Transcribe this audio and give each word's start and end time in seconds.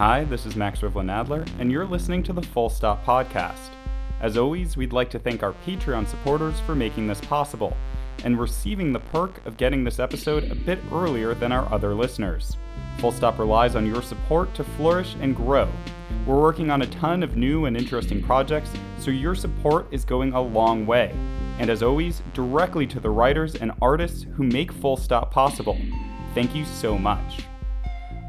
Hi, 0.00 0.24
this 0.24 0.46
is 0.46 0.56
Max 0.56 0.80
Rivlin 0.80 1.10
Adler, 1.10 1.44
and 1.58 1.70
you're 1.70 1.84
listening 1.84 2.22
to 2.22 2.32
the 2.32 2.40
Full 2.40 2.70
Stop 2.70 3.04
Podcast. 3.04 3.68
As 4.22 4.38
always, 4.38 4.74
we'd 4.74 4.94
like 4.94 5.10
to 5.10 5.18
thank 5.18 5.42
our 5.42 5.54
Patreon 5.66 6.08
supporters 6.08 6.58
for 6.60 6.74
making 6.74 7.06
this 7.06 7.20
possible 7.20 7.76
and 8.24 8.40
receiving 8.40 8.94
the 8.94 8.98
perk 8.98 9.44
of 9.44 9.58
getting 9.58 9.84
this 9.84 9.98
episode 9.98 10.50
a 10.50 10.54
bit 10.54 10.78
earlier 10.90 11.34
than 11.34 11.52
our 11.52 11.70
other 11.70 11.94
listeners. 11.94 12.56
Full 12.96 13.12
Stop 13.12 13.38
relies 13.38 13.76
on 13.76 13.84
your 13.84 14.00
support 14.00 14.54
to 14.54 14.64
flourish 14.64 15.16
and 15.20 15.36
grow. 15.36 15.70
We're 16.24 16.40
working 16.40 16.70
on 16.70 16.80
a 16.80 16.86
ton 16.86 17.22
of 17.22 17.36
new 17.36 17.66
and 17.66 17.76
interesting 17.76 18.22
projects, 18.22 18.70
so 18.98 19.10
your 19.10 19.34
support 19.34 19.86
is 19.90 20.06
going 20.06 20.32
a 20.32 20.40
long 20.40 20.86
way. 20.86 21.14
And 21.58 21.68
as 21.68 21.82
always, 21.82 22.22
directly 22.32 22.86
to 22.86 23.00
the 23.00 23.10
writers 23.10 23.54
and 23.54 23.70
artists 23.82 24.24
who 24.34 24.44
make 24.44 24.72
Full 24.72 24.96
Stop 24.96 25.30
possible. 25.30 25.76
Thank 26.32 26.54
you 26.54 26.64
so 26.64 26.96
much. 26.96 27.49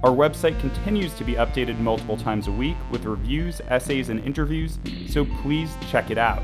Our 0.04 0.10
website 0.10 0.60
continues 0.60 1.14
to 1.14 1.24
be 1.24 1.34
updated 1.34 1.78
multiple 1.78 2.18
times 2.18 2.48
a 2.48 2.52
week 2.52 2.76
with 2.90 3.06
reviews, 3.06 3.62
essays, 3.68 4.10
and 4.10 4.20
interviews, 4.26 4.80
so 5.08 5.26
please 5.44 5.76
check 5.92 6.10
it 6.10 6.18
out. 6.18 6.42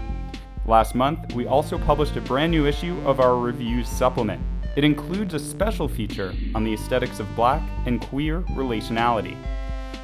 Last 0.68 0.94
month, 0.94 1.34
we 1.34 1.48
also 1.48 1.80
published 1.80 2.16
a 2.18 2.22
brand 2.22 2.52
new 2.52 2.68
issue 2.68 2.96
of 3.04 3.20
our 3.20 3.36
reviews 3.36 3.90
supplement. 3.90 4.40
It 4.76 4.84
includes 4.84 5.34
a 5.34 5.40
special 5.40 5.88
feature 5.88 6.36
on 6.54 6.64
the 6.64 6.74
aesthetics 6.76 7.20
of 7.20 7.36
black 7.36 7.68
and 7.88 8.00
queer 8.00 8.42
relationality. 8.52 9.36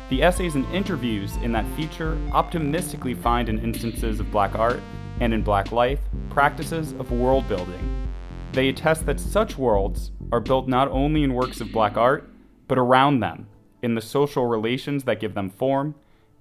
The 0.09 0.23
essays 0.23 0.55
and 0.55 0.65
interviews 0.73 1.35
in 1.43 1.51
that 1.51 1.67
feature 1.75 2.17
optimistically 2.31 3.13
find 3.13 3.49
in 3.49 3.59
instances 3.59 4.19
of 4.19 4.31
black 4.31 4.55
art 4.55 4.81
and 5.19 5.31
in 5.31 5.43
black 5.43 5.71
life 5.71 5.99
practices 6.31 6.93
of 6.93 7.11
world 7.11 7.47
building. 7.47 8.07
They 8.51 8.69
attest 8.69 9.05
that 9.05 9.19
such 9.19 9.59
worlds 9.59 10.11
are 10.31 10.39
built 10.39 10.67
not 10.67 10.87
only 10.87 11.21
in 11.21 11.35
works 11.35 11.61
of 11.61 11.71
black 11.71 11.97
art, 11.97 12.32
but 12.67 12.77
around 12.77 13.19
them, 13.19 13.47
in 13.81 13.95
the 13.95 14.01
social 14.01 14.45
relations 14.45 15.03
that 15.03 15.19
give 15.19 15.33
them 15.33 15.49
form, 15.49 15.95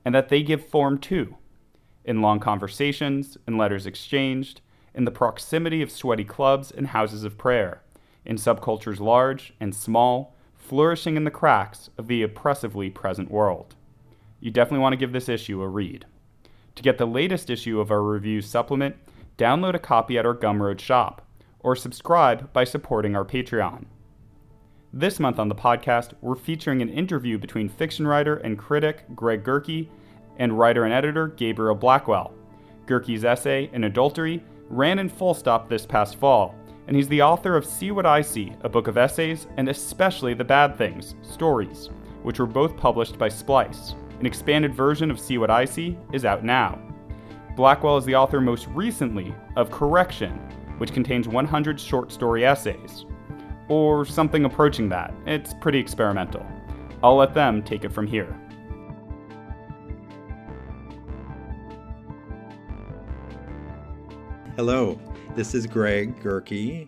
and 0.04 0.14
that 0.14 0.28
they 0.28 0.42
give 0.42 0.66
form 0.66 0.98
to, 0.98 1.36
in 2.04 2.20
long 2.20 2.40
conversations, 2.40 3.36
in 3.46 3.56
letters 3.56 3.86
exchanged, 3.86 4.60
in 4.94 5.04
the 5.04 5.10
proximity 5.10 5.82
of 5.82 5.90
sweaty 5.90 6.24
clubs 6.24 6.70
and 6.70 6.88
houses 6.88 7.24
of 7.24 7.38
prayer, 7.38 7.82
in 8.24 8.36
subcultures 8.36 9.00
large 9.00 9.54
and 9.60 9.74
small, 9.74 10.36
flourishing 10.56 11.16
in 11.16 11.24
the 11.24 11.30
cracks 11.30 11.90
of 11.98 12.06
the 12.06 12.22
oppressively 12.22 12.90
present 12.90 13.30
world. 13.30 13.74
You 14.40 14.50
definitely 14.50 14.80
want 14.80 14.92
to 14.92 14.98
give 14.98 15.12
this 15.12 15.28
issue 15.28 15.62
a 15.62 15.68
read. 15.68 16.06
To 16.76 16.82
get 16.82 16.98
the 16.98 17.06
latest 17.06 17.50
issue 17.50 17.80
of 17.80 17.90
our 17.90 18.02
review 18.02 18.40
supplement, 18.40 18.96
download 19.38 19.74
a 19.74 19.78
copy 19.78 20.18
at 20.18 20.26
our 20.26 20.34
Gumroad 20.34 20.80
shop, 20.80 21.26
or 21.60 21.76
subscribe 21.76 22.52
by 22.52 22.64
supporting 22.64 23.14
our 23.14 23.24
Patreon. 23.24 23.84
This 24.94 25.18
month 25.18 25.38
on 25.38 25.48
the 25.48 25.54
podcast, 25.54 26.12
we're 26.20 26.36
featuring 26.36 26.82
an 26.82 26.90
interview 26.90 27.38
between 27.38 27.70
fiction 27.70 28.06
writer 28.06 28.36
and 28.36 28.58
critic 28.58 29.04
Greg 29.16 29.42
Gerke 29.42 29.88
and 30.36 30.58
writer 30.58 30.84
and 30.84 30.92
editor 30.92 31.28
Gabriel 31.28 31.74
Blackwell. 31.74 32.34
Gerke's 32.84 33.24
essay, 33.24 33.70
An 33.72 33.84
Adultery, 33.84 34.44
ran 34.68 34.98
in 34.98 35.08
full 35.08 35.32
stop 35.32 35.66
this 35.66 35.86
past 35.86 36.16
fall, 36.16 36.54
and 36.88 36.94
he's 36.94 37.08
the 37.08 37.22
author 37.22 37.56
of 37.56 37.64
See 37.64 37.90
What 37.90 38.04
I 38.04 38.20
See, 38.20 38.52
a 38.64 38.68
book 38.68 38.86
of 38.86 38.98
essays, 38.98 39.46
and 39.56 39.70
especially 39.70 40.34
The 40.34 40.44
Bad 40.44 40.76
Things, 40.76 41.14
stories, 41.22 41.88
which 42.22 42.38
were 42.38 42.44
both 42.44 42.76
published 42.76 43.16
by 43.16 43.30
Splice. 43.30 43.94
An 44.20 44.26
expanded 44.26 44.74
version 44.74 45.10
of 45.10 45.18
See 45.18 45.38
What 45.38 45.50
I 45.50 45.64
See 45.64 45.96
is 46.12 46.26
out 46.26 46.44
now. 46.44 46.78
Blackwell 47.56 47.96
is 47.96 48.04
the 48.04 48.16
author 48.16 48.42
most 48.42 48.66
recently 48.68 49.34
of 49.56 49.70
Correction, 49.70 50.32
which 50.76 50.92
contains 50.92 51.28
100 51.28 51.80
short 51.80 52.12
story 52.12 52.44
essays 52.44 53.06
or 53.72 54.04
something 54.04 54.44
approaching 54.44 54.86
that. 54.90 55.14
It's 55.24 55.54
pretty 55.54 55.78
experimental. 55.78 56.46
I'll 57.02 57.16
let 57.16 57.32
them 57.32 57.62
take 57.62 57.84
it 57.84 57.88
from 57.90 58.06
here. 58.06 58.38
Hello, 64.56 65.00
this 65.34 65.54
is 65.54 65.66
Greg 65.66 66.22
Gerke. 66.22 66.86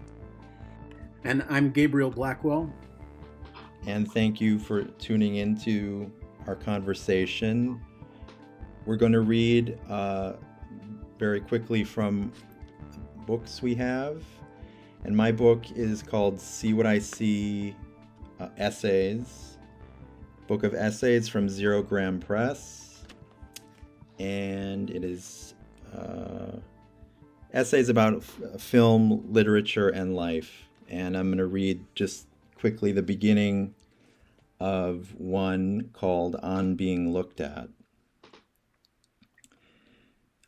And 1.25 1.42
I'm 1.48 1.70
Gabriel 1.70 2.10
Blackwell. 2.10 2.70
And 3.87 4.12
thank 4.12 4.38
you 4.38 4.58
for 4.58 4.84
tuning 4.84 5.37
into 5.37 6.12
our 6.47 6.54
conversation. 6.54 7.81
We're 8.84 8.97
going 8.97 9.12
to 9.12 9.22
read 9.22 9.78
uh, 9.88 10.34
very 11.19 11.41
quickly 11.41 11.82
from 11.82 12.31
books 13.26 13.62
we 13.62 13.75
have 13.76 14.22
and 15.04 15.16
my 15.16 15.31
book 15.31 15.70
is 15.72 16.03
called 16.03 16.41
See 16.41 16.72
What 16.72 16.87
I 16.87 16.98
See 16.98 17.76
uh, 18.41 18.48
Essays, 18.56 19.59
book 20.47 20.65
of 20.65 20.75
essays 20.75 21.28
from 21.28 21.47
Zerogram 21.47 22.20
Press. 22.20 23.04
And 24.19 24.91
it 24.91 25.04
is 25.04 25.54
uh, 25.94 26.59
essays 27.53 27.88
about 27.88 28.16
f- 28.16 28.60
film, 28.60 29.25
literature, 29.31 29.88
and 29.88 30.14
life. 30.14 30.69
And 30.88 31.16
I'm 31.16 31.28
going 31.28 31.38
to 31.38 31.47
read 31.47 31.84
just 31.94 32.26
quickly 32.59 32.93
the 32.93 33.03
beginning 33.03 33.75
of 34.60 35.14
one 35.19 35.91
called 35.93 36.37
On 36.37 36.76
Being 36.76 37.12
Looked 37.12 37.41
At. 37.41 37.69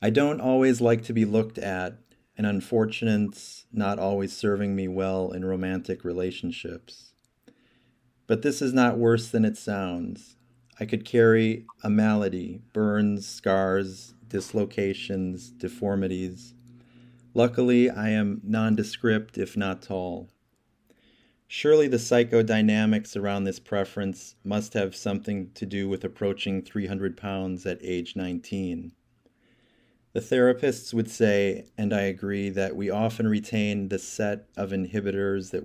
I 0.00 0.10
don't 0.10 0.40
always 0.40 0.80
like 0.80 1.02
to 1.04 1.12
be 1.12 1.24
looked 1.24 1.58
at 1.58 1.98
and 2.36 2.46
unfortunates 2.46 3.66
not 3.72 3.98
always 3.98 4.36
serving 4.36 4.74
me 4.76 4.88
well 4.88 5.32
in 5.32 5.44
romantic 5.44 6.04
relationships. 6.04 7.12
But 8.26 8.42
this 8.42 8.60
is 8.60 8.72
not 8.72 8.98
worse 8.98 9.28
than 9.28 9.44
it 9.44 9.56
sounds. 9.56 10.36
I 10.78 10.84
could 10.84 11.04
carry 11.04 11.64
a 11.82 11.88
malady, 11.88 12.60
burns, 12.72 13.26
scars, 13.26 14.14
dislocations, 14.28 15.50
deformities. 15.50 16.54
Luckily, 17.32 17.88
I 17.88 18.10
am 18.10 18.40
nondescript, 18.42 19.38
if 19.38 19.56
not 19.56 19.82
tall. 19.82 20.28
Surely 21.48 21.86
the 21.86 21.96
psychodynamics 21.96 23.16
around 23.16 23.44
this 23.44 23.60
preference 23.60 24.34
must 24.42 24.74
have 24.74 24.96
something 24.96 25.50
to 25.54 25.64
do 25.64 25.88
with 25.88 26.04
approaching 26.04 26.60
300 26.60 27.16
pounds 27.16 27.64
at 27.64 27.78
age 27.82 28.16
19. 28.16 28.92
The 30.16 30.22
therapists 30.22 30.94
would 30.94 31.10
say, 31.10 31.66
and 31.76 31.92
I 31.92 32.04
agree, 32.04 32.48
that 32.48 32.74
we 32.74 32.88
often 32.88 33.28
retain 33.28 33.90
the 33.90 33.98
set 33.98 34.48
of 34.56 34.70
inhibitors 34.70 35.50
that, 35.50 35.64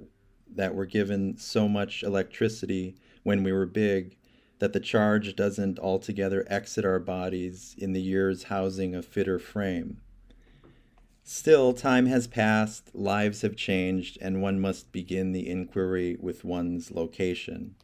that 0.54 0.76
were 0.76 0.86
given 0.86 1.38
so 1.38 1.70
much 1.70 2.04
electricity 2.04 2.98
when 3.24 3.44
we 3.44 3.54
were 3.54 3.66
big 3.66 4.18
that 4.60 4.74
the 4.74 4.82
charge 4.82 5.38
doesn't 5.38 5.80
altogether 5.80 6.46
exit 6.50 6.84
our 6.84 7.00
bodies 7.00 7.76
in 7.78 7.94
the 7.94 8.02
years 8.02 8.44
housing 8.44 8.94
a 8.94 9.02
fitter 9.02 9.40
frame. 9.40 10.02
Still, 11.24 11.72
time 11.72 12.08
has 12.08 12.28
passed, 12.28 12.94
lives 12.94 13.44
have 13.44 13.56
changed, 13.56 14.18
and 14.20 14.42
one 14.42 14.60
must 14.60 14.92
begin 14.92 15.32
the 15.32 15.48
inquiry 15.48 16.18
with 16.20 16.44
one's 16.44 16.92
location. 16.92 17.76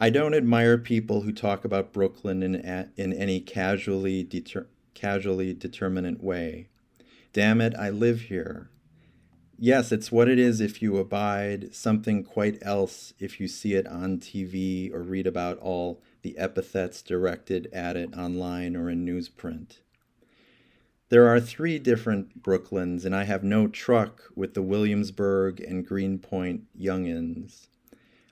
I 0.00 0.10
don't 0.10 0.34
admire 0.34 0.76
people 0.76 1.20
who 1.20 1.30
talk 1.30 1.64
about 1.64 1.92
Brooklyn 1.92 2.42
in, 2.42 2.56
in 2.96 3.12
any 3.12 3.38
casually 3.38 4.24
deter- 4.24 4.66
casually 4.94 5.52
determinate 5.52 6.22
way. 6.22 6.68
Damn 7.32 7.60
it, 7.60 7.74
I 7.74 7.90
live 7.90 8.22
here. 8.22 8.70
Yes, 9.58 9.92
it's 9.92 10.10
what 10.10 10.28
it 10.28 10.38
is 10.38 10.60
if 10.60 10.82
you 10.82 10.96
abide, 10.96 11.74
something 11.74 12.24
quite 12.24 12.58
else 12.62 13.14
if 13.20 13.38
you 13.38 13.46
see 13.46 13.74
it 13.74 13.86
on 13.86 14.18
TV 14.18 14.92
or 14.92 15.02
read 15.02 15.26
about 15.26 15.58
all 15.58 16.02
the 16.22 16.36
epithets 16.36 17.02
directed 17.02 17.68
at 17.72 17.96
it 17.96 18.16
online 18.16 18.74
or 18.74 18.90
in 18.90 19.06
newsprint. 19.06 19.78
There 21.08 21.28
are 21.28 21.38
three 21.38 21.78
different 21.78 22.42
Brooklyns, 22.42 23.04
and 23.04 23.14
I 23.14 23.24
have 23.24 23.44
no 23.44 23.68
truck 23.68 24.24
with 24.34 24.54
the 24.54 24.62
Williamsburg 24.62 25.60
and 25.60 25.86
Greenpoint 25.86 26.64
youngins. 26.76 27.68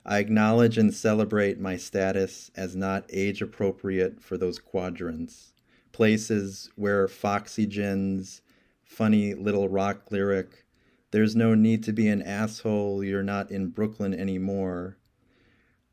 I 0.05 0.19
acknowledge 0.19 0.77
and 0.77 0.93
celebrate 0.93 1.59
my 1.59 1.77
status 1.77 2.51
as 2.57 2.75
not 2.75 3.05
age 3.09 3.41
appropriate 3.41 4.21
for 4.21 4.37
those 4.37 4.59
quadrants 4.59 5.52
places 5.93 6.69
where 6.75 7.07
Foxygen's 7.07 8.41
funny 8.83 9.33
little 9.33 9.69
rock 9.69 10.11
lyric, 10.11 10.65
There's 11.11 11.35
no 11.35 11.55
need 11.55 11.83
to 11.83 11.93
be 11.93 12.07
an 12.09 12.21
asshole, 12.23 13.03
you're 13.03 13.23
not 13.23 13.51
in 13.51 13.69
Brooklyn 13.69 14.13
anymore, 14.13 14.97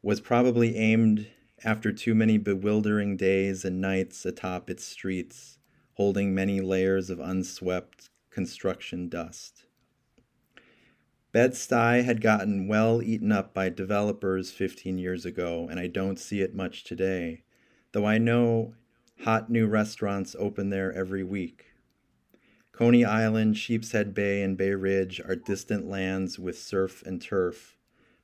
was 0.02 0.20
probably 0.20 0.76
aimed 0.76 1.28
after 1.62 1.92
too 1.92 2.14
many 2.14 2.38
bewildering 2.38 3.18
days 3.18 3.64
and 3.64 3.80
nights 3.80 4.24
atop 4.24 4.70
its 4.70 4.82
streets, 4.82 5.58
holding 5.94 6.34
many 6.34 6.60
layers 6.62 7.10
of 7.10 7.20
unswept 7.20 8.08
construction 8.30 9.10
dust. 9.10 9.66
Bed-Stuy 11.32 12.02
had 12.02 12.22
gotten 12.22 12.66
well 12.66 13.02
eaten 13.02 13.30
up 13.30 13.52
by 13.52 13.68
developers 13.68 14.50
15 14.50 14.98
years 14.98 15.26
ago, 15.26 15.68
and 15.70 15.78
I 15.78 15.86
don't 15.86 16.18
see 16.18 16.40
it 16.40 16.54
much 16.54 16.82
today, 16.82 17.44
though 17.92 18.06
I 18.06 18.18
know 18.18 18.74
Hot 19.24 19.50
new 19.50 19.66
restaurants 19.66 20.34
open 20.38 20.70
there 20.70 20.90
every 20.94 21.22
week. 21.22 21.74
Coney 22.72 23.04
Island, 23.04 23.58
Sheepshead 23.58 24.14
Bay, 24.14 24.42
and 24.42 24.56
Bay 24.56 24.70
Ridge 24.70 25.20
are 25.20 25.36
distant 25.36 25.86
lands 25.86 26.38
with 26.38 26.58
surf 26.58 27.02
and 27.04 27.20
turf, 27.20 27.76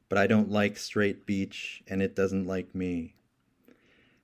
but 0.08 0.16
I 0.16 0.26
don't 0.26 0.50
like 0.50 0.78
straight 0.78 1.26
beach, 1.26 1.82
and 1.86 2.00
it 2.00 2.16
doesn't 2.16 2.46
like 2.46 2.74
me. 2.74 3.14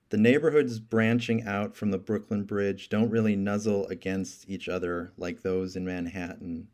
The 0.09 0.17
neighborhoods 0.17 0.79
branching 0.79 1.43
out 1.43 1.75
from 1.75 1.91
the 1.91 1.99
Brooklyn 1.99 2.43
Bridge 2.43 2.89
don't 2.89 3.11
really 3.11 3.35
nuzzle 3.35 3.85
against 3.89 4.49
each 4.49 4.67
other 4.67 5.13
like 5.15 5.43
those 5.43 5.75
in 5.75 5.85
Manhattan, 5.85 6.69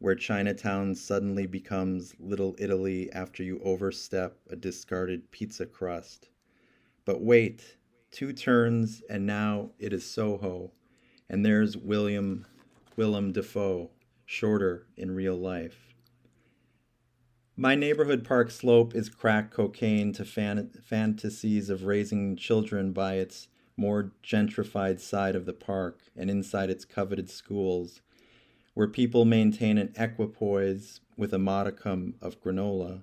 where 0.00 0.16
Chinatown 0.16 0.96
suddenly 0.96 1.46
becomes 1.46 2.16
Little 2.18 2.56
Italy 2.58 3.12
after 3.12 3.44
you 3.44 3.60
overstep 3.62 4.40
a 4.50 4.56
discarded 4.56 5.30
pizza 5.30 5.66
crust. 5.66 6.30
But 7.04 7.22
wait, 7.22 7.76
two 8.10 8.32
turns, 8.32 9.02
and 9.10 9.26
now 9.26 9.70
it 9.78 9.92
is 9.92 10.08
Soho, 10.08 10.72
and 11.28 11.44
there's 11.44 11.76
William 11.76 12.46
Willem 12.96 13.32
Dafoe, 13.32 13.90
shorter 14.24 14.86
in 14.96 15.10
real 15.10 15.36
life. 15.36 15.94
My 17.56 17.74
neighborhood 17.74 18.24
park 18.24 18.50
slope 18.50 18.94
is 18.94 19.08
crack 19.08 19.50
cocaine 19.50 20.12
to 20.14 20.24
fan- 20.24 20.70
fantasies 20.82 21.70
of 21.70 21.84
raising 21.84 22.36
children 22.36 22.92
by 22.92 23.14
its 23.14 23.48
more 23.76 24.12
gentrified 24.22 25.00
side 25.00 25.34
of 25.34 25.46
the 25.46 25.52
park 25.52 26.00
and 26.16 26.30
inside 26.30 26.70
its 26.70 26.84
coveted 26.84 27.30
schools, 27.30 28.02
where 28.74 28.88
people 28.88 29.24
maintain 29.24 29.78
an 29.78 29.92
equipoise 29.96 31.00
with 31.16 31.32
a 31.32 31.38
modicum 31.38 32.14
of 32.20 32.40
granola, 32.42 33.02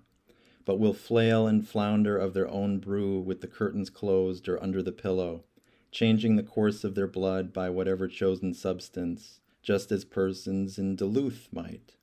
but 0.65 0.79
will 0.79 0.93
flail 0.93 1.47
and 1.47 1.67
flounder 1.67 2.17
of 2.17 2.33
their 2.33 2.47
own 2.47 2.79
brew 2.79 3.19
with 3.19 3.41
the 3.41 3.47
curtains 3.47 3.89
closed 3.89 4.47
or 4.47 4.61
under 4.63 4.81
the 4.81 4.91
pillow, 4.91 5.43
changing 5.91 6.35
the 6.35 6.43
course 6.43 6.83
of 6.83 6.95
their 6.95 7.07
blood 7.07 7.51
by 7.51 7.69
whatever 7.69 8.07
chosen 8.07 8.53
substance, 8.53 9.39
just 9.61 9.91
as 9.91 10.05
persons 10.05 10.77
in 10.77 10.95
Duluth 10.95 11.49
might. 11.51 11.95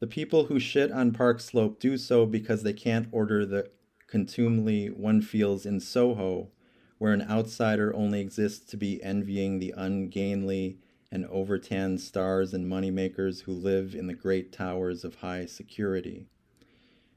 The 0.00 0.06
people 0.06 0.46
who 0.46 0.58
shit 0.58 0.90
on 0.90 1.12
Park 1.12 1.40
Slope 1.40 1.78
do 1.78 1.98
so 1.98 2.24
because 2.24 2.62
they 2.62 2.72
can't 2.72 3.08
order 3.12 3.44
the 3.44 3.70
contumely 4.06 4.88
one 4.88 5.20
feels 5.20 5.66
in 5.66 5.78
Soho, 5.78 6.48
where 6.98 7.12
an 7.12 7.22
outsider 7.22 7.94
only 7.94 8.20
exists 8.20 8.64
to 8.70 8.76
be 8.76 9.02
envying 9.02 9.58
the 9.58 9.74
ungainly 9.76 10.78
and 11.12 11.26
overtanned 11.26 12.00
stars 12.00 12.54
and 12.54 12.66
moneymakers 12.66 13.42
who 13.42 13.52
live 13.52 13.94
in 13.94 14.06
the 14.06 14.14
great 14.14 14.52
towers 14.52 15.04
of 15.04 15.16
high 15.16 15.46
security. 15.46 16.28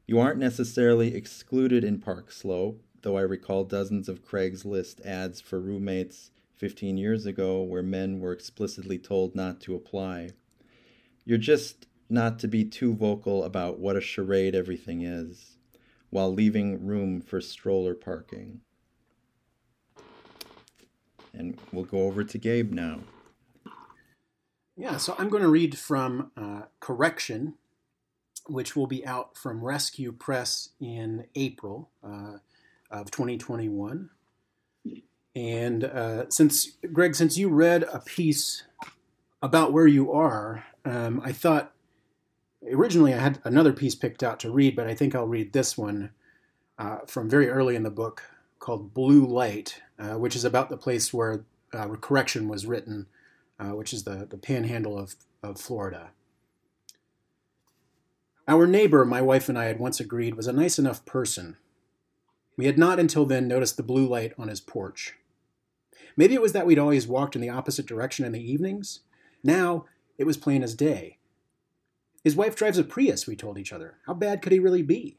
You 0.05 0.19
aren't 0.19 0.39
necessarily 0.39 1.15
excluded 1.15 1.83
in 1.83 1.99
Park 1.99 2.31
Slope, 2.31 2.83
though 3.01 3.17
I 3.17 3.21
recall 3.21 3.63
dozens 3.63 4.09
of 4.09 4.25
Craigslist 4.25 5.05
ads 5.05 5.39
for 5.39 5.59
roommates 5.59 6.31
15 6.57 6.97
years 6.97 7.25
ago 7.25 7.61
where 7.61 7.83
men 7.83 8.19
were 8.19 8.33
explicitly 8.33 8.97
told 8.97 9.35
not 9.35 9.61
to 9.61 9.75
apply. 9.75 10.31
You're 11.25 11.37
just 11.37 11.87
not 12.09 12.37
to 12.39 12.47
be 12.47 12.65
too 12.65 12.93
vocal 12.93 13.43
about 13.43 13.79
what 13.79 13.95
a 13.95 14.01
charade 14.01 14.55
everything 14.55 15.01
is, 15.01 15.57
while 16.09 16.33
leaving 16.33 16.85
room 16.85 17.21
for 17.21 17.39
stroller 17.39 17.95
parking. 17.95 18.61
And 21.33 21.57
we'll 21.71 21.85
go 21.85 21.99
over 21.99 22.23
to 22.23 22.37
Gabe 22.37 22.71
now. 22.71 22.99
Yeah, 24.75 24.97
so 24.97 25.15
I'm 25.17 25.29
going 25.29 25.43
to 25.43 25.49
read 25.49 25.77
from 25.77 26.31
uh, 26.35 26.63
Correction, 26.79 27.55
which 28.47 28.75
will 28.75 28.87
be 28.87 29.05
out 29.05 29.37
from 29.37 29.63
Rescue 29.63 30.11
Press 30.11 30.69
in 30.79 31.25
April 31.35 31.89
uh, 32.03 32.37
of 32.91 33.11
2021. 33.11 34.09
And 35.35 35.83
uh, 35.83 36.29
since, 36.29 36.73
Greg, 36.91 37.15
since 37.15 37.37
you 37.37 37.49
read 37.49 37.83
a 37.83 37.99
piece 37.99 38.63
about 39.41 39.73
where 39.73 39.87
you 39.87 40.11
are, 40.11 40.65
um, 40.85 41.21
I 41.23 41.31
thought 41.31 41.73
originally 42.71 43.13
I 43.13 43.19
had 43.19 43.39
another 43.43 43.73
piece 43.73 43.95
picked 43.95 44.23
out 44.23 44.39
to 44.41 44.51
read, 44.51 44.75
but 44.75 44.87
I 44.87 44.95
think 44.95 45.15
I'll 45.15 45.27
read 45.27 45.53
this 45.53 45.77
one 45.77 46.11
uh, 46.77 46.99
from 47.07 47.29
very 47.29 47.49
early 47.49 47.75
in 47.75 47.83
the 47.83 47.89
book 47.89 48.23
called 48.59 48.93
Blue 48.93 49.25
Light, 49.25 49.81
uh, 49.99 50.13
which 50.13 50.35
is 50.35 50.45
about 50.45 50.69
the 50.69 50.77
place 50.77 51.13
where 51.13 51.43
uh, 51.73 51.87
Correction 51.95 52.47
was 52.47 52.65
written, 52.65 53.07
uh, 53.59 53.75
which 53.75 53.93
is 53.93 54.03
the, 54.03 54.27
the 54.29 54.37
panhandle 54.37 54.97
of, 54.97 55.15
of 55.41 55.59
Florida. 55.59 56.11
Our 58.47 58.67
neighbor, 58.67 59.05
my 59.05 59.21
wife 59.21 59.47
and 59.47 59.57
I 59.57 59.65
had 59.65 59.79
once 59.79 60.01
agreed, 60.01 60.35
was 60.35 60.47
a 60.47 60.53
nice 60.53 60.77
enough 60.77 61.05
person. 61.05 61.55
We 62.57 62.65
had 62.65 62.77
not 62.77 62.99
until 62.99 63.25
then 63.25 63.47
noticed 63.47 63.77
the 63.77 63.83
blue 63.83 64.05
light 64.05 64.33
on 64.37 64.49
his 64.49 64.59
porch. 64.59 65.15
Maybe 66.17 66.33
it 66.33 66.41
was 66.41 66.51
that 66.51 66.65
we'd 66.65 66.79
always 66.79 67.07
walked 67.07 67.35
in 67.35 67.41
the 67.41 67.49
opposite 67.49 67.85
direction 67.85 68.25
in 68.25 68.33
the 68.33 68.51
evenings. 68.51 68.99
Now 69.43 69.85
it 70.17 70.25
was 70.25 70.37
plain 70.37 70.61
as 70.61 70.75
day. 70.75 71.17
His 72.23 72.35
wife 72.35 72.55
drives 72.55 72.77
a 72.77 72.83
Prius, 72.83 73.27
we 73.27 73.35
told 73.35 73.57
each 73.57 73.73
other. 73.73 73.95
How 74.05 74.13
bad 74.13 74.41
could 74.41 74.51
he 74.51 74.59
really 74.59 74.83
be? 74.83 75.17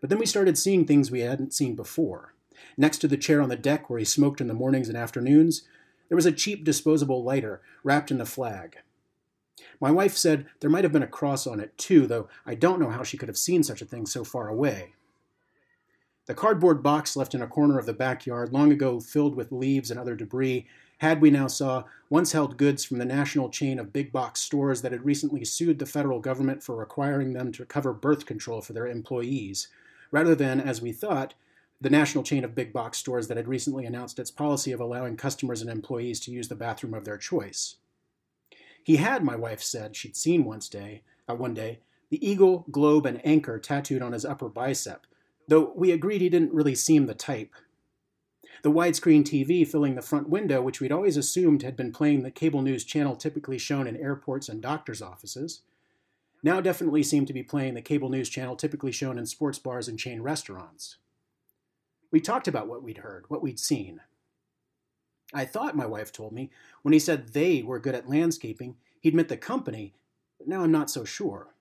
But 0.00 0.08
then 0.10 0.18
we 0.18 0.26
started 0.26 0.56
seeing 0.56 0.84
things 0.84 1.10
we 1.10 1.20
hadn't 1.20 1.54
seen 1.54 1.74
before. 1.74 2.34
Next 2.76 2.98
to 2.98 3.08
the 3.08 3.16
chair 3.16 3.42
on 3.42 3.48
the 3.48 3.56
deck 3.56 3.90
where 3.90 3.98
he 3.98 4.04
smoked 4.04 4.40
in 4.40 4.46
the 4.46 4.54
mornings 4.54 4.88
and 4.88 4.96
afternoons, 4.96 5.62
there 6.08 6.16
was 6.16 6.26
a 6.26 6.32
cheap 6.32 6.64
disposable 6.64 7.24
lighter 7.24 7.60
wrapped 7.82 8.10
in 8.10 8.20
a 8.20 8.26
flag. 8.26 8.78
My 9.80 9.90
wife 9.90 10.16
said 10.16 10.46
there 10.60 10.70
might 10.70 10.84
have 10.84 10.92
been 10.92 11.02
a 11.02 11.06
cross 11.06 11.46
on 11.46 11.60
it 11.60 11.76
too, 11.78 12.06
though 12.06 12.28
I 12.46 12.54
don't 12.54 12.80
know 12.80 12.90
how 12.90 13.02
she 13.02 13.16
could 13.16 13.28
have 13.28 13.38
seen 13.38 13.62
such 13.62 13.82
a 13.82 13.86
thing 13.86 14.06
so 14.06 14.24
far 14.24 14.48
away. 14.48 14.94
The 16.26 16.34
cardboard 16.34 16.82
box 16.82 17.16
left 17.16 17.34
in 17.34 17.42
a 17.42 17.48
corner 17.48 17.78
of 17.78 17.86
the 17.86 17.92
backyard, 17.92 18.52
long 18.52 18.70
ago 18.70 19.00
filled 19.00 19.34
with 19.34 19.50
leaves 19.50 19.90
and 19.90 19.98
other 19.98 20.14
debris, 20.14 20.66
had, 20.98 21.20
we 21.20 21.32
now 21.32 21.48
saw, 21.48 21.82
once 22.08 22.30
held 22.30 22.56
goods 22.56 22.84
from 22.84 22.98
the 22.98 23.04
national 23.04 23.50
chain 23.50 23.80
of 23.80 23.92
big 23.92 24.12
box 24.12 24.40
stores 24.40 24.82
that 24.82 24.92
had 24.92 25.04
recently 25.04 25.44
sued 25.44 25.80
the 25.80 25.86
federal 25.86 26.20
government 26.20 26.62
for 26.62 26.76
requiring 26.76 27.32
them 27.32 27.50
to 27.50 27.64
cover 27.64 27.92
birth 27.92 28.24
control 28.24 28.60
for 28.60 28.72
their 28.72 28.86
employees, 28.86 29.66
rather 30.12 30.36
than, 30.36 30.60
as 30.60 30.80
we 30.80 30.92
thought, 30.92 31.34
the 31.80 31.90
national 31.90 32.22
chain 32.22 32.44
of 32.44 32.54
big 32.54 32.72
box 32.72 32.98
stores 32.98 33.26
that 33.26 33.36
had 33.36 33.48
recently 33.48 33.84
announced 33.84 34.20
its 34.20 34.30
policy 34.30 34.70
of 34.70 34.80
allowing 34.80 35.16
customers 35.16 35.60
and 35.60 35.68
employees 35.68 36.20
to 36.20 36.30
use 36.30 36.46
the 36.46 36.54
bathroom 36.54 36.94
of 36.94 37.04
their 37.04 37.18
choice. 37.18 37.78
He 38.82 38.96
had, 38.96 39.22
my 39.22 39.36
wife 39.36 39.62
said, 39.62 39.96
she'd 39.96 40.16
seen 40.16 40.44
once 40.44 40.68
day, 40.68 41.02
uh, 41.28 41.34
one 41.34 41.54
day, 41.54 41.80
the 42.10 42.26
eagle, 42.26 42.66
globe, 42.70 43.06
and 43.06 43.24
anchor 43.24 43.58
tattooed 43.58 44.02
on 44.02 44.12
his 44.12 44.24
upper 44.24 44.48
bicep, 44.48 45.06
though 45.48 45.72
we 45.74 45.92
agreed 45.92 46.20
he 46.20 46.28
didn't 46.28 46.52
really 46.52 46.74
seem 46.74 47.06
the 47.06 47.14
type. 47.14 47.54
The 48.62 48.70
widescreen 48.70 49.24
TV 49.24 49.66
filling 49.66 49.94
the 49.94 50.02
front 50.02 50.28
window, 50.28 50.62
which 50.62 50.80
we'd 50.80 50.92
always 50.92 51.16
assumed 51.16 51.62
had 51.62 51.76
been 51.76 51.92
playing 51.92 52.22
the 52.22 52.30
cable 52.30 52.62
news 52.62 52.84
channel 52.84 53.16
typically 53.16 53.58
shown 53.58 53.86
in 53.86 53.96
airports 53.96 54.48
and 54.48 54.60
doctors' 54.60 55.02
offices, 55.02 55.62
now 56.42 56.60
definitely 56.60 57.02
seemed 57.02 57.28
to 57.28 57.32
be 57.32 57.42
playing 57.42 57.74
the 57.74 57.82
cable 57.82 58.08
news 58.08 58.28
channel 58.28 58.56
typically 58.56 58.92
shown 58.92 59.18
in 59.18 59.26
sports 59.26 59.58
bars 59.58 59.88
and 59.88 59.98
chain 59.98 60.22
restaurants. 60.22 60.96
We 62.10 62.20
talked 62.20 62.46
about 62.46 62.68
what 62.68 62.82
we'd 62.82 62.98
heard, 62.98 63.24
what 63.28 63.42
we'd 63.42 63.60
seen. 63.60 64.00
I 65.32 65.44
thought, 65.44 65.76
my 65.76 65.86
wife 65.86 66.12
told 66.12 66.32
me, 66.32 66.50
when 66.82 66.92
he 66.92 66.98
said 66.98 67.28
they 67.28 67.62
were 67.62 67.78
good 67.78 67.94
at 67.94 68.08
landscaping, 68.08 68.76
he'd 69.00 69.14
meant 69.14 69.28
the 69.28 69.36
company, 69.36 69.94
but 70.38 70.48
now 70.48 70.62
I'm 70.62 70.72
not 70.72 70.90
so 70.90 71.04
sure. 71.04 71.54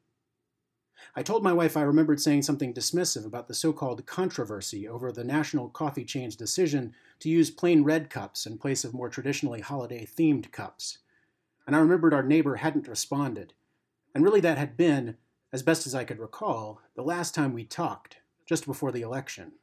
I 1.16 1.24
told 1.24 1.44
my 1.44 1.54
wife 1.54 1.76
I 1.76 1.82
remembered 1.82 2.22
saying 2.22 2.44
something 2.44 2.74
dismissive 2.74 3.26
about 3.26 3.48
the 3.48 3.54
so 3.54 3.74
called 3.74 4.06
controversy 4.06 4.88
over 4.88 5.12
the 5.12 5.24
national 5.24 5.70
coffee 5.70 6.06
chain's 6.06 6.36
decision 6.36 6.94
to 7.20 7.30
use 7.30 7.50
plain 7.50 7.84
red 7.84 8.10
cups 8.10 8.46
in 8.46 8.58
place 8.58 8.84
of 8.84 8.94
more 8.94 9.10
traditionally 9.10 9.62
holiday 9.62 10.06
themed 10.06 10.52
cups. 10.52 11.00
And 11.66 11.76
I 11.76 11.80
remembered 11.80 12.14
our 12.14 12.24
neighbor 12.24 12.58
hadn't 12.58 12.88
responded. 12.88 13.54
And 14.14 14.24
really, 14.24 14.42
that 14.42 14.58
had 14.58 14.78
been, 14.78 15.18
as 15.54 15.64
best 15.64 15.88
as 15.88 15.96
I 15.96 16.04
could 16.04 16.20
recall, 16.20 16.82
the 16.96 17.02
last 17.02 17.34
time 17.34 17.54
we 17.54 17.64
talked, 17.64 18.18
just 18.46 18.66
before 18.66 18.92
the 18.92 19.02
election. 19.02 19.54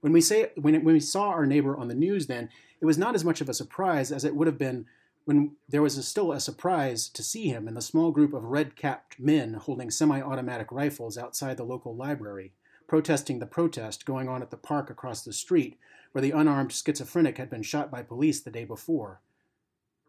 When 0.00 0.12
we, 0.12 0.20
say, 0.20 0.50
when, 0.56 0.74
when 0.84 0.94
we 0.94 1.00
saw 1.00 1.28
our 1.28 1.46
neighbor 1.46 1.76
on 1.76 1.88
the 1.88 1.94
news 1.94 2.26
then, 2.26 2.48
it 2.82 2.86
was 2.86 2.98
not 2.98 3.14
as 3.14 3.24
much 3.24 3.40
of 3.40 3.48
a 3.48 3.54
surprise 3.54 4.10
as 4.10 4.24
it 4.24 4.34
would 4.34 4.48
have 4.48 4.58
been 4.58 4.86
when 5.24 5.52
there 5.68 5.82
was 5.82 5.96
a, 5.96 6.02
still 6.02 6.32
a 6.32 6.40
surprise 6.40 7.08
to 7.08 7.22
see 7.22 7.46
him 7.46 7.68
and 7.68 7.76
the 7.76 7.80
small 7.80 8.10
group 8.10 8.34
of 8.34 8.42
red 8.42 8.74
capped 8.74 9.20
men 9.20 9.54
holding 9.54 9.88
semi 9.88 10.20
automatic 10.20 10.72
rifles 10.72 11.16
outside 11.16 11.56
the 11.56 11.62
local 11.62 11.94
library, 11.94 12.52
protesting 12.88 13.38
the 13.38 13.46
protest 13.46 14.04
going 14.04 14.28
on 14.28 14.42
at 14.42 14.50
the 14.50 14.56
park 14.56 14.90
across 14.90 15.22
the 15.22 15.32
street 15.32 15.78
where 16.10 16.22
the 16.22 16.32
unarmed 16.32 16.72
schizophrenic 16.72 17.38
had 17.38 17.48
been 17.48 17.62
shot 17.62 17.88
by 17.88 18.02
police 18.02 18.40
the 18.40 18.50
day 18.50 18.64
before. 18.64 19.20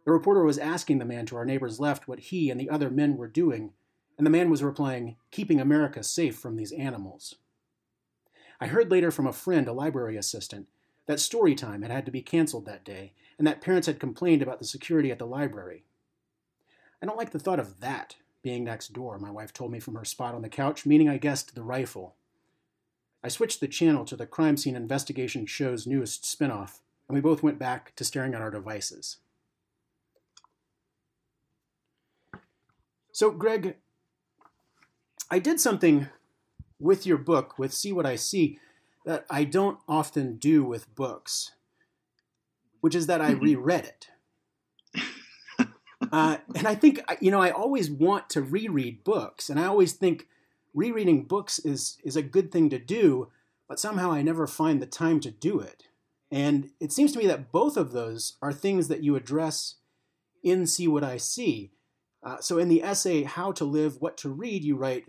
The 0.03 0.11
reporter 0.11 0.43
was 0.43 0.57
asking 0.57 0.97
the 0.97 1.05
man 1.05 1.27
to 1.27 1.35
our 1.35 1.45
neighbor's 1.45 1.79
left 1.79 2.07
what 2.07 2.19
he 2.19 2.49
and 2.49 2.59
the 2.59 2.71
other 2.71 2.89
men 2.89 3.17
were 3.17 3.27
doing, 3.27 3.73
and 4.17 4.25
the 4.25 4.31
man 4.31 4.49
was 4.49 4.63
replying, 4.63 5.15
Keeping 5.29 5.61
America 5.61 6.01
safe 6.01 6.37
from 6.37 6.55
these 6.55 6.71
animals. 6.71 7.35
I 8.59 8.65
heard 8.65 8.89
later 8.89 9.11
from 9.11 9.27
a 9.27 9.33
friend, 9.33 9.67
a 9.67 9.73
library 9.73 10.17
assistant, 10.17 10.67
that 11.05 11.19
story 11.19 11.55
time 11.55 11.81
had 11.81 11.91
had 11.91 12.05
to 12.05 12.11
be 12.11 12.21
canceled 12.21 12.65
that 12.65 12.85
day, 12.85 13.13
and 13.37 13.45
that 13.45 13.61
parents 13.61 13.87
had 13.87 13.99
complained 13.99 14.41
about 14.41 14.59
the 14.59 14.65
security 14.65 15.11
at 15.11 15.19
the 15.19 15.27
library. 15.27 15.83
I 17.01 17.05
don't 17.05 17.17
like 17.17 17.31
the 17.31 17.39
thought 17.39 17.59
of 17.59 17.79
that 17.81 18.15
being 18.43 18.63
next 18.63 18.93
door, 18.93 19.17
my 19.17 19.31
wife 19.31 19.53
told 19.53 19.71
me 19.71 19.79
from 19.79 19.95
her 19.95 20.05
spot 20.05 20.35
on 20.35 20.41
the 20.41 20.49
couch, 20.49 20.85
meaning 20.85 21.07
I 21.09 21.17
guessed 21.17 21.55
the 21.55 21.63
rifle. 21.63 22.15
I 23.23 23.29
switched 23.29 23.61
the 23.61 23.69
channel 23.69 24.03
to 24.05 24.17
the 24.17 24.25
crime 24.25 24.57
scene 24.57 24.75
investigation 24.75 25.45
show's 25.45 25.87
newest 25.87 26.23
spinoff, 26.23 26.79
and 27.07 27.15
we 27.15 27.21
both 27.21 27.41
went 27.41 27.57
back 27.57 27.95
to 27.95 28.03
staring 28.03 28.33
at 28.33 28.41
our 28.41 28.51
devices. 28.51 29.17
So, 33.13 33.31
Greg, 33.31 33.77
I 35.29 35.39
did 35.39 35.59
something 35.59 36.09
with 36.79 37.05
your 37.05 37.17
book, 37.17 37.57
with 37.57 37.73
See 37.73 37.93
What 37.93 38.05
I 38.05 38.17
See, 38.17 38.59
that 39.05 39.25
I 39.29 39.43
don't 39.43 39.79
often 39.87 40.37
do 40.37 40.63
with 40.63 40.93
books, 40.95 41.51
which 42.81 42.95
is 42.95 43.07
that 43.07 43.21
I 43.21 43.33
Mm-hmm. 43.33 43.43
reread 43.43 43.85
it. 43.85 44.07
Uh, 46.11 46.37
and 46.55 46.67
I 46.67 46.75
think 46.75 47.01
you 47.21 47.31
know 47.31 47.41
I 47.41 47.49
always 47.49 47.89
want 47.89 48.29
to 48.31 48.41
reread 48.41 49.03
books, 49.03 49.49
and 49.49 49.59
I 49.59 49.65
always 49.65 49.93
think 49.93 50.27
rereading 50.73 51.23
books 51.23 51.59
is 51.59 51.97
is 52.03 52.15
a 52.15 52.21
good 52.21 52.51
thing 52.51 52.69
to 52.69 52.77
do, 52.79 53.29
but 53.67 53.79
somehow 53.79 54.11
I 54.11 54.21
never 54.21 54.45
find 54.45 54.81
the 54.81 54.85
time 54.85 55.19
to 55.21 55.31
do 55.31 55.59
it. 55.59 55.83
And 56.29 56.71
it 56.79 56.91
seems 56.91 57.11
to 57.13 57.19
me 57.19 57.27
that 57.27 57.51
both 57.51 57.77
of 57.77 57.91
those 57.91 58.37
are 58.41 58.53
things 58.53 58.87
that 58.89 59.03
you 59.03 59.15
address 59.15 59.75
in 60.43 60.67
See 60.67 60.87
What 60.87 61.03
I 61.03 61.17
See. 61.17 61.71
Uh, 62.23 62.37
so 62.39 62.57
in 62.57 62.69
the 62.69 62.83
essay 62.83 63.23
How 63.23 63.51
to 63.53 63.65
Live, 63.65 64.01
What 64.01 64.17
to 64.17 64.29
Read, 64.29 64.63
you 64.63 64.75
write 64.75 65.07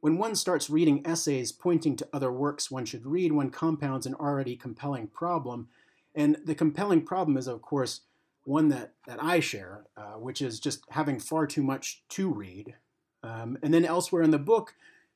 When 0.00 0.18
one 0.18 0.36
starts 0.36 0.70
reading 0.70 1.04
essays 1.04 1.50
pointing 1.50 1.96
to 1.96 2.08
other 2.12 2.30
works 2.30 2.70
one 2.70 2.84
should 2.84 3.06
read, 3.06 3.32
one 3.32 3.50
compounds 3.50 4.06
an 4.06 4.14
already 4.14 4.56
compelling 4.56 5.08
problem. 5.08 5.68
And 6.14 6.36
the 6.44 6.54
compelling 6.54 7.02
problem 7.02 7.36
is, 7.36 7.46
of 7.46 7.62
course, 7.62 8.02
one 8.44 8.68
that, 8.68 8.92
that 9.06 9.22
I 9.22 9.40
share, 9.40 9.84
uh, 9.96 10.12
which 10.12 10.40
is 10.40 10.60
just 10.60 10.82
having 10.90 11.18
far 11.18 11.46
too 11.46 11.62
much 11.62 12.02
to 12.10 12.32
read. 12.32 12.74
Um, 13.22 13.58
and 13.62 13.74
then 13.74 13.84
elsewhere 13.84 14.22
in 14.22 14.30
the 14.30 14.38
book, 14.38 14.74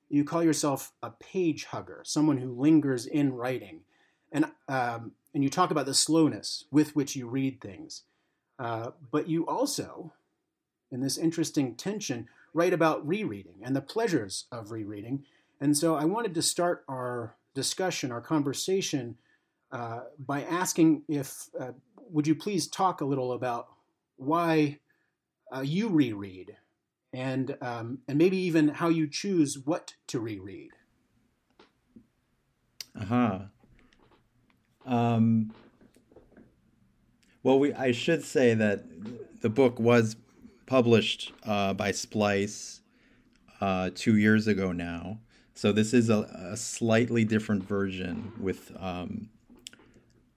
you 0.09 0.25
call 0.25 0.43
yourself 0.43 0.93
a 1.03 1.11
page 1.11 1.65
hugger, 1.65 2.03
someone 2.05 2.39
who 2.39 2.53
lingers 2.53 3.07
in 3.07 3.33
writing. 3.33 3.81
And, 4.33 4.47
um, 4.69 5.13
and 5.33 5.43
you 5.43 5.49
talk 5.49 5.71
about 5.71 5.87
the 5.87 5.95
slowness 5.95 6.65
with 6.71 6.95
which 6.95 7.17
you 7.17 7.27
read 7.27 7.61
things. 7.61 8.03
Uh, 8.59 8.91
but 9.11 9.29
you 9.29 9.47
also, 9.47 10.13
in 10.91 11.01
this 11.01 11.17
interesting 11.17 11.75
tension, 11.75 12.29
write 12.55 12.73
about 12.73 13.07
rereading 13.07 13.61
and 13.63 13.75
the 13.75 13.81
pleasures 13.81 14.47
of 14.53 14.71
rereading. 14.71 15.25
And 15.61 15.77
so 15.77 15.95
I 15.95 16.05
wanted 16.05 16.35
to 16.35 16.43
start 16.43 16.85
our 16.89 17.37
discussion, 17.55 18.13
our 18.13 18.21
conversation, 18.21 19.17
uh, 19.71 20.01
by 20.19 20.43
asking 20.43 21.03
if, 21.09 21.49
uh, 21.59 21.73
would 22.11 22.27
you 22.27 22.35
please 22.35 22.67
talk 22.67 23.01
a 23.01 23.05
little 23.05 23.33
about 23.33 23.69
why 24.17 24.79
uh, 25.55 25.61
you 25.61 25.89
reread 25.89 26.57
and, 27.13 27.57
um, 27.61 27.99
and 28.09 28.19
maybe 28.19 28.37
even 28.37 28.69
how 28.69 28.89
you 28.89 29.07
choose 29.07 29.59
what 29.65 29.95
to 30.09 30.21
reread? 30.21 30.71
Uh-huh. 33.01 33.39
Um, 34.85 35.55
well, 37.43 37.59
we 37.59 37.73
I 37.73 37.93
should 37.93 38.23
say 38.25 38.55
that 38.55 38.85
the 39.41 39.49
book 39.49 39.79
was 39.81 40.17
published 40.73 41.35
uh, 41.45 41.75
by 41.75 41.91
Splice 41.91 42.81
uh, 43.61 43.91
two 43.95 44.17
years 44.17 44.47
ago 44.47 44.73
now. 44.73 45.19
So 45.53 45.71
this 45.71 45.93
is 45.93 46.09
a, 46.09 46.23
a 46.51 46.57
slightly 46.57 47.27
different 47.27 47.63
version 47.63 48.33
with 48.41 48.73
um, 48.81 49.29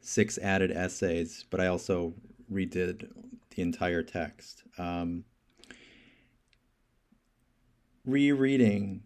six 0.01 0.37
added 0.39 0.71
essays, 0.71 1.45
but 1.49 1.61
I 1.61 1.67
also 1.67 2.15
redid 2.51 3.07
the 3.51 3.61
entire 3.61 4.03
text. 4.03 4.63
Um, 4.77 5.23
rereading, 8.05 9.03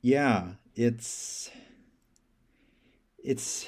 yeah, 0.00 0.52
it's 0.74 1.50
it's 3.22 3.66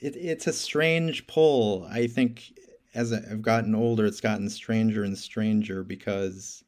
it, 0.00 0.16
it's 0.16 0.48
a 0.48 0.52
strange 0.52 1.28
pull. 1.28 1.86
I 1.88 2.08
think 2.08 2.50
as 2.96 3.12
I've 3.12 3.42
gotten 3.42 3.74
older, 3.74 4.06
it's 4.06 4.20
gotten 4.20 4.48
stranger 4.48 5.04
and 5.04 5.16
stranger 5.16 5.84
because 5.84 6.64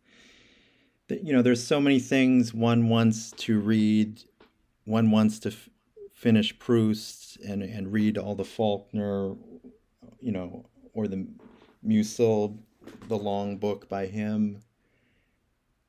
you 1.09 1.33
know 1.33 1.43
there's 1.43 1.65
so 1.65 1.81
many 1.81 1.99
things 1.99 2.53
one 2.53 2.89
wants 2.89 3.33
to 3.33 3.59
read. 3.59 4.23
One 4.85 5.11
wants 5.11 5.39
to 5.41 5.49
f- 5.51 5.69
finish 6.13 6.57
Proust 6.59 7.39
and 7.41 7.63
and 7.63 7.93
read 7.93 8.19
all 8.19 8.35
the 8.35 8.45
Faulkner, 8.45 9.35
you 10.21 10.33
know, 10.33 10.67
or 10.93 11.09
the 11.09 11.27
Musil, 11.85 12.59
the 13.09 13.17
long 13.17 13.57
book 13.57 13.89
by 13.89 14.07
him. 14.07 14.61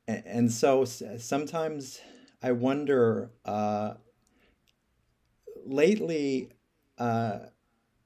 And, 0.07 0.23
and 0.25 0.51
so 0.51 0.85
sometimes 0.85 1.99
I 2.41 2.53
wonder. 2.53 3.31
Uh, 3.45 3.95
lately 5.65 6.49
uh, 6.97 7.39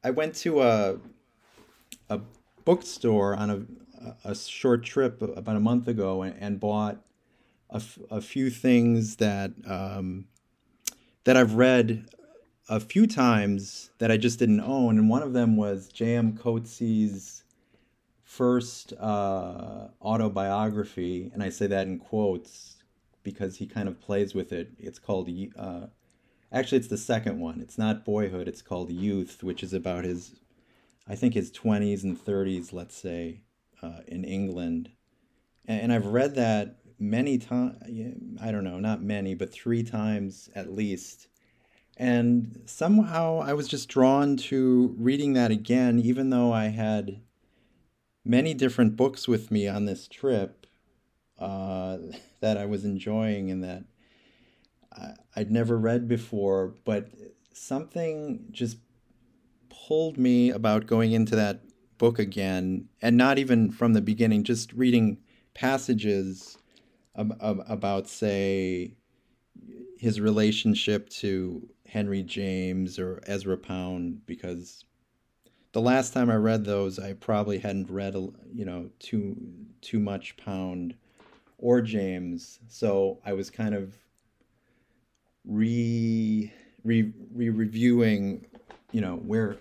I 0.03 0.11
went 0.11 0.35
to 0.37 0.61
a 0.61 0.97
a 2.09 2.19
bookstore 2.65 3.35
on 3.35 3.49
a, 3.49 4.29
a 4.29 4.35
short 4.35 4.83
trip 4.83 5.21
about 5.21 5.55
a 5.55 5.59
month 5.59 5.87
ago 5.87 6.21
and, 6.21 6.35
and 6.39 6.59
bought 6.59 7.01
a, 7.69 7.77
f- 7.77 7.99
a 8.11 8.21
few 8.21 8.49
things 8.49 9.17
that 9.17 9.51
um, 9.67 10.25
that 11.23 11.37
I've 11.37 11.53
read 11.55 12.05
a 12.69 12.79
few 12.79 13.07
times 13.07 13.91
that 13.99 14.11
I 14.11 14.17
just 14.17 14.39
didn't 14.39 14.61
own, 14.61 14.97
and 14.97 15.09
one 15.09 15.23
of 15.23 15.33
them 15.33 15.55
was 15.57 15.87
J.M. 15.89 16.37
Coetzee's 16.37 17.43
first 18.23 18.93
uh, 18.99 19.87
autobiography, 20.01 21.29
and 21.33 21.43
I 21.43 21.49
say 21.49 21.67
that 21.67 21.87
in 21.87 21.99
quotes 21.99 22.77
because 23.21 23.57
he 23.57 23.67
kind 23.67 23.87
of 23.87 23.99
plays 24.01 24.33
with 24.33 24.51
it. 24.51 24.71
It's 24.79 24.99
called 24.99 25.29
uh, 25.57 25.87
Actually, 26.51 26.77
it's 26.77 26.87
the 26.87 26.97
second 26.97 27.39
one. 27.39 27.61
It's 27.61 27.77
not 27.77 28.05
Boyhood. 28.05 28.47
It's 28.47 28.61
called 28.61 28.91
Youth, 28.91 29.43
which 29.43 29.63
is 29.63 29.73
about 29.73 30.03
his, 30.03 30.35
I 31.07 31.15
think 31.15 31.33
his 31.33 31.51
twenties 31.51 32.03
and 32.03 32.19
thirties, 32.19 32.73
let's 32.73 32.95
say, 32.95 33.41
uh, 33.81 33.99
in 34.07 34.23
England. 34.23 34.89
And, 35.65 35.81
and, 35.81 35.93
I've 35.93 36.07
read 36.07 36.35
that 36.35 36.77
many 36.99 37.37
times. 37.37 37.77
I 38.41 38.51
don't 38.51 38.63
know, 38.63 38.79
not 38.79 39.01
many, 39.01 39.35
but 39.35 39.51
three 39.51 39.83
times 39.83 40.49
at 40.55 40.71
least. 40.71 41.27
And 41.97 42.61
somehow 42.65 43.41
I 43.41 43.53
was 43.53 43.67
just 43.67 43.89
drawn 43.89 44.37
to 44.37 44.95
reading 44.97 45.33
that 45.33 45.51
again, 45.51 45.99
even 45.99 46.29
though 46.29 46.51
I 46.51 46.65
had 46.65 47.21
many 48.25 48.53
different 48.53 48.95
books 48.95 49.27
with 49.27 49.51
me 49.51 49.67
on 49.67 49.85
this 49.85 50.07
trip 50.07 50.65
uh, 51.37 51.97
that 52.39 52.57
I 52.57 52.65
was 52.65 52.85
enjoying 52.85 53.51
and 53.51 53.63
that 53.63 53.83
I'd 55.35 55.51
never 55.51 55.77
read 55.77 56.07
before, 56.07 56.75
but 56.85 57.09
something 57.51 58.45
just 58.51 58.77
pulled 59.87 60.17
me 60.17 60.49
about 60.49 60.87
going 60.87 61.11
into 61.11 61.35
that 61.35 61.61
book 61.97 62.19
again, 62.19 62.89
and 63.01 63.17
not 63.17 63.37
even 63.37 63.71
from 63.71 63.93
the 63.93 64.01
beginning, 64.01 64.43
just 64.43 64.73
reading 64.73 65.17
passages 65.53 66.57
ab- 67.15 67.37
ab- 67.41 67.63
about, 67.67 68.07
say, 68.07 68.95
his 69.97 70.19
relationship 70.19 71.09
to 71.09 71.69
Henry 71.87 72.23
James 72.23 72.99
or 72.99 73.21
Ezra 73.25 73.57
Pound, 73.57 74.25
because 74.25 74.83
the 75.71 75.81
last 75.81 76.13
time 76.13 76.29
I 76.29 76.35
read 76.35 76.65
those, 76.65 76.99
I 76.99 77.13
probably 77.13 77.59
hadn't 77.59 77.89
read, 77.89 78.15
you 78.51 78.65
know, 78.65 78.89
too 78.99 79.35
too 79.81 79.99
much 79.99 80.37
Pound 80.37 80.95
or 81.57 81.81
James, 81.81 82.59
so 82.67 83.19
I 83.25 83.33
was 83.33 83.49
kind 83.49 83.73
of 83.73 83.95
re 85.45 86.51
re, 86.83 87.13
re 87.33 87.49
reviewing, 87.49 88.45
you 88.91 89.01
know, 89.01 89.15
where 89.15 89.57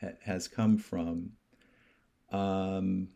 Ha- 0.00 0.08
has 0.24 0.48
come 0.48 0.78
from. 0.78 1.32
Um, 2.30 3.08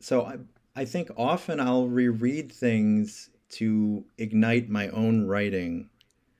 so 0.00 0.24
I 0.24 0.38
I 0.76 0.84
think 0.84 1.10
often 1.16 1.60
I'll 1.60 1.88
reread 1.88 2.52
things 2.52 3.30
to 3.50 4.04
ignite 4.18 4.68
my 4.68 4.88
own 4.88 5.26
writing 5.26 5.90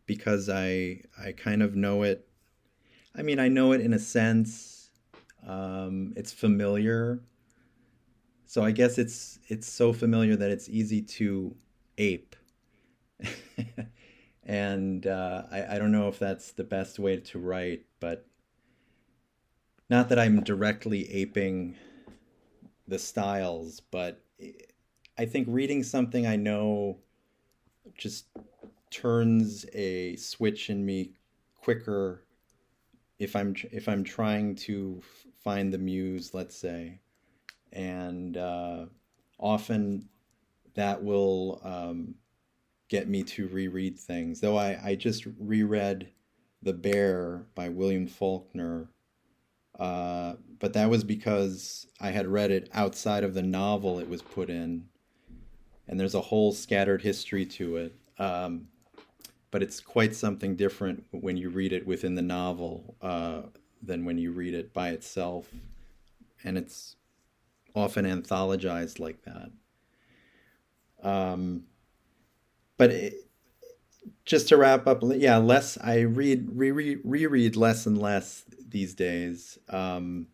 because 0.06 0.49
I 0.49 1.02
I 1.18 1.32
kind 1.32 1.62
of 1.62 1.76
know 1.76 2.02
it. 2.02 2.26
I 3.14 3.23
mean, 3.23 3.38
I 3.38 3.49
know 3.49 3.73
it 3.73 3.80
in 3.80 3.92
a 3.92 3.99
sense. 3.99 4.90
Um, 5.47 6.12
it's 6.16 6.32
familiar. 6.32 7.20
So 8.47 8.62
I 8.62 8.70
guess 8.73 8.99
it's 8.99 9.38
it's 9.49 9.68
so 9.68 9.92
familiar 9.92 10.37
that 10.37 10.50
it's 10.50 10.68
easy 10.68 11.02
to 11.02 11.54
ape. 11.99 12.37
and 14.50 15.07
uh, 15.07 15.45
I, 15.52 15.76
I 15.76 15.78
don't 15.78 15.92
know 15.92 16.09
if 16.09 16.19
that's 16.19 16.50
the 16.50 16.64
best 16.64 16.99
way 16.99 17.19
to 17.19 17.38
write, 17.38 17.85
but 18.00 18.26
not 19.88 20.09
that 20.09 20.19
I'm 20.19 20.42
directly 20.42 21.09
aping 21.12 21.76
the 22.88 22.99
styles, 22.99 23.78
but 23.78 24.25
I 25.16 25.26
think 25.26 25.47
reading 25.49 25.85
something 25.85 26.26
I 26.26 26.35
know 26.35 26.99
just 27.97 28.26
turns 28.90 29.66
a 29.73 30.16
switch 30.16 30.69
in 30.69 30.85
me 30.85 31.12
quicker 31.62 32.25
if 33.21 33.37
I'm 33.37 33.54
if 33.71 33.88
I'm 33.88 34.02
trying 34.02 34.57
to 34.66 35.00
find 35.45 35.73
the 35.73 35.78
muse, 35.78 36.35
let's 36.35 36.57
say, 36.57 36.99
and 37.73 38.37
uh, 38.37 38.87
often 39.38 40.09
that 40.75 41.00
will 41.04 41.61
um, 41.62 42.16
get 42.90 43.09
me 43.09 43.23
to 43.23 43.49
reread 43.49 43.99
things. 43.99 44.40
Though 44.40 44.59
I, 44.59 44.78
I 44.85 44.94
just 44.97 45.25
reread 45.38 46.11
The 46.62 46.75
Bear 46.75 47.47
by 47.54 47.70
William 47.70 48.06
Faulkner, 48.06 48.90
uh, 49.78 50.35
but 50.59 50.75
that 50.75 50.90
was 50.90 51.04
because 51.04 51.87
I 52.00 52.11
had 52.11 52.26
read 52.26 52.50
it 52.50 52.68
outside 52.75 53.25
of 53.25 53.32
the 53.32 53.42
novel 53.42 53.99
it 53.99 54.09
was 54.09 54.20
put 54.20 54.50
in, 54.50 54.85
and 55.88 55.99
there's 55.99 56.16
a 56.16 56.20
whole 56.20 56.52
scattered 56.52 57.00
history 57.00 57.47
to 57.47 57.76
it. 57.76 57.94
Um, 58.18 58.68
but 59.50 59.62
it's 59.62 59.80
quite 59.80 60.14
something 60.14 60.54
different 60.54 61.04
when 61.11 61.37
you 61.37 61.49
read 61.49 61.73
it 61.73 61.87
within 61.87 62.14
the 62.14 62.23
novel 62.23 62.97
uh, 63.00 63.42
than 63.82 64.04
when 64.04 64.18
you 64.18 64.32
read 64.32 64.54
it 64.54 64.75
by 64.75 64.90
itself, 64.90 65.49
and 66.44 66.59
it's 66.59 66.97
often 67.75 68.04
anthologized 68.04 68.99
like 68.99 69.23
that. 69.23 69.50
Um, 71.02 71.64
but 72.80 72.92
it, 72.92 73.28
just 74.25 74.49
to 74.49 74.56
wrap 74.56 74.87
up, 74.87 75.02
yeah, 75.04 75.37
less 75.37 75.76
I 75.84 76.00
read 76.00 76.49
reread 76.54 77.00
reread 77.04 77.54
less 77.54 77.84
and 77.84 77.99
less 77.99 78.42
these 78.66 78.94
days. 78.94 79.58
Um, 79.68 80.28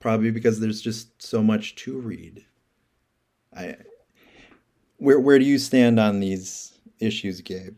probably 0.00 0.30
because 0.30 0.58
there's 0.58 0.80
just 0.80 1.20
so 1.22 1.42
much 1.42 1.74
to 1.74 2.00
read. 2.00 2.46
I 3.54 3.76
where 4.96 5.20
where 5.20 5.38
do 5.38 5.44
you 5.44 5.58
stand 5.58 6.00
on 6.00 6.20
these 6.20 6.78
issues, 6.98 7.42
Gabe? 7.42 7.76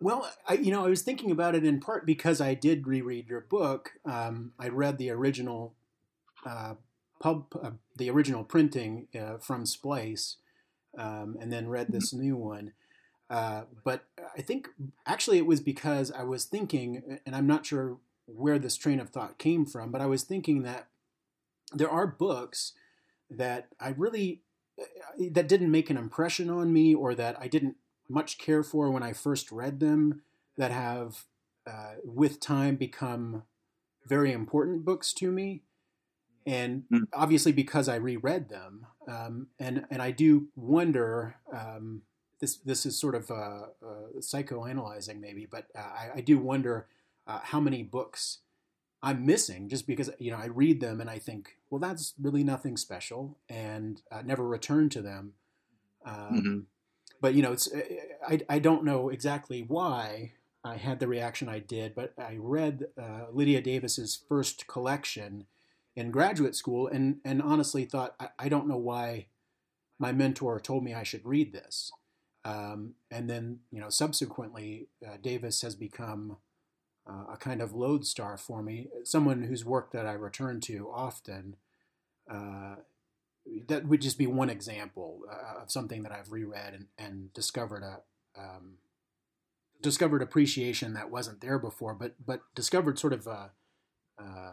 Well, 0.00 0.30
I, 0.48 0.54
you 0.54 0.70
know, 0.70 0.84
I 0.84 0.88
was 0.88 1.02
thinking 1.02 1.32
about 1.32 1.56
it 1.56 1.64
in 1.64 1.80
part 1.80 2.06
because 2.06 2.40
I 2.40 2.54
did 2.54 2.86
reread 2.86 3.26
your 3.26 3.40
book. 3.40 3.94
Um, 4.04 4.52
I 4.56 4.68
read 4.68 4.98
the 4.98 5.10
original 5.10 5.74
uh, 6.46 6.74
pub, 7.20 7.46
uh, 7.62 7.70
the 7.96 8.10
original 8.10 8.44
printing 8.44 9.08
uh, 9.18 9.38
from 9.38 9.66
Splice, 9.66 10.36
um, 10.96 11.36
and 11.40 11.52
then 11.52 11.68
read 11.68 11.88
this 11.90 12.12
new 12.12 12.36
one. 12.36 12.72
Uh, 13.30 13.62
but 13.84 14.04
I 14.36 14.40
think 14.40 14.68
actually 15.06 15.38
it 15.38 15.46
was 15.46 15.60
because 15.60 16.10
I 16.10 16.22
was 16.22 16.44
thinking, 16.44 17.18
and 17.26 17.36
I'm 17.36 17.46
not 17.46 17.66
sure 17.66 17.98
where 18.26 18.58
this 18.58 18.76
train 18.76 19.00
of 19.00 19.10
thought 19.10 19.38
came 19.38 19.66
from, 19.66 19.90
but 19.90 20.00
I 20.00 20.06
was 20.06 20.22
thinking 20.22 20.62
that 20.62 20.88
there 21.72 21.90
are 21.90 22.06
books 22.06 22.72
that 23.30 23.68
I 23.78 23.90
really 23.90 24.42
uh, 24.80 24.84
that 25.32 25.48
didn't 25.48 25.70
make 25.70 25.90
an 25.90 25.96
impression 25.96 26.48
on 26.48 26.72
me, 26.72 26.94
or 26.94 27.14
that 27.14 27.36
I 27.38 27.48
didn't 27.48 27.76
much 28.08 28.38
care 28.38 28.62
for 28.62 28.90
when 28.90 29.02
I 29.02 29.12
first 29.12 29.52
read 29.52 29.80
them, 29.80 30.22
that 30.56 30.70
have 30.70 31.24
uh, 31.66 31.96
with 32.04 32.40
time 32.40 32.76
become 32.76 33.42
very 34.06 34.32
important 34.32 34.84
books 34.86 35.12
to 35.12 35.30
me 35.30 35.62
and 36.48 36.84
mm. 36.90 37.02
obviously 37.12 37.52
because 37.52 37.88
I 37.90 37.96
reread 37.96 38.48
them, 38.48 38.86
um, 39.06 39.48
and 39.60 39.84
and 39.90 40.02
I 40.02 40.10
do 40.10 40.48
wonder. 40.56 41.36
Um, 41.52 42.02
this 42.40 42.56
this 42.58 42.86
is 42.86 42.96
sort 42.98 43.16
of 43.16 43.30
uh, 43.32 43.66
uh, 43.84 44.20
psychoanalyzing 44.20 45.20
maybe, 45.20 45.46
but 45.50 45.66
uh, 45.76 45.80
I, 45.80 46.10
I, 46.16 46.20
do 46.20 46.38
wonder 46.38 46.86
uh, 47.26 47.40
how 47.42 47.58
many 47.58 47.82
books 47.82 48.38
I'm 49.02 49.26
missing 49.26 49.68
just 49.68 49.88
because 49.88 50.08
you 50.20 50.30
know 50.30 50.36
I 50.36 50.46
read 50.46 50.80
them 50.80 51.00
and 51.00 51.10
I 51.10 51.18
think, 51.18 51.56
well, 51.68 51.80
that's 51.80 52.14
really 52.20 52.44
nothing 52.44 52.76
special, 52.76 53.38
and 53.48 54.00
never 54.24 54.46
return 54.46 54.88
to 54.90 55.02
them. 55.02 55.32
Um, 56.06 56.14
mm-hmm. 56.14 56.58
But 57.20 57.34
you 57.34 57.42
know, 57.42 57.50
it's 57.50 57.68
I 58.26 58.40
I 58.48 58.60
don't 58.60 58.84
know 58.84 59.08
exactly 59.08 59.64
why 59.66 60.34
I 60.64 60.76
had 60.76 61.00
the 61.00 61.08
reaction 61.08 61.48
I 61.48 61.58
did, 61.58 61.96
but 61.96 62.12
I 62.16 62.36
read 62.38 62.86
uh, 62.96 63.26
Lydia 63.32 63.60
Davis's 63.60 64.22
first 64.28 64.68
collection 64.68 65.46
in 65.98 66.12
graduate 66.12 66.54
school 66.54 66.86
and, 66.86 67.16
and 67.24 67.42
honestly 67.42 67.84
thought, 67.84 68.14
I, 68.20 68.28
I 68.38 68.48
don't 68.48 68.68
know 68.68 68.76
why 68.76 69.26
my 69.98 70.12
mentor 70.12 70.60
told 70.60 70.84
me 70.84 70.94
I 70.94 71.02
should 71.02 71.26
read 71.26 71.52
this. 71.52 71.90
Um, 72.44 72.94
and 73.10 73.28
then, 73.28 73.58
you 73.72 73.80
know, 73.80 73.90
subsequently, 73.90 74.86
uh, 75.04 75.16
Davis 75.20 75.60
has 75.62 75.74
become 75.74 76.36
uh, 77.04 77.32
a 77.32 77.36
kind 77.36 77.60
of 77.60 77.74
lodestar 77.74 78.36
for 78.36 78.62
me, 78.62 78.86
someone 79.02 79.42
whose 79.42 79.64
work 79.64 79.90
that 79.90 80.06
I 80.06 80.12
return 80.12 80.60
to 80.60 80.88
often. 80.88 81.56
Uh, 82.30 82.76
that 83.66 83.88
would 83.88 84.00
just 84.00 84.18
be 84.18 84.26
one 84.28 84.50
example 84.50 85.22
uh, 85.28 85.62
of 85.62 85.72
something 85.72 86.04
that 86.04 86.12
I've 86.12 86.30
reread 86.30 86.74
and, 86.74 86.86
and 86.96 87.32
discovered 87.32 87.82
a 87.82 88.02
um, 88.40 88.74
discovered 89.80 90.22
appreciation 90.22 90.94
that 90.94 91.10
wasn't 91.10 91.40
there 91.40 91.58
before, 91.58 91.94
but 91.94 92.14
but 92.24 92.42
discovered 92.54 92.98
sort 92.98 93.14
of 93.14 93.26
a, 93.26 93.50
uh, 94.18 94.52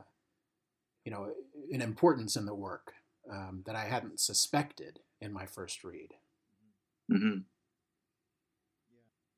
you 1.05 1.11
know, 1.11 1.31
an 1.71 1.81
importance 1.81 2.35
in 2.35 2.45
the 2.45 2.55
work 2.55 2.93
um, 3.31 3.63
that 3.65 3.75
I 3.75 3.85
hadn't 3.85 4.19
suspected 4.19 4.99
in 5.21 5.31
my 5.31 5.45
first 5.45 5.83
read. 5.83 6.13
Mm-hmm. 7.11 7.39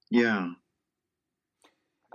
Yeah. 0.09 0.51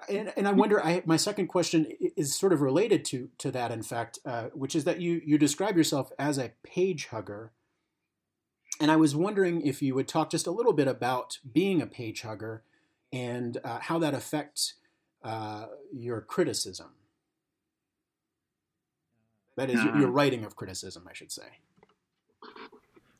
And, 0.08 0.32
and 0.36 0.48
I 0.48 0.52
wonder. 0.52 0.82
I, 0.84 1.02
my 1.04 1.18
second 1.18 1.48
question 1.48 1.86
is 2.16 2.34
sort 2.34 2.54
of 2.54 2.62
related 2.62 3.04
to 3.06 3.28
to 3.38 3.50
that. 3.50 3.70
In 3.70 3.82
fact, 3.82 4.18
uh, 4.24 4.44
which 4.54 4.74
is 4.74 4.84
that 4.84 5.00
you 5.00 5.20
you 5.24 5.36
describe 5.36 5.76
yourself 5.76 6.10
as 6.18 6.38
a 6.38 6.52
page 6.64 7.06
hugger, 7.08 7.52
and 8.80 8.90
I 8.90 8.96
was 8.96 9.14
wondering 9.14 9.60
if 9.60 9.82
you 9.82 9.94
would 9.94 10.08
talk 10.08 10.30
just 10.30 10.46
a 10.46 10.50
little 10.50 10.72
bit 10.72 10.88
about 10.88 11.38
being 11.52 11.82
a 11.82 11.86
page 11.86 12.22
hugger 12.22 12.64
and 13.12 13.58
uh, 13.62 13.80
how 13.80 13.98
that 13.98 14.14
affects 14.14 14.74
uh, 15.22 15.66
your 15.92 16.22
criticism. 16.22 16.94
That 19.56 19.70
is 19.70 19.80
uh, 19.80 19.92
your 19.98 20.10
writing 20.10 20.44
of 20.44 20.56
criticism, 20.56 21.06
I 21.08 21.12
should 21.12 21.30
say. 21.30 21.58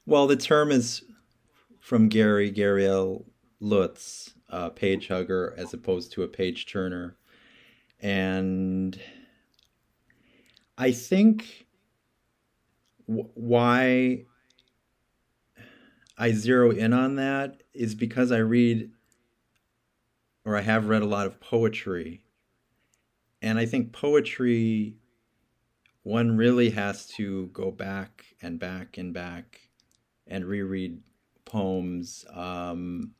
Well, 0.06 0.26
the 0.26 0.36
term 0.36 0.70
is 0.70 1.04
from 1.80 2.08
Gary 2.08 2.50
Gary 2.50 2.86
L. 2.86 3.24
Lutz, 3.60 4.34
a 4.48 4.70
page 4.70 5.08
hugger, 5.08 5.54
as 5.56 5.72
opposed 5.74 6.12
to 6.12 6.22
a 6.22 6.28
page 6.28 6.66
turner, 6.66 7.16
and 8.00 8.98
I 10.76 10.90
think 10.90 11.66
w- 13.06 13.28
why 13.34 14.24
I 16.18 16.32
zero 16.32 16.70
in 16.70 16.92
on 16.92 17.16
that 17.16 17.62
is 17.72 17.94
because 17.94 18.32
I 18.32 18.38
read 18.38 18.90
or 20.44 20.56
I 20.56 20.62
have 20.62 20.88
read 20.88 21.02
a 21.02 21.06
lot 21.06 21.26
of 21.26 21.38
poetry, 21.40 22.24
and 23.40 23.58
I 23.58 23.66
think 23.66 23.92
poetry 23.92 24.96
one 26.02 26.36
really 26.36 26.70
has 26.70 27.06
to 27.06 27.46
go 27.48 27.70
back 27.70 28.24
and 28.40 28.58
back 28.58 28.98
and 28.98 29.12
back 29.14 29.68
and 30.26 30.44
reread 30.44 31.00
poems. 31.44 32.24
Um, 32.32 33.12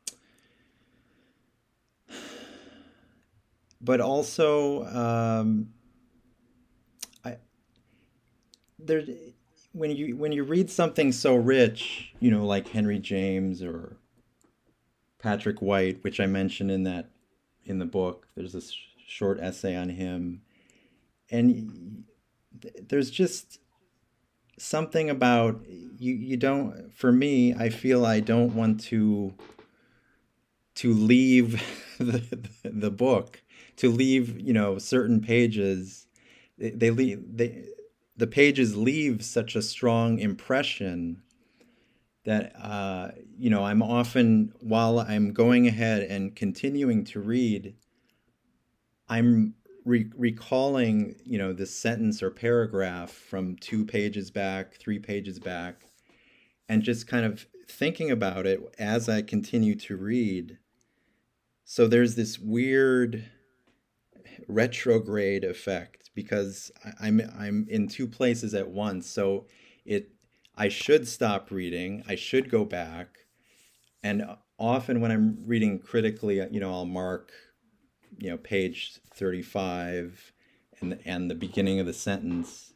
but 3.79 4.01
also, 4.01 4.85
um, 4.85 5.69
I 7.23 7.37
there 8.79 9.03
when 9.71 9.91
you 9.91 10.15
when 10.17 10.31
you 10.31 10.43
read 10.43 10.69
something 10.69 11.11
so 11.11 11.35
rich, 11.35 12.13
you 12.19 12.31
know, 12.31 12.45
like 12.45 12.67
Henry 12.67 12.99
James 12.99 13.63
or 13.63 13.97
Patrick 15.19 15.61
White, 15.61 16.03
which 16.03 16.19
I 16.19 16.25
mentioned 16.25 16.71
in 16.71 16.83
that 16.83 17.09
in 17.65 17.79
the 17.79 17.85
book. 17.85 18.27
There's 18.35 18.53
this 18.53 18.75
short 19.05 19.39
essay 19.39 19.75
on 19.75 19.89
him, 19.89 20.41
and 21.31 22.03
there's 22.87 23.09
just 23.09 23.59
something 24.57 25.09
about 25.09 25.61
you 25.67 26.13
you 26.13 26.37
don't 26.37 26.93
for 26.93 27.11
me 27.11 27.53
i 27.55 27.69
feel 27.69 28.05
i 28.05 28.19
don't 28.19 28.53
want 28.53 28.79
to 28.79 29.33
to 30.75 30.93
leave 30.93 31.61
the, 31.97 32.47
the 32.63 32.91
book 32.91 33.41
to 33.77 33.89
leave 33.89 34.39
you 34.39 34.53
know 34.53 34.77
certain 34.77 35.21
pages. 35.21 36.07
They, 36.57 36.71
they 36.71 36.91
leave 36.91 37.23
they 37.35 37.65
the 38.15 38.27
pages 38.27 38.75
leave 38.75 39.23
such 39.23 39.55
a 39.55 39.61
strong 39.61 40.19
impression 40.19 41.21
that 42.25 42.53
uh, 42.55 43.11
you 43.37 43.49
know 43.49 43.63
i'm 43.65 43.81
often 43.81 44.53
while 44.61 44.99
i'm 44.99 45.33
going 45.33 45.67
ahead 45.67 46.03
and 46.03 46.35
continuing 46.35 47.03
to 47.05 47.19
read 47.19 47.75
i'm 49.09 49.55
re- 49.85 50.11
recalling, 50.15 51.15
you 51.23 51.37
know, 51.37 51.53
this 51.53 51.75
sentence 51.75 52.21
or 52.23 52.29
paragraph 52.29 53.11
from 53.11 53.55
two 53.57 53.85
pages 53.85 54.31
back, 54.31 54.75
three 54.75 54.99
pages 54.99 55.39
back, 55.39 55.85
and 56.69 56.83
just 56.83 57.07
kind 57.07 57.25
of 57.25 57.45
thinking 57.67 58.11
about 58.11 58.45
it 58.45 58.59
as 58.79 59.09
I 59.09 59.21
continue 59.21 59.75
to 59.75 59.97
read. 59.97 60.57
So 61.65 61.87
there's 61.87 62.15
this 62.15 62.37
weird 62.39 63.29
retrograde 64.47 65.43
effect 65.43 66.11
because 66.13 66.71
I'm 66.99 67.21
I'm 67.37 67.67
in 67.69 67.87
two 67.87 68.07
places 68.07 68.53
at 68.53 68.69
once. 68.69 69.07
So 69.07 69.47
it 69.85 70.09
I 70.55 70.69
should 70.69 71.07
stop 71.07 71.51
reading. 71.51 72.03
I 72.07 72.15
should 72.15 72.49
go 72.49 72.65
back. 72.65 73.19
And 74.03 74.25
often 74.59 75.01
when 75.01 75.11
I'm 75.11 75.37
reading 75.45 75.79
critically, 75.79 76.35
you 76.51 76.59
know, 76.59 76.71
I'll 76.71 76.85
mark 76.85 77.31
you 78.23 78.29
know 78.29 78.37
page 78.37 78.99
35 79.13 80.31
and 80.79 80.97
and 81.03 81.29
the 81.29 81.35
beginning 81.35 81.81
of 81.81 81.85
the 81.85 81.93
sentence 81.93 82.71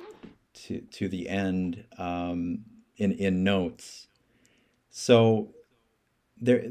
to 0.54 0.82
to 0.82 1.08
the 1.08 1.30
end 1.30 1.86
um, 1.98 2.66
in 2.98 3.14
in 3.14 3.46
notes. 3.46 4.08
So 4.90 5.54
there 6.36 6.64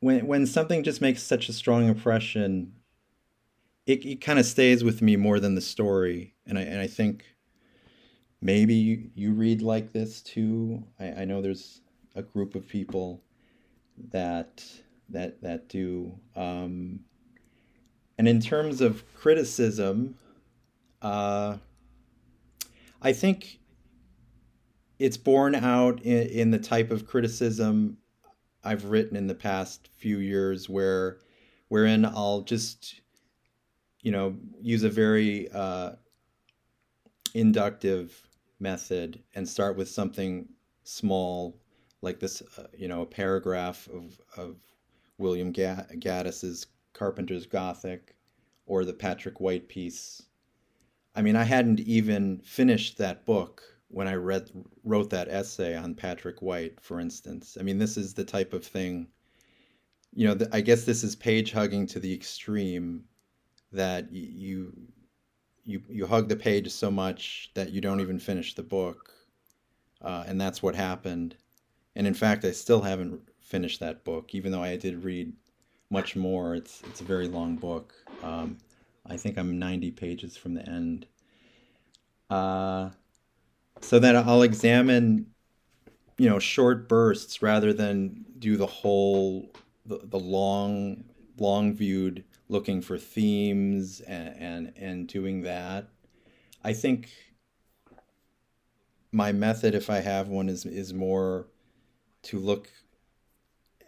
when 0.00 0.26
when 0.26 0.46
something 0.46 0.82
just 0.82 1.02
makes 1.02 1.22
such 1.22 1.50
a 1.50 1.52
strong 1.52 1.86
impression 1.86 2.72
it, 3.86 4.06
it 4.06 4.20
kind 4.22 4.38
of 4.38 4.46
stays 4.46 4.82
with 4.82 5.02
me 5.02 5.16
more 5.16 5.38
than 5.38 5.56
the 5.56 5.60
story. 5.60 6.34
And 6.46 6.58
I 6.58 6.62
and 6.62 6.80
I 6.80 6.86
think 6.86 7.26
maybe 8.40 8.74
you, 8.74 9.10
you 9.14 9.32
read 9.32 9.60
like 9.60 9.92
this 9.92 10.22
too. 10.22 10.82
I, 10.98 11.08
I 11.08 11.24
know 11.26 11.42
there's 11.42 11.82
a 12.14 12.22
group 12.22 12.54
of 12.54 12.66
people 12.66 13.22
that 14.10 14.64
that 15.10 15.42
that 15.42 15.68
do. 15.68 16.18
Um, 16.36 17.00
and 18.18 18.28
in 18.28 18.40
terms 18.40 18.80
of 18.80 19.04
criticism, 19.14 20.16
uh, 21.02 21.56
I 23.02 23.12
think 23.12 23.60
it's 24.98 25.16
borne 25.16 25.54
out 25.54 26.02
in, 26.02 26.28
in 26.28 26.50
the 26.50 26.58
type 26.58 26.90
of 26.90 27.06
criticism 27.06 27.98
I've 28.62 28.86
written 28.86 29.16
in 29.16 29.26
the 29.26 29.34
past 29.34 29.88
few 29.96 30.18
years, 30.18 30.68
where 30.68 31.18
wherein 31.68 32.04
I'll 32.04 32.42
just 32.42 33.00
you 34.00 34.12
know 34.12 34.36
use 34.60 34.84
a 34.84 34.88
very 34.88 35.50
uh, 35.50 35.92
inductive 37.34 38.28
method 38.60 39.22
and 39.34 39.48
start 39.48 39.76
with 39.76 39.88
something 39.88 40.48
small 40.84 41.58
like 42.00 42.20
this 42.20 42.42
uh, 42.58 42.66
you 42.76 42.88
know 42.88 43.02
a 43.02 43.06
paragraph 43.06 43.88
of, 43.88 44.18
of 44.36 44.56
william 45.18 45.52
gaddis's 45.52 46.66
carpenter's 46.92 47.46
gothic 47.46 48.14
or 48.66 48.84
the 48.84 48.92
patrick 48.92 49.40
white 49.40 49.68
piece 49.68 50.22
i 51.14 51.22
mean 51.22 51.36
i 51.36 51.44
hadn't 51.44 51.80
even 51.80 52.38
finished 52.40 52.98
that 52.98 53.24
book 53.24 53.62
when 53.88 54.08
i 54.08 54.14
read 54.14 54.50
wrote 54.84 55.10
that 55.10 55.28
essay 55.28 55.76
on 55.76 55.94
patrick 55.94 56.42
white 56.42 56.80
for 56.80 57.00
instance 57.00 57.56
i 57.58 57.62
mean 57.62 57.78
this 57.78 57.96
is 57.96 58.14
the 58.14 58.24
type 58.24 58.52
of 58.52 58.64
thing 58.64 59.06
you 60.12 60.26
know 60.26 60.46
i 60.52 60.60
guess 60.60 60.84
this 60.84 61.04
is 61.04 61.14
page 61.16 61.52
hugging 61.52 61.86
to 61.86 61.98
the 61.98 62.12
extreme 62.12 63.04
that 63.72 64.10
you 64.12 64.72
you 65.64 65.82
you 65.88 66.06
hug 66.06 66.28
the 66.28 66.36
page 66.36 66.70
so 66.70 66.90
much 66.90 67.50
that 67.54 67.70
you 67.70 67.80
don't 67.80 68.00
even 68.00 68.18
finish 68.18 68.54
the 68.54 68.62
book, 68.62 69.12
uh, 70.02 70.24
and 70.26 70.40
that's 70.40 70.62
what 70.62 70.74
happened. 70.74 71.36
And 71.96 72.06
in 72.06 72.14
fact, 72.14 72.44
I 72.44 72.52
still 72.52 72.82
haven't 72.82 73.20
finished 73.44 73.80
that 73.80 74.04
book, 74.04 74.34
even 74.34 74.50
though 74.50 74.62
I 74.62 74.76
did 74.76 75.04
read 75.04 75.32
much 75.90 76.16
more. 76.16 76.54
It's 76.54 76.82
it's 76.84 77.00
a 77.00 77.04
very 77.04 77.28
long 77.28 77.56
book. 77.56 77.94
Um, 78.22 78.58
I 79.06 79.16
think 79.16 79.38
I'm 79.38 79.58
90 79.58 79.90
pages 79.92 80.36
from 80.36 80.54
the 80.54 80.68
end. 80.68 81.06
Uh, 82.30 82.90
so 83.80 83.98
that 83.98 84.16
I'll 84.16 84.42
examine, 84.42 85.26
you 86.16 86.28
know, 86.28 86.38
short 86.38 86.88
bursts 86.88 87.42
rather 87.42 87.72
than 87.72 88.24
do 88.38 88.56
the 88.56 88.66
whole 88.66 89.52
the, 89.86 90.00
the 90.02 90.18
long 90.18 91.04
long 91.38 91.74
viewed 91.74 92.24
looking 92.48 92.80
for 92.80 92.96
themes 92.98 94.00
and, 94.00 94.36
and, 94.38 94.72
and 94.76 95.08
doing 95.08 95.42
that. 95.42 95.88
I 96.62 96.72
think 96.72 97.10
my 99.12 99.32
method, 99.32 99.74
if 99.74 99.90
I 99.90 100.00
have 100.00 100.28
one, 100.28 100.48
is 100.48 100.64
is 100.64 100.94
more 100.94 101.46
to 102.22 102.38
look 102.38 102.68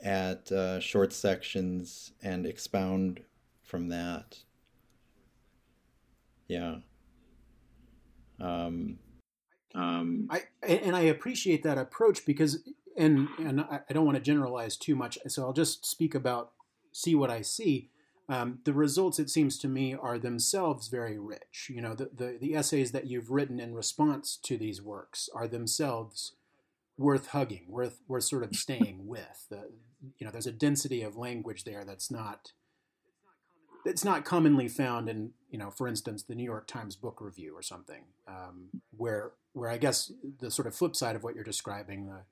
at 0.06 0.52
uh, 0.52 0.78
short 0.78 1.12
sections 1.12 2.12
and 2.22 2.46
expound 2.46 3.20
from 3.64 3.88
that. 3.88 4.38
Yeah. 6.46 6.76
Um, 8.40 8.98
um, 9.74 10.28
I 10.30 10.44
and 10.62 10.94
I 10.94 11.00
appreciate 11.00 11.64
that 11.64 11.76
approach 11.76 12.24
because 12.24 12.60
and 12.96 13.28
and 13.38 13.62
I 13.62 13.80
don't 13.92 14.06
want 14.06 14.16
to 14.16 14.22
generalize 14.22 14.76
too 14.76 14.94
much, 14.94 15.18
so 15.26 15.42
I'll 15.42 15.52
just 15.52 15.84
speak 15.84 16.14
about 16.14 16.52
see 16.92 17.16
what 17.16 17.28
I 17.28 17.42
see 17.42 17.90
um, 18.28 18.58
the 18.64 18.72
results, 18.72 19.18
it 19.18 19.30
seems 19.30 19.56
to 19.58 19.68
me, 19.68 19.94
are 19.94 20.18
themselves 20.18 20.88
very 20.88 21.18
rich. 21.18 21.70
You 21.72 21.80
know, 21.80 21.94
the, 21.94 22.10
the, 22.12 22.38
the, 22.40 22.54
essays 22.56 22.90
that 22.92 23.06
you've 23.06 23.30
written 23.30 23.60
in 23.60 23.74
response 23.74 24.36
to 24.42 24.56
these 24.56 24.82
works 24.82 25.28
are 25.32 25.46
themselves 25.46 26.32
worth 26.98 27.28
hugging, 27.28 27.66
worth, 27.68 28.00
worth 28.08 28.24
sort 28.24 28.42
of 28.42 28.54
staying 28.54 29.06
with. 29.06 29.46
The, 29.50 29.70
you 30.18 30.24
know, 30.26 30.30
there's 30.30 30.46
a 30.46 30.52
density 30.52 31.02
of 31.02 31.16
language 31.16 31.64
there 31.64 31.84
that's 31.84 32.10
not 32.10 32.52
it's 33.86 34.04
not 34.04 34.24
commonly 34.24 34.66
found 34.66 35.08
in, 35.08 35.30
you 35.48 35.58
know, 35.58 35.70
for 35.70 35.86
instance, 35.86 36.24
the 36.24 36.34
New 36.34 36.44
York 36.44 36.66
Times 36.66 36.96
Book 36.96 37.20
Review 37.20 37.56
or 37.56 37.62
something, 37.62 38.02
um, 38.26 38.68
where 38.96 39.32
where 39.52 39.70
I 39.70 39.78
guess 39.78 40.12
the 40.40 40.50
sort 40.50 40.66
of 40.66 40.74
flip 40.74 40.96
side 40.96 41.16
of 41.16 41.22
what 41.22 41.34
you're 41.34 41.44
describing, 41.44 42.06
the 42.06 42.22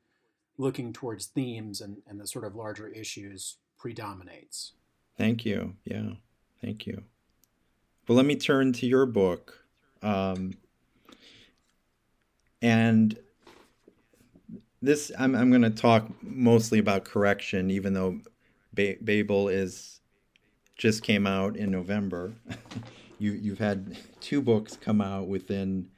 looking 0.59 0.93
towards 0.93 1.27
themes 1.27 1.81
and, 1.81 1.99
and 2.07 2.21
the 2.21 2.27
sort 2.27 2.45
of 2.45 2.55
larger 2.55 2.89
issues 2.89 3.57
predominates. 3.79 4.73
Thank 5.17 5.45
you. 5.45 5.75
Yeah. 5.85 6.15
Thank 6.61 6.87
you. 6.87 7.03
Well, 8.07 8.17
let 8.17 8.27
me 8.27 8.37
turn 8.37 8.73
to 8.75 8.87
your 8.87 9.07
book. 9.07 9.65
Um, 10.03 10.55
and 12.61 13.19
this, 14.85 15.11
I'm, 15.19 15.35
I'm 15.35 15.51
going 15.51 15.63
to 15.63 15.71
talk 15.71 16.09
mostly 16.23 16.79
about 16.79 17.05
correction, 17.05 17.71
even 17.71 17.95
though 17.95 18.21
ba- 18.73 18.97
Babel 19.03 19.49
is 19.49 20.01
just 20.77 21.03
came 21.03 21.27
out 21.27 21.57
in 21.57 21.71
November. 21.71 22.35
you, 23.19 23.33
you've 23.33 23.59
had 23.59 23.97
two 24.21 24.43
books 24.43 24.77
come 24.81 25.01
out 25.01 25.29
within 25.29 25.89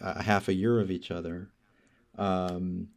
a 0.00 0.22
half 0.22 0.48
a 0.48 0.54
year 0.54 0.80
of 0.80 0.90
each 0.90 1.10
other. 1.10 1.50
Um, 2.16 2.88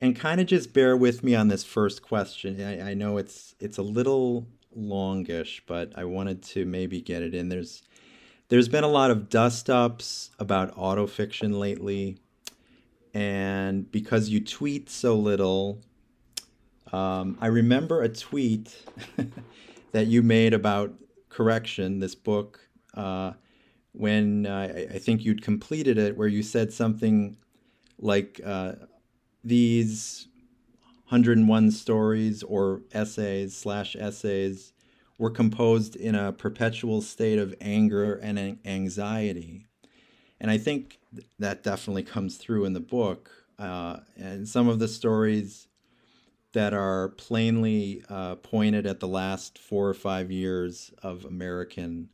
and 0.00 0.14
kind 0.14 0.40
of 0.40 0.46
just 0.46 0.72
bear 0.72 0.96
with 0.96 1.22
me 1.22 1.34
on 1.34 1.48
this 1.48 1.64
first 1.64 2.02
question. 2.02 2.60
I, 2.60 2.90
I, 2.90 2.94
know 2.94 3.16
it's 3.16 3.54
it's 3.58 3.78
a 3.78 3.82
little 3.82 4.46
longish, 4.74 5.62
but 5.66 5.92
I 5.96 6.04
wanted 6.04 6.42
to 6.42 6.66
maybe 6.66 7.00
get 7.00 7.22
it 7.22 7.34
in. 7.34 7.48
There's 7.48 7.82
there's 8.48 8.68
been 8.68 8.84
a 8.84 8.88
lot 8.88 9.10
of 9.10 9.30
dust 9.30 9.70
ups 9.70 10.30
about 10.38 10.76
autofiction 10.76 11.58
lately, 11.58 12.18
and 13.16 13.90
because 13.90 14.28
you 14.28 14.44
tweet 14.44 14.90
so 14.90 15.16
little, 15.16 15.80
um, 16.92 17.38
I 17.40 17.46
remember 17.46 18.02
a 18.02 18.10
tweet 18.10 18.76
that 19.92 20.06
you 20.06 20.22
made 20.22 20.52
about 20.52 20.92
correction, 21.30 21.98
this 21.98 22.14
book, 22.14 22.60
uh, 22.92 23.32
when 23.92 24.44
uh, 24.44 24.86
I 24.92 24.98
think 24.98 25.24
you'd 25.24 25.42
completed 25.42 25.96
it, 25.96 26.16
where 26.18 26.28
you 26.28 26.42
said 26.42 26.72
something 26.72 27.38
like. 27.98 28.40
Uh, 28.44 28.72
these 29.46 30.26
101 31.08 31.70
stories 31.70 32.42
or 32.42 32.82
essays 32.92 33.56
slash 33.56 33.94
essays 33.96 34.72
were 35.18 35.30
composed 35.30 35.94
in 35.94 36.16
a 36.16 36.32
perpetual 36.32 37.00
state 37.00 37.38
of 37.38 37.54
anger 37.60 38.14
and 38.16 38.58
anxiety. 38.64 39.65
And 40.40 40.50
I 40.50 40.58
think 40.58 40.98
that 41.38 41.62
definitely 41.62 42.02
comes 42.02 42.36
through 42.36 42.64
in 42.64 42.72
the 42.72 42.80
book. 42.80 43.30
Uh, 43.58 44.00
and 44.16 44.46
some 44.48 44.68
of 44.68 44.78
the 44.78 44.88
stories 44.88 45.68
that 46.52 46.72
are 46.72 47.10
plainly 47.10 48.02
uh, 48.08 48.34
pointed 48.36 48.86
at 48.86 49.00
the 49.00 49.08
last 49.08 49.58
four 49.58 49.88
or 49.88 49.94
five 49.94 50.30
years 50.30 50.92
of 51.02 51.24
American 51.24 52.08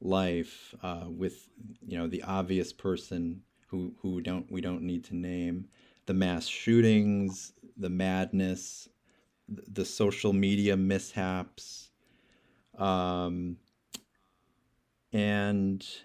life, 0.00 0.74
uh, 0.82 1.06
with 1.08 1.48
you 1.86 1.96
know 1.96 2.06
the 2.08 2.22
obvious 2.22 2.72
person 2.72 3.42
who 3.68 3.94
who 4.00 4.20
don't 4.20 4.50
we 4.50 4.60
don't 4.60 4.82
need 4.82 5.04
to 5.04 5.16
name, 5.16 5.68
the 6.06 6.14
mass 6.14 6.46
shootings, 6.46 7.52
the 7.76 7.88
madness, 7.88 8.88
the 9.48 9.84
social 9.84 10.32
media 10.32 10.76
mishaps, 10.76 11.90
um, 12.78 13.56
and 15.12 15.80
th- 15.80 16.02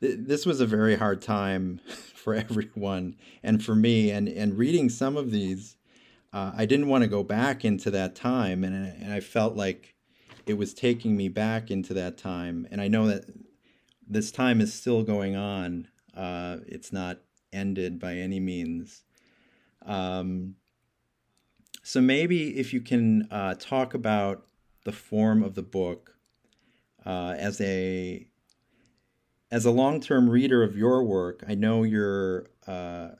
this 0.00 0.46
was 0.46 0.60
a 0.60 0.66
very 0.66 0.96
hard 0.96 1.22
time 1.22 1.80
for 2.14 2.34
everyone 2.34 3.16
and 3.42 3.64
for 3.64 3.74
me. 3.74 4.10
And 4.10 4.28
and 4.28 4.56
reading 4.56 4.88
some 4.88 5.16
of 5.16 5.30
these, 5.30 5.76
uh, 6.32 6.52
I 6.56 6.66
didn't 6.66 6.88
want 6.88 7.02
to 7.02 7.08
go 7.08 7.22
back 7.22 7.64
into 7.64 7.90
that 7.90 8.14
time, 8.14 8.64
and 8.64 8.74
and 8.74 9.12
I 9.12 9.20
felt 9.20 9.56
like 9.56 9.94
it 10.46 10.54
was 10.54 10.74
taking 10.74 11.16
me 11.16 11.28
back 11.28 11.70
into 11.70 11.94
that 11.94 12.18
time. 12.18 12.66
And 12.70 12.80
I 12.80 12.88
know 12.88 13.06
that 13.06 13.24
this 14.08 14.32
time 14.32 14.60
is 14.60 14.74
still 14.74 15.02
going 15.02 15.36
on. 15.36 15.88
Uh, 16.16 16.58
it's 16.66 16.92
not 16.92 17.20
ended 17.52 18.00
by 18.00 18.14
any 18.16 18.40
means. 18.40 19.04
Um, 19.86 20.56
so 21.82 22.00
maybe 22.00 22.58
if 22.58 22.72
you 22.72 22.80
can 22.80 23.28
uh, 23.30 23.54
talk 23.58 23.94
about 23.94 24.46
the 24.84 24.92
form 24.92 25.42
of 25.42 25.54
the 25.54 25.62
book 25.62 26.16
uh, 27.04 27.34
as 27.38 27.60
a 27.60 28.29
as 29.50 29.64
a 29.64 29.70
long-term 29.70 30.28
reader 30.28 30.62
of 30.62 30.76
your 30.76 31.02
work, 31.02 31.42
I 31.48 31.54
know 31.54 31.82
your 31.82 32.46
uh, 32.66 33.10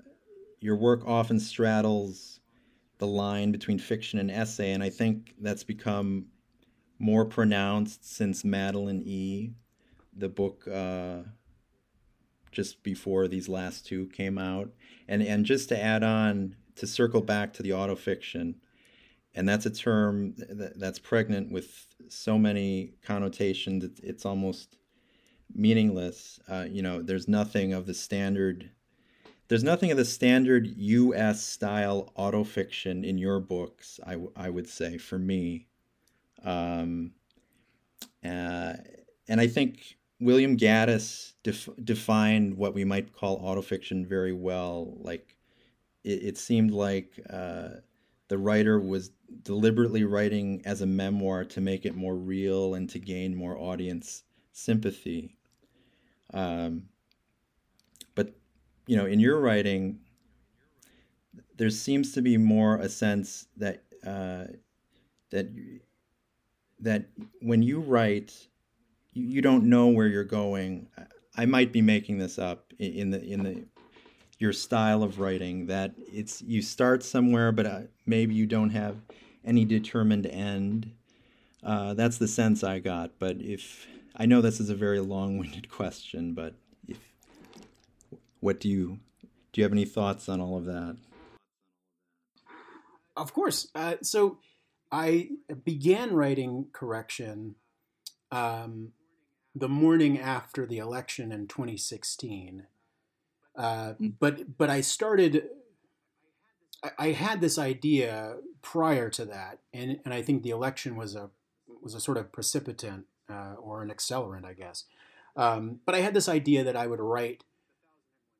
your 0.60 0.76
work 0.76 1.02
often 1.06 1.40
straddles 1.40 2.40
the 2.98 3.06
line 3.06 3.50
between 3.50 3.78
fiction 3.78 4.18
and 4.18 4.30
essay, 4.30 4.72
and 4.72 4.82
I 4.82 4.90
think 4.90 5.34
that's 5.40 5.64
become 5.64 6.26
more 6.98 7.24
pronounced 7.24 8.14
since 8.14 8.44
Madeleine 8.44 9.02
E, 9.02 9.52
the 10.14 10.28
book 10.28 10.68
uh, 10.68 11.22
just 12.52 12.82
before 12.82 13.26
these 13.26 13.48
last 13.48 13.86
two 13.86 14.06
came 14.08 14.38
out. 14.38 14.70
And 15.08 15.22
and 15.22 15.44
just 15.44 15.68
to 15.70 15.82
add 15.82 16.04
on 16.04 16.56
to 16.76 16.86
circle 16.86 17.22
back 17.22 17.52
to 17.54 17.62
the 17.62 17.70
autofiction, 17.70 18.54
and 19.34 19.48
that's 19.48 19.66
a 19.66 19.70
term 19.70 20.34
that's 20.76 21.00
pregnant 21.00 21.50
with 21.50 21.86
so 22.08 22.38
many 22.38 22.92
connotations. 23.02 24.00
It's 24.02 24.24
almost 24.24 24.76
meaningless. 25.54 26.40
Uh, 26.48 26.66
you 26.68 26.82
know, 26.82 27.02
there's 27.02 27.28
nothing 27.28 27.72
of 27.72 27.86
the 27.86 27.94
standard 27.94 28.70
there's 29.48 29.64
nothing 29.64 29.90
of 29.90 29.96
the 29.96 30.04
standard 30.04 30.68
U.S. 30.76 31.42
style 31.42 32.12
autofiction 32.16 33.04
in 33.04 33.18
your 33.18 33.40
books. 33.40 33.98
I, 34.06 34.12
w- 34.12 34.32
I 34.36 34.48
would 34.48 34.68
say 34.68 34.96
for 34.96 35.18
me, 35.18 35.66
um, 36.44 37.10
uh, 38.24 38.74
and 39.28 39.40
I 39.40 39.48
think 39.48 39.96
William 40.20 40.56
Gaddis 40.56 41.32
def- 41.42 41.68
defined 41.82 42.56
what 42.56 42.74
we 42.74 42.84
might 42.84 43.12
call 43.12 43.42
autofiction 43.42 44.06
very 44.06 44.32
well. 44.32 44.96
Like 45.00 45.36
it, 46.04 46.22
it 46.22 46.38
seemed 46.38 46.70
like 46.70 47.18
uh, 47.28 47.70
the 48.28 48.38
writer 48.38 48.78
was 48.78 49.10
deliberately 49.42 50.04
writing 50.04 50.62
as 50.64 50.80
a 50.80 50.86
memoir 50.86 51.44
to 51.46 51.60
make 51.60 51.84
it 51.84 51.96
more 51.96 52.16
real 52.16 52.74
and 52.74 52.88
to 52.90 53.00
gain 53.00 53.34
more 53.34 53.58
audience 53.58 54.22
sympathy. 54.52 55.36
Um, 56.32 56.84
but 58.14 58.34
you 58.86 58.96
know, 58.96 59.06
in 59.06 59.20
your 59.20 59.40
writing, 59.40 60.00
there 61.56 61.70
seems 61.70 62.12
to 62.12 62.22
be 62.22 62.36
more 62.36 62.76
a 62.76 62.88
sense 62.88 63.46
that 63.56 63.82
uh, 64.06 64.44
that 65.30 65.48
that 66.80 67.06
when 67.40 67.62
you 67.62 67.80
write, 67.80 68.48
you, 69.12 69.24
you 69.24 69.42
don't 69.42 69.64
know 69.64 69.88
where 69.88 70.06
you're 70.06 70.24
going. 70.24 70.88
I 71.36 71.46
might 71.46 71.72
be 71.72 71.82
making 71.82 72.18
this 72.18 72.38
up 72.38 72.72
in 72.78 73.10
the 73.10 73.22
in 73.22 73.42
the 73.42 73.64
your 74.38 74.52
style 74.54 75.02
of 75.02 75.20
writing 75.20 75.66
that 75.66 75.92
it's 75.98 76.42
you 76.42 76.62
start 76.62 77.04
somewhere, 77.04 77.52
but 77.52 77.66
uh, 77.66 77.80
maybe 78.06 78.34
you 78.34 78.46
don't 78.46 78.70
have 78.70 78.96
any 79.44 79.64
determined 79.64 80.26
end. 80.26 80.92
Uh, 81.62 81.92
that's 81.94 82.16
the 82.16 82.26
sense 82.26 82.64
I 82.64 82.78
got. 82.78 83.12
But 83.18 83.36
if 83.40 83.86
I 84.20 84.26
know 84.26 84.42
this 84.42 84.61
is 84.61 84.68
a 84.68 84.74
very 84.74 85.00
long-winded 85.00 85.70
question, 85.70 86.35
but 86.35 86.52
if 86.87 86.98
what 88.40 88.61
do 88.61 88.68
you 88.68 88.98
do? 89.54 89.61
You 89.61 89.64
have 89.64 89.72
any 89.72 89.87
thoughts 89.87 90.28
on 90.28 90.42
all 90.42 90.59
of 90.59 90.66
that? 90.66 90.98
Of 93.16 93.33
course. 93.33 93.68
Uh, 93.74 93.94
so 94.02 94.38
I 94.92 95.30
began 95.64 96.12
writing 96.12 96.66
correction 96.72 97.54
um, 98.30 98.92
the 99.54 99.70
morning 99.70 100.20
after 100.20 100.66
the 100.66 100.78
election 100.78 101.33
in 101.33 101.46
2016. 101.46 102.66
Uh, 103.56 103.94
hmm. 103.94 104.09
but 104.20 104.59
but 104.59 104.68
I 104.68 104.83
started. 104.83 105.48
I, 106.85 106.90
I 106.98 107.12
had 107.12 107.40
this 107.40 107.59
idea 107.59 108.37
prior 108.61 109.09
to 109.11 109.24
that, 109.24 109.61
and, 109.72 109.98
and 110.04 110.12
I 110.12 110.20
think 110.20 110.42
the 110.42 110.50
election 110.50 110.94
was 110.94 111.14
a 111.14 111.30
was 111.83 111.94
a 111.94 112.00
sort 112.00 112.18
of 112.18 112.33
precipitant 112.33 113.06
uh, 113.30 113.54
or 113.60 113.82
an 113.82 113.90
accelerant, 113.90 114.44
I 114.44 114.54
guess. 114.54 114.84
Um, 115.36 115.80
but 115.86 115.94
I 115.94 116.00
had 116.00 116.14
this 116.14 116.28
idea 116.28 116.64
that 116.64 116.76
I 116.76 116.86
would 116.86 117.00
write 117.00 117.44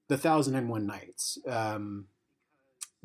the 0.09 0.19
Thousand 0.19 0.57
and 0.57 0.69
One 0.69 0.87
Nights, 0.87 1.39
um, 1.47 2.07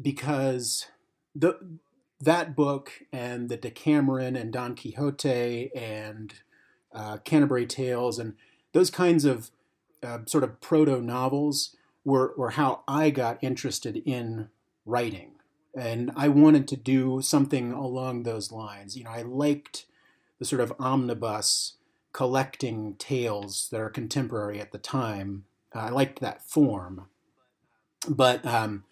because 0.01 0.87
the 1.35 1.79
that 2.19 2.55
book 2.55 2.91
and 3.11 3.49
the 3.49 3.57
Decameron 3.57 4.35
and 4.35 4.51
Don 4.51 4.75
Quixote 4.75 5.69
and 5.75 6.33
uh, 6.93 7.17
Canterbury 7.17 7.65
Tales 7.65 8.17
and 8.17 8.35
those 8.71 8.89
kinds 8.89 9.25
of 9.25 9.51
uh, 10.01 10.19
sort 10.25 10.43
of 10.43 10.59
proto 10.61 11.01
novels 11.01 11.75
were, 12.03 12.33
were 12.37 12.51
how 12.51 12.83
I 12.87 13.09
got 13.09 13.43
interested 13.43 13.97
in 14.05 14.49
writing. 14.85 15.31
And 15.77 16.11
I 16.15 16.29
wanted 16.29 16.67
to 16.69 16.77
do 16.77 17.21
something 17.21 17.73
along 17.73 18.23
those 18.23 18.51
lines. 18.51 18.95
You 18.95 19.03
know, 19.03 19.09
I 19.11 19.23
liked 19.23 19.85
sort 20.45 20.62
of 20.62 20.73
omnibus 20.79 21.73
collecting 22.13 22.95
tales 22.95 23.67
that 23.71 23.81
are 23.81 23.89
contemporary 23.89 24.60
at 24.60 24.71
the 24.71 24.77
time 24.77 25.45
I 25.75 25.89
liked 25.89 26.19
that 26.19 26.47
form, 26.47 27.08
but 28.08 28.45
um, 28.45 28.84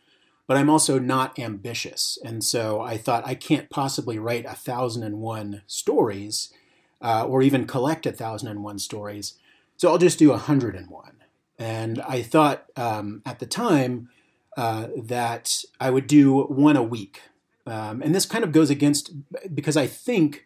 but 0.48 0.58
I'm 0.58 0.70
also 0.70 1.00
not 1.00 1.40
ambitious, 1.40 2.18
and 2.24 2.44
so 2.44 2.82
I 2.82 2.98
thought 2.98 3.26
I 3.26 3.36
can't 3.36 3.70
possibly 3.70 4.20
write 4.20 4.46
a 4.46 4.56
thousand 4.56 5.04
and 5.04 5.20
one 5.20 5.62
stories, 5.66 6.52
uh, 7.02 7.26
or 7.26 7.42
even 7.42 7.66
collect 7.66 8.06
a 8.06 8.12
thousand 8.12 8.50
and 8.50 8.64
one 8.64 8.80
stories. 8.80 9.36
So 9.78 9.90
I'll 9.90 9.98
just 9.98 10.20
do 10.20 10.32
a 10.32 10.38
hundred 10.38 10.76
and 10.76 10.90
one. 10.90 11.18
And 11.58 12.02
I 12.02 12.22
thought 12.22 12.66
um, 12.76 13.22
at 13.26 13.40
the 13.40 13.46
time 13.46 14.10
uh, 14.58 14.88
that 14.98 15.64
I 15.80 15.90
would 15.90 16.08
do 16.08 16.42
one 16.44 16.76
a 16.76 16.84
week, 16.84 17.22
um, 17.66 18.02
and 18.02 18.14
this 18.14 18.26
kind 18.26 18.44
of 18.44 18.52
goes 18.52 18.70
against 18.70 19.14
because 19.56 19.78
I 19.78 19.88
think. 19.88 20.46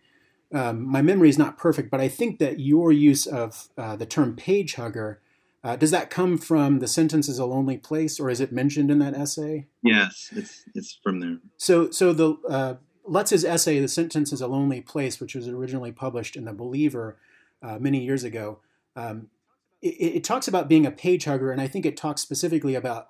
Um, 0.53 0.89
my 0.89 1.01
memory 1.01 1.29
is 1.29 1.37
not 1.37 1.57
perfect, 1.57 1.91
but 1.91 1.99
I 1.99 2.07
think 2.07 2.39
that 2.39 2.59
your 2.59 2.91
use 2.91 3.25
of 3.25 3.67
uh, 3.77 3.95
the 3.95 4.05
term 4.05 4.35
page 4.35 4.75
hugger 4.75 5.19
uh, 5.63 5.75
does 5.75 5.91
that 5.91 6.09
come 6.09 6.37
from 6.37 6.79
the 6.79 6.87
sentence 6.87 7.27
is 7.27 7.39
a 7.39 7.45
lonely 7.45 7.77
place, 7.77 8.21
or 8.21 8.29
is 8.29 8.39
it 8.39 8.53
mentioned 8.53 8.89
in 8.89 8.99
that 8.99 9.13
essay? 9.13 9.67
Yes, 9.81 10.29
it's 10.33 10.63
it's 10.73 10.97
from 11.03 11.19
there. 11.19 11.39
So 11.57 11.89
so 11.89 12.13
the 12.13 12.37
uh, 12.47 12.75
Lutz's 13.05 13.43
essay, 13.43 13.79
"The 13.79 13.89
Sentence 13.89 14.31
Is 14.31 14.39
a 14.39 14.47
Lonely 14.47 14.79
Place," 14.79 15.19
which 15.19 15.35
was 15.35 15.47
originally 15.47 15.91
published 15.91 16.37
in 16.37 16.45
the 16.45 16.53
Believer 16.53 17.17
uh, 17.61 17.79
many 17.79 18.03
years 18.03 18.23
ago, 18.23 18.59
um, 18.95 19.29
it, 19.81 19.87
it, 19.87 20.23
talks 20.23 20.47
about 20.47 20.69
being 20.69 20.85
a 20.85 20.91
page 20.91 21.25
hugger, 21.25 21.51
and 21.51 21.59
I 21.59 21.67
think 21.67 21.85
it 21.85 21.97
talks 21.97 22.21
specifically 22.21 22.75
about 22.75 23.09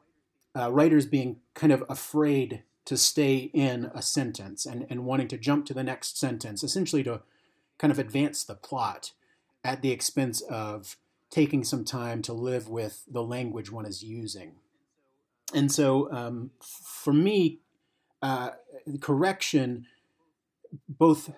uh, 0.58 0.72
writers 0.72 1.06
being 1.06 1.38
kind 1.54 1.74
of 1.74 1.84
afraid 1.90 2.64
to 2.88 2.96
stay 2.96 3.52
in 3.54 3.92
a 3.94 4.02
sentence 4.02 4.66
and, 4.66 4.88
and 4.90 5.06
wanting 5.06 5.28
to 5.28 5.38
jump 5.38 5.66
to 5.66 5.74
the 5.74 5.84
next 5.84 6.18
sentence, 6.18 6.64
essentially 6.64 7.04
to 7.04 7.22
kind 7.78 7.92
of 7.92 8.00
advance 8.00 8.46
the 8.46 8.56
plot 8.56 9.12
at 9.62 9.82
the 9.82 9.92
expense 9.92 10.40
of 10.40 10.96
taking 11.30 11.66
some 11.66 11.84
time 11.84 12.22
to 12.22 12.32
live 12.32 12.70
with 12.70 13.04
the 13.06 13.22
language 13.22 13.70
one 13.70 13.86
is 13.86 14.04
using. 14.04 14.54
And 15.54 15.70
so, 15.70 16.10
um, 16.14 16.52
for 16.62 17.12
me, 17.12 17.60
uh, 18.22 18.52
correction 19.02 19.86
both 20.88 21.34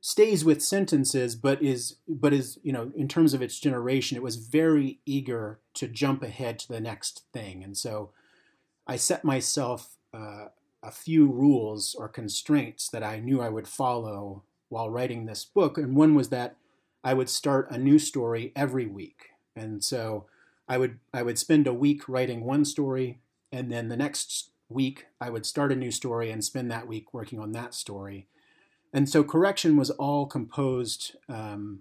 stays 0.00 0.44
with 0.44 0.62
sentences, 0.62 1.34
but 1.34 1.60
is 1.60 1.96
but 2.06 2.32
is 2.32 2.58
you 2.62 2.72
know 2.72 2.92
in 2.96 3.08
terms 3.08 3.34
of 3.34 3.42
its 3.42 3.58
generation, 3.58 4.16
it 4.16 4.22
was 4.22 4.36
very 4.36 5.00
eager 5.06 5.58
to 5.74 5.88
jump 5.88 6.22
ahead 6.22 6.60
to 6.60 6.68
the 6.68 6.80
next 6.80 7.24
thing, 7.32 7.64
and 7.64 7.76
so 7.76 8.10
I 8.86 8.96
set 8.96 9.24
myself 9.24 9.96
uh, 10.12 10.46
a 10.84 10.90
few 10.90 11.26
rules 11.26 11.94
or 11.94 12.08
constraints 12.08 12.88
that 12.88 13.02
I 13.02 13.18
knew 13.18 13.40
I 13.40 13.48
would 13.48 13.68
follow 13.68 14.42
while 14.68 14.90
writing 14.90 15.26
this 15.26 15.44
book, 15.44 15.78
and 15.78 15.96
one 15.96 16.14
was 16.14 16.28
that 16.30 16.56
I 17.02 17.14
would 17.14 17.28
start 17.28 17.70
a 17.70 17.78
new 17.78 17.98
story 17.98 18.52
every 18.56 18.86
week. 18.86 19.30
And 19.54 19.84
so 19.84 20.26
I 20.68 20.78
would 20.78 20.98
I 21.12 21.22
would 21.22 21.38
spend 21.38 21.66
a 21.66 21.74
week 21.74 22.08
writing 22.08 22.44
one 22.44 22.64
story 22.64 23.20
and 23.52 23.70
then 23.70 23.88
the 23.88 23.96
next 23.96 24.50
week 24.68 25.06
I 25.20 25.30
would 25.30 25.46
start 25.46 25.70
a 25.70 25.76
new 25.76 25.90
story 25.90 26.30
and 26.30 26.42
spend 26.42 26.70
that 26.70 26.88
week 26.88 27.12
working 27.12 27.38
on 27.38 27.52
that 27.52 27.74
story. 27.74 28.26
And 28.92 29.08
so 29.08 29.22
correction 29.22 29.76
was 29.76 29.90
all 29.90 30.26
composed 30.26 31.16
um, 31.28 31.80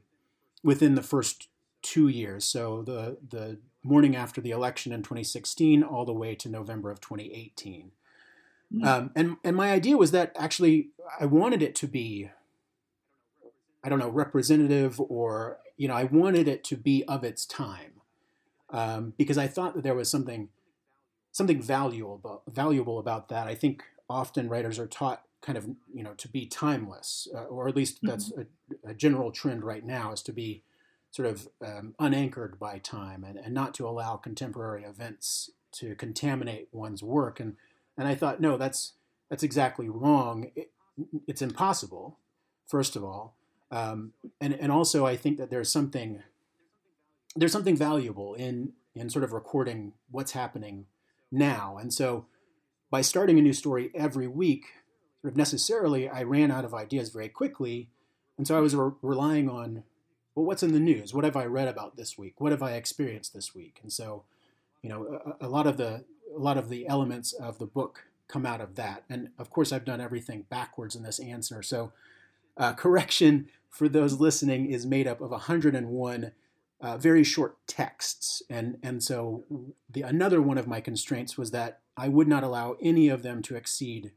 within 0.63 0.95
the 0.95 1.01
first 1.01 1.47
two 1.81 2.07
years. 2.09 2.45
So 2.45 2.83
the 2.83 3.17
the 3.27 3.57
morning 3.83 4.15
after 4.15 4.39
the 4.39 4.51
election 4.51 4.91
in 4.93 5.01
2016, 5.01 5.83
all 5.83 6.05
the 6.05 6.13
way 6.13 6.35
to 6.35 6.49
November 6.49 6.91
of 6.91 7.01
2018. 7.01 7.91
Mm. 8.73 8.85
Um, 8.85 9.11
and 9.15 9.37
and 9.43 9.55
my 9.55 9.71
idea 9.71 9.97
was 9.97 10.11
that 10.11 10.31
actually 10.35 10.89
I 11.19 11.25
wanted 11.25 11.61
it 11.61 11.75
to 11.75 11.87
be 11.87 12.29
I 13.83 13.89
don't 13.89 13.99
know, 13.99 14.09
representative 14.09 14.99
or, 14.99 15.59
you 15.75 15.87
know, 15.87 15.93
I 15.93 16.05
wanted 16.05 16.47
it 16.47 16.63
to 16.65 16.77
be 16.77 17.03
of 17.05 17.23
its 17.23 17.45
time 17.45 18.01
um, 18.69 19.13
because 19.17 19.37
I 19.37 19.47
thought 19.47 19.75
that 19.75 19.83
there 19.83 19.95
was 19.95 20.09
something 20.09 20.49
something 21.31 21.61
valuable 21.61 22.43
valuable 22.47 22.99
about 22.99 23.27
that. 23.29 23.47
I 23.47 23.55
think 23.55 23.83
often 24.09 24.47
writers 24.47 24.79
are 24.79 24.87
taught 24.87 25.23
kind 25.41 25.57
of, 25.57 25.67
you 25.93 26.03
know, 26.03 26.13
to 26.13 26.27
be 26.29 26.45
timeless, 26.45 27.27
uh, 27.35 27.43
or 27.45 27.67
at 27.67 27.75
least 27.75 27.99
that's 28.01 28.31
mm-hmm. 28.31 28.87
a, 28.87 28.91
a, 28.91 28.93
general 28.93 29.29
trend 29.31 29.63
right 29.63 29.83
now 29.83 30.13
is 30.13 30.21
to 30.21 30.31
be 30.31 30.63
sort 31.11 31.27
of 31.27 31.49
um, 31.65 31.95
unanchored 31.99 32.57
by 32.57 32.77
time 32.77 33.25
and, 33.25 33.37
and 33.37 33.53
not 33.53 33.73
to 33.73 33.87
allow 33.87 34.15
contemporary 34.15 34.83
events 34.83 35.49
to 35.73 35.95
contaminate 35.95 36.69
one's 36.71 37.03
work. 37.03 37.41
And 37.41 37.57
and 37.97 38.07
I 38.07 38.15
thought, 38.15 38.41
no, 38.41 38.57
that's 38.57 38.93
that's 39.29 39.43
exactly 39.43 39.89
wrong. 39.89 40.51
It, 40.55 40.71
it's 41.27 41.41
impossible, 41.41 42.19
first 42.67 42.95
of 42.95 43.03
all. 43.03 43.35
Um, 43.71 44.13
and 44.39 44.53
and 44.53 44.71
also 44.71 45.05
I 45.05 45.15
think 45.15 45.37
that 45.37 45.49
there's 45.49 45.71
something 45.71 46.21
there's 47.35 47.51
something 47.51 47.75
valuable 47.75 48.35
in 48.35 48.73
in 48.95 49.09
sort 49.09 49.23
of 49.23 49.33
recording 49.33 49.93
what's 50.11 50.33
happening 50.33 50.85
now. 51.31 51.77
And 51.79 51.91
so 51.93 52.27
by 52.91 53.01
starting 53.01 53.39
a 53.39 53.41
new 53.41 53.53
story 53.53 53.91
every 53.95 54.27
week, 54.27 54.65
sort 55.21 55.33
of 55.33 55.37
necessarily 55.37 56.07
I 56.07 56.21
ran 56.23 56.51
out 56.51 56.65
of 56.65 56.73
ideas 56.73 57.09
very 57.09 57.29
quickly, 57.29 57.89
and 58.37 58.47
so 58.47 58.55
I 58.55 58.59
was 58.59 58.75
re- 58.75 58.91
relying 59.01 59.49
on 59.49 59.83
well, 60.35 60.45
what's 60.45 60.63
in 60.63 60.73
the 60.73 60.79
news? 60.79 61.13
What 61.13 61.25
have 61.25 61.35
I 61.35 61.45
read 61.45 61.67
about 61.67 61.95
this 61.95 62.17
week? 62.17 62.41
What 62.41 62.51
have 62.51 62.63
I 62.63 62.73
experienced 62.73 63.33
this 63.33 63.53
week? 63.53 63.79
And 63.83 63.91
so, 63.91 64.23
you 64.81 64.89
know, 64.89 65.35
a, 65.39 65.45
a 65.45 65.49
lot 65.49 65.67
of 65.67 65.77
the 65.77 66.05
a 66.35 66.39
lot 66.39 66.57
of 66.57 66.69
the 66.69 66.87
elements 66.87 67.33
of 67.33 67.59
the 67.59 67.65
book 67.65 68.05
come 68.27 68.45
out 68.45 68.61
of 68.61 68.75
that. 68.75 69.03
And 69.09 69.29
of 69.37 69.49
course, 69.49 69.71
I've 69.71 69.85
done 69.85 70.01
everything 70.01 70.45
backwards 70.49 70.95
in 70.95 71.03
this 71.03 71.19
answer. 71.19 71.61
So, 71.61 71.91
uh, 72.57 72.73
correction 72.83 73.47
for 73.69 73.89
those 73.89 74.19
listening 74.19 74.71
is 74.71 74.85
made 74.85 75.07
up 75.07 75.21
of 75.21 75.31
101 75.31 76.31
uh, 76.83 76.97
very 76.97 77.23
short 77.23 77.55
texts, 77.65 78.43
and 78.49 78.77
and 78.83 79.01
so 79.01 79.45
the 79.89 80.01
another 80.01 80.41
one 80.41 80.57
of 80.57 80.67
my 80.67 80.81
constraints 80.81 81.37
was 81.37 81.51
that 81.51 81.79
I 81.95 82.09
would 82.09 82.27
not 82.27 82.43
allow 82.43 82.75
any 82.81 83.07
of 83.07 83.23
them 83.23 83.41
to 83.43 83.55
exceed 83.55 84.11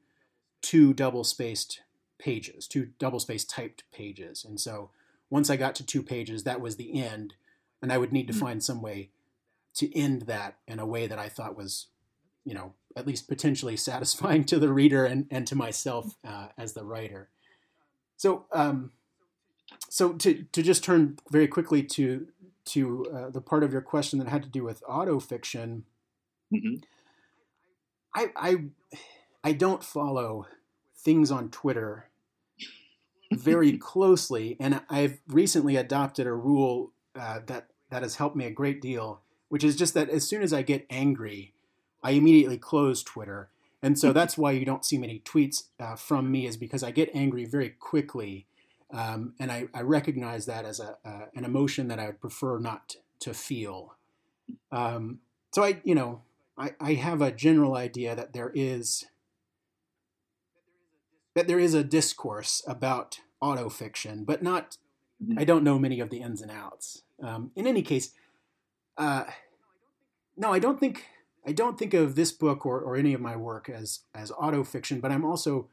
two 0.63 0.93
double 0.93 1.23
spaced 1.23 1.81
pages, 2.19 2.67
two 2.67 2.89
double 2.99 3.21
spaced 3.21 3.49
typed 3.49 3.85
pages, 3.93 4.45
and 4.45 4.61
so 4.61 4.91
once 5.31 5.49
I 5.49 5.57
got 5.57 5.77
to 5.77 5.87
two 5.87 6.03
pages, 6.03 6.43
that 6.43 6.61
was 6.61 6.75
the 6.75 7.01
end, 7.01 7.35
and 7.81 7.93
I 7.93 7.99
would 7.99 8.13
need 8.13 8.27
to 8.27 8.33
mm-hmm. 8.33 8.41
find 8.41 8.65
some 8.65 8.83
way 8.83 9.11
to 9.75 9.97
end 9.97 10.23
that 10.23 10.57
in 10.67 10.81
a 10.81 10.87
way 10.87 11.07
that 11.07 11.21
I 11.21 11.29
thought 11.29 11.57
was, 11.57 11.87
you 12.47 12.55
know, 12.55 12.73
at 12.97 13.07
least 13.07 13.29
potentially 13.29 13.77
satisfying 13.91 14.45
to 14.45 14.59
the 14.59 14.73
reader 14.73 15.05
and, 15.05 15.27
and 15.31 15.47
to 15.49 15.55
myself 15.55 16.15
uh, 16.27 16.49
as 16.57 16.73
the 16.73 16.85
writer. 16.85 17.29
So, 18.17 18.47
um, 18.53 18.93
so 19.91 20.15
to, 20.15 20.45
to 20.53 20.63
just 20.63 20.83
turn 20.83 21.19
very 21.31 21.49
quickly 21.49 21.83
to 21.83 22.29
to 22.67 23.07
uh, 23.15 23.31
the 23.31 23.41
part 23.41 23.63
of 23.63 23.73
your 23.73 23.81
question 23.81 24.19
that 24.19 24.27
had 24.27 24.43
to 24.43 24.49
do 24.49 24.65
with 24.65 24.83
autofiction, 24.89 25.83
mm-hmm. 26.53 26.77
I, 28.13 28.31
I 28.35 28.57
I 29.45 29.53
don't 29.53 29.85
follow 29.85 30.47
things 30.97 31.31
on 31.31 31.51
Twitter 31.51 32.09
very 33.33 33.79
closely, 33.79 34.57
and 34.59 34.81
I've 34.89 35.21
recently 35.29 35.77
adopted 35.77 36.27
a 36.27 36.33
rule 36.33 36.93
uh, 37.15 37.41
that 37.47 37.69
that 37.91 38.03
has 38.03 38.17
helped 38.17 38.37
me 38.37 38.47
a 38.47 38.51
great 38.51 38.81
deal, 38.81 39.21
which 39.49 39.63
is 39.63 39.77
just 39.77 39.95
that 39.95 40.09
as 40.11 40.27
soon 40.27 40.43
as 40.43 40.53
I 40.53 40.63
get 40.63 40.87
angry, 40.91 41.55
I 42.07 42.11
immediately 42.11 42.57
close 42.57 43.03
Twitter. 43.03 43.49
And 43.83 43.99
so 43.99 44.13
that's 44.13 44.39
why 44.39 44.53
you 44.53 44.65
don't 44.65 44.85
see 44.85 44.97
many 44.97 45.19
tweets 45.25 45.65
uh, 45.81 45.97
from 45.97 46.31
me, 46.31 46.47
is 46.47 46.57
because 46.57 46.85
I 46.85 46.93
get 46.93 47.11
angry 47.13 47.45
very 47.47 47.71
quickly. 47.71 48.47
Um, 48.93 49.35
and 49.41 49.51
I, 49.51 49.67
I, 49.75 49.81
recognize 49.81 50.47
that 50.47 50.65
as 50.65 50.79
a, 50.79 50.97
uh, 51.05 51.27
an 51.35 51.45
emotion 51.45 51.89
that 51.89 51.99
I 51.99 52.07
would 52.07 52.21
prefer 52.21 52.61
not 52.61 52.95
to 53.19 53.35
feel. 53.35 53.97
Um, 54.71 55.19
so 55.53 55.65
I, 55.65 55.81
you 55.83 55.97
know, 55.97 56.23
I, 56.57 56.75
I 56.81 56.95
have 56.95 57.21
a 57.21 57.33
general 57.33 57.75
idea 57.75 58.15
that 58.15 58.33
there 58.33 58.53
is 58.55 59.05
that 61.35 61.49
there 61.49 61.59
is 61.59 61.75
a 61.75 61.83
discourse 61.83 62.63
about 62.69 63.19
autofiction, 63.43 64.25
but 64.25 64.45
not. 64.45 64.77
Mm-hmm. 65.21 65.41
I 65.41 65.45
don't 65.45 65.65
know 65.65 65.81
many 65.81 65.99
of 65.99 66.11
the 66.11 66.21
ins 66.21 66.41
and 66.41 66.53
outs. 66.53 67.03
Um, 67.21 67.51
in 67.57 67.67
any 67.67 67.83
case, 67.83 68.13
uh, 68.97 69.25
no, 70.37 70.53
I 70.53 70.61
don't 70.61 70.79
think 70.79 71.07
I 71.47 71.53
don't 71.53 71.79
think 71.79 71.95
of 71.95 72.17
this 72.17 72.33
book 72.33 72.67
or, 72.67 72.81
or 72.81 72.97
any 72.97 73.15
of 73.15 73.21
my 73.21 73.37
work 73.37 73.69
as 73.69 74.01
as 74.15 74.31
autofiction, 74.33 75.01
but 75.01 75.13
I'm 75.13 75.25
also 75.25 75.69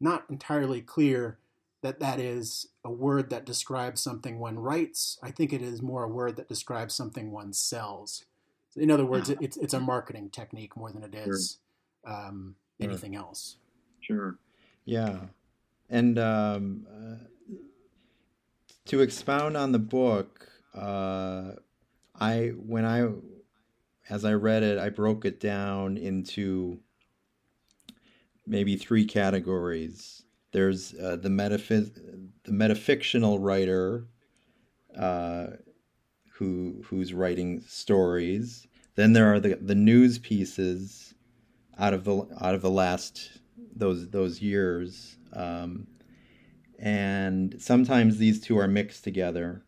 not 0.00 0.24
entirely 0.30 0.80
clear 0.80 1.38
that 1.82 2.00
that 2.00 2.18
is 2.18 2.68
a 2.84 2.90
word 2.90 3.30
that 3.30 3.44
describes 3.44 4.00
something 4.00 4.38
one 4.38 4.58
writes. 4.58 5.18
I 5.22 5.30
think 5.30 5.52
it 5.52 5.62
is 5.62 5.82
more 5.82 6.04
a 6.04 6.08
word 6.08 6.36
that 6.36 6.48
describes 6.48 6.94
something 6.94 7.30
one 7.30 7.52
sells. 7.52 8.24
In 8.74 8.90
other 8.90 9.06
words, 9.06 9.30
it, 9.30 9.38
it's 9.40 9.56
it's 9.56 9.74
a 9.74 9.80
marketing 9.80 10.30
technique 10.30 10.76
more 10.76 10.90
than 10.90 11.02
it 11.02 11.14
is 11.14 11.58
sure. 12.04 12.14
um, 12.14 12.56
anything 12.80 13.12
sure. 13.12 13.22
else. 13.22 13.56
Sure. 14.00 14.38
Yeah, 14.84 15.18
and 15.90 16.18
um, 16.18 16.86
uh, 16.90 17.24
to 18.86 19.00
expound 19.00 19.56
on 19.56 19.72
the 19.72 19.78
book, 19.78 20.48
uh, 20.74 21.52
I 22.18 22.52
when 22.56 22.84
I 22.84 23.08
as 24.08 24.24
I 24.24 24.32
read 24.32 24.62
it, 24.62 24.78
I 24.78 24.88
broke 24.88 25.24
it 25.24 25.40
down 25.40 25.96
into 25.96 26.80
maybe 28.46 28.76
three 28.76 29.04
categories. 29.04 30.22
There's 30.52 30.94
uh, 30.94 31.16
the 31.16 31.28
metaphys- 31.28 31.92
the 32.44 32.52
metafictional 32.52 33.38
writer 33.40 34.06
uh, 34.96 35.48
who 36.34 36.82
who's 36.86 37.12
writing 37.12 37.60
stories. 37.66 38.66
Then 38.94 39.12
there 39.12 39.32
are 39.32 39.40
the, 39.40 39.56
the 39.56 39.74
news 39.74 40.18
pieces 40.18 41.14
out 41.78 41.92
of 41.92 42.04
the 42.04 42.26
out 42.40 42.54
of 42.54 42.62
the 42.62 42.70
last 42.70 43.40
those 43.74 44.08
those 44.10 44.40
years, 44.40 45.16
um, 45.32 45.86
and 46.78 47.56
sometimes 47.58 48.18
these 48.18 48.40
two 48.40 48.58
are 48.58 48.68
mixed 48.68 49.04
together. 49.04 49.64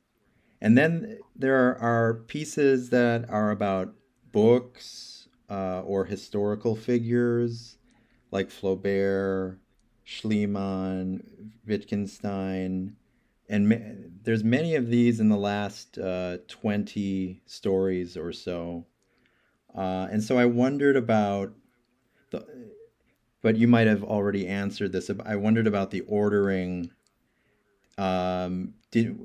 And 0.61 0.77
then 0.77 1.19
there 1.37 1.79
are 1.79 2.15
pieces 2.27 2.91
that 2.91 3.29
are 3.31 3.51
about 3.51 3.95
books 4.33 5.29
uh, 5.51 5.83
or 5.83 6.05
historical 6.05 6.77
figures 6.77 7.79
like 8.31 8.51
Flaubert, 8.51 9.59
Schliemann, 10.05 11.23
Wittgenstein, 11.67 12.97
and 13.49 13.69
ma- 13.69 13.77
there's 14.23 14.45
many 14.45 14.75
of 14.75 14.89
these 14.89 15.21
in 15.21 15.29
the 15.29 15.37
last 15.37 15.99
uh, 15.99 16.39
20 16.49 17.43
stories 17.47 18.17
or 18.17 18.33
so. 18.33 18.87
Uh, 19.75 20.09
and 20.11 20.23
so 20.23 20.39
I 20.39 20.45
wondered 20.45 20.97
about 20.97 21.55
the, 22.31 22.47
but 23.43 23.57
you 23.57 23.69
might 23.69 23.87
have 23.87 24.03
already 24.03 24.47
answered 24.47 24.93
this. 24.93 25.11
I 25.25 25.37
wondered 25.37 25.67
about 25.67 25.91
the 25.91 26.01
ordering. 26.03 26.91
Um, 27.97 28.75
did 28.91 29.19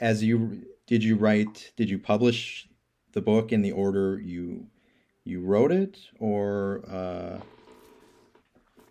as 0.00 0.22
you 0.22 0.66
did 0.86 1.04
you 1.04 1.16
write? 1.16 1.72
Did 1.76 1.88
you 1.90 1.98
publish 1.98 2.68
the 3.12 3.20
book 3.20 3.52
in 3.52 3.62
the 3.62 3.72
order 3.72 4.20
you 4.20 4.66
you 5.24 5.40
wrote 5.40 5.70
it, 5.70 5.98
or 6.18 6.82
uh, 6.88 7.40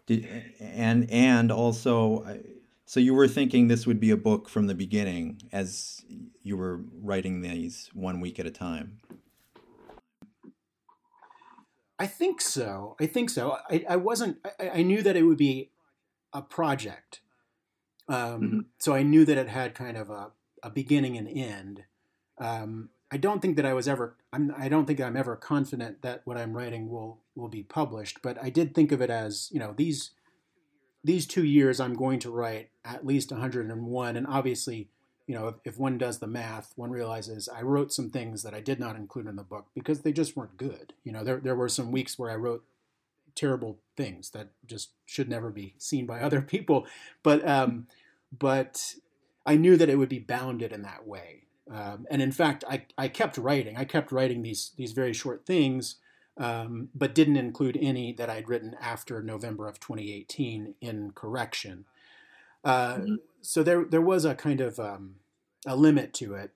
did 0.05 0.27
and 0.59 1.09
and 1.11 1.51
also? 1.51 2.41
So 2.85 2.99
you 2.99 3.13
were 3.13 3.27
thinking 3.27 3.69
this 3.69 3.87
would 3.87 4.01
be 4.01 4.11
a 4.11 4.17
book 4.17 4.49
from 4.49 4.67
the 4.67 4.75
beginning 4.75 5.43
as 5.53 6.03
you 6.43 6.57
were 6.57 6.81
writing 7.01 7.41
these 7.41 7.89
one 7.93 8.19
week 8.19 8.37
at 8.37 8.45
a 8.45 8.51
time. 8.51 8.97
I 11.97 12.07
think 12.07 12.41
so. 12.41 12.95
I 12.99 13.05
think 13.05 13.29
so. 13.29 13.57
I, 13.69 13.85
I 13.87 13.95
wasn't. 13.95 14.39
I, 14.59 14.69
I, 14.69 14.81
knew 14.81 15.03
that 15.03 15.15
it 15.15 15.21
would 15.21 15.37
be 15.37 15.69
a 16.33 16.41
project, 16.41 17.21
um, 18.07 18.17
mm-hmm. 18.17 18.59
so 18.79 18.95
I 18.95 19.03
knew 19.03 19.23
that 19.23 19.37
it 19.37 19.47
had 19.47 19.75
kind 19.75 19.95
of 19.95 20.09
a, 20.09 20.31
a 20.63 20.71
beginning 20.71 21.15
and 21.15 21.29
end. 21.29 21.83
Um, 22.39 22.89
I 23.11 23.17
don't 23.17 23.41
think 23.41 23.57
that 23.57 23.65
I 23.65 23.73
was 23.73 23.87
ever. 23.87 24.15
I'm, 24.31 24.53
I 24.57 24.69
don't 24.69 24.85
think 24.85 25.01
I'm 25.01 25.17
ever 25.17 25.35
confident 25.35 26.01
that 26.01 26.21
what 26.23 26.37
I'm 26.37 26.55
writing 26.55 26.89
will 26.89 27.19
will 27.35 27.49
be 27.49 27.63
published. 27.63 28.21
But 28.21 28.41
I 28.41 28.49
did 28.49 28.73
think 28.73 28.91
of 28.91 29.01
it 29.01 29.09
as 29.09 29.49
you 29.51 29.59
know 29.59 29.73
these 29.75 30.11
these 31.03 31.25
two 31.25 31.43
years 31.43 31.79
I'm 31.79 31.95
going 31.95 32.19
to 32.19 32.31
write 32.31 32.69
at 32.85 33.05
least 33.05 33.31
101, 33.31 34.15
and 34.15 34.27
obviously, 34.27 34.87
you 35.27 35.35
know, 35.35 35.47
if, 35.47 35.55
if 35.65 35.77
one 35.77 35.97
does 35.97 36.19
the 36.19 36.27
math, 36.27 36.73
one 36.75 36.91
realizes 36.91 37.49
I 37.49 37.63
wrote 37.63 37.91
some 37.91 38.09
things 38.09 38.43
that 38.43 38.53
I 38.53 38.61
did 38.61 38.79
not 38.79 38.95
include 38.95 39.27
in 39.27 39.35
the 39.35 39.43
book 39.43 39.67
because 39.73 40.01
they 40.01 40.13
just 40.13 40.37
weren't 40.37 40.57
good. 40.57 40.93
You 41.03 41.11
know, 41.11 41.23
there 41.23 41.37
there 41.37 41.55
were 41.55 41.69
some 41.69 41.91
weeks 41.91 42.17
where 42.17 42.31
I 42.31 42.35
wrote 42.35 42.63
terrible 43.35 43.79
things 43.97 44.29
that 44.31 44.49
just 44.65 44.91
should 45.05 45.29
never 45.29 45.49
be 45.49 45.75
seen 45.77 46.05
by 46.05 46.19
other 46.21 46.41
people, 46.41 46.87
but 47.23 47.45
um, 47.45 47.87
but 48.37 48.95
I 49.45 49.57
knew 49.57 49.75
that 49.75 49.89
it 49.89 49.97
would 49.97 50.07
be 50.07 50.19
bounded 50.19 50.71
in 50.71 50.83
that 50.83 51.05
way. 51.05 51.43
Um, 51.73 52.05
and 52.11 52.21
in 52.21 52.31
fact, 52.31 52.63
I, 52.69 52.83
I 52.97 53.07
kept 53.07 53.37
writing. 53.37 53.77
I 53.77 53.85
kept 53.85 54.11
writing 54.11 54.41
these 54.41 54.71
these 54.75 54.91
very 54.91 55.13
short 55.13 55.45
things, 55.45 55.95
um, 56.37 56.89
but 56.93 57.15
didn't 57.15 57.37
include 57.37 57.77
any 57.81 58.11
that 58.13 58.29
I'd 58.29 58.49
written 58.49 58.75
after 58.81 59.21
November 59.21 59.67
of 59.67 59.79
2018 59.79 60.75
in 60.81 61.11
correction. 61.11 61.85
Uh, 62.63 62.95
mm-hmm. 62.95 63.15
So 63.41 63.63
there 63.63 63.85
there 63.85 64.01
was 64.01 64.25
a 64.25 64.35
kind 64.35 64.59
of 64.59 64.79
um, 64.79 65.15
a 65.65 65.75
limit 65.75 66.13
to 66.15 66.35
it. 66.35 66.51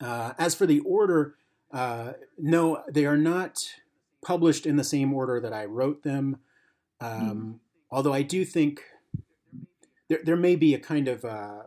Uh, 0.00 0.32
as 0.38 0.54
for 0.54 0.66
the 0.66 0.80
order, 0.80 1.36
uh, 1.72 2.12
no, 2.36 2.82
they 2.90 3.06
are 3.06 3.16
not 3.16 3.76
published 4.20 4.66
in 4.66 4.76
the 4.76 4.84
same 4.84 5.14
order 5.14 5.40
that 5.40 5.52
I 5.52 5.64
wrote 5.64 6.02
them. 6.02 6.38
Mm-hmm. 7.00 7.52
Although 7.90 8.12
I 8.12 8.22
do 8.22 8.44
think 8.44 8.82
there 10.08 10.20
there 10.22 10.36
may 10.36 10.56
be 10.56 10.74
a 10.74 10.78
kind 10.78 11.08
of 11.08 11.24
uh, 11.24 11.62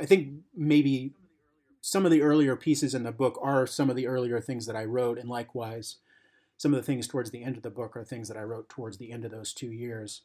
I 0.00 0.06
think 0.06 0.40
maybe 0.54 1.14
some 1.80 2.04
of 2.04 2.10
the 2.10 2.22
earlier 2.22 2.56
pieces 2.56 2.94
in 2.94 3.04
the 3.04 3.12
book 3.12 3.38
are 3.40 3.66
some 3.66 3.90
of 3.90 3.96
the 3.96 4.06
earlier 4.06 4.40
things 4.40 4.66
that 4.66 4.76
I 4.76 4.84
wrote, 4.84 5.18
and 5.18 5.28
likewise, 5.28 5.96
some 6.56 6.72
of 6.72 6.80
the 6.80 6.86
things 6.86 7.06
towards 7.06 7.30
the 7.30 7.44
end 7.44 7.56
of 7.56 7.62
the 7.62 7.70
book 7.70 7.96
are 7.96 8.04
things 8.04 8.28
that 8.28 8.36
I 8.36 8.42
wrote 8.42 8.68
towards 8.68 8.98
the 8.98 9.12
end 9.12 9.24
of 9.24 9.30
those 9.30 9.52
two 9.52 9.70
years. 9.70 10.22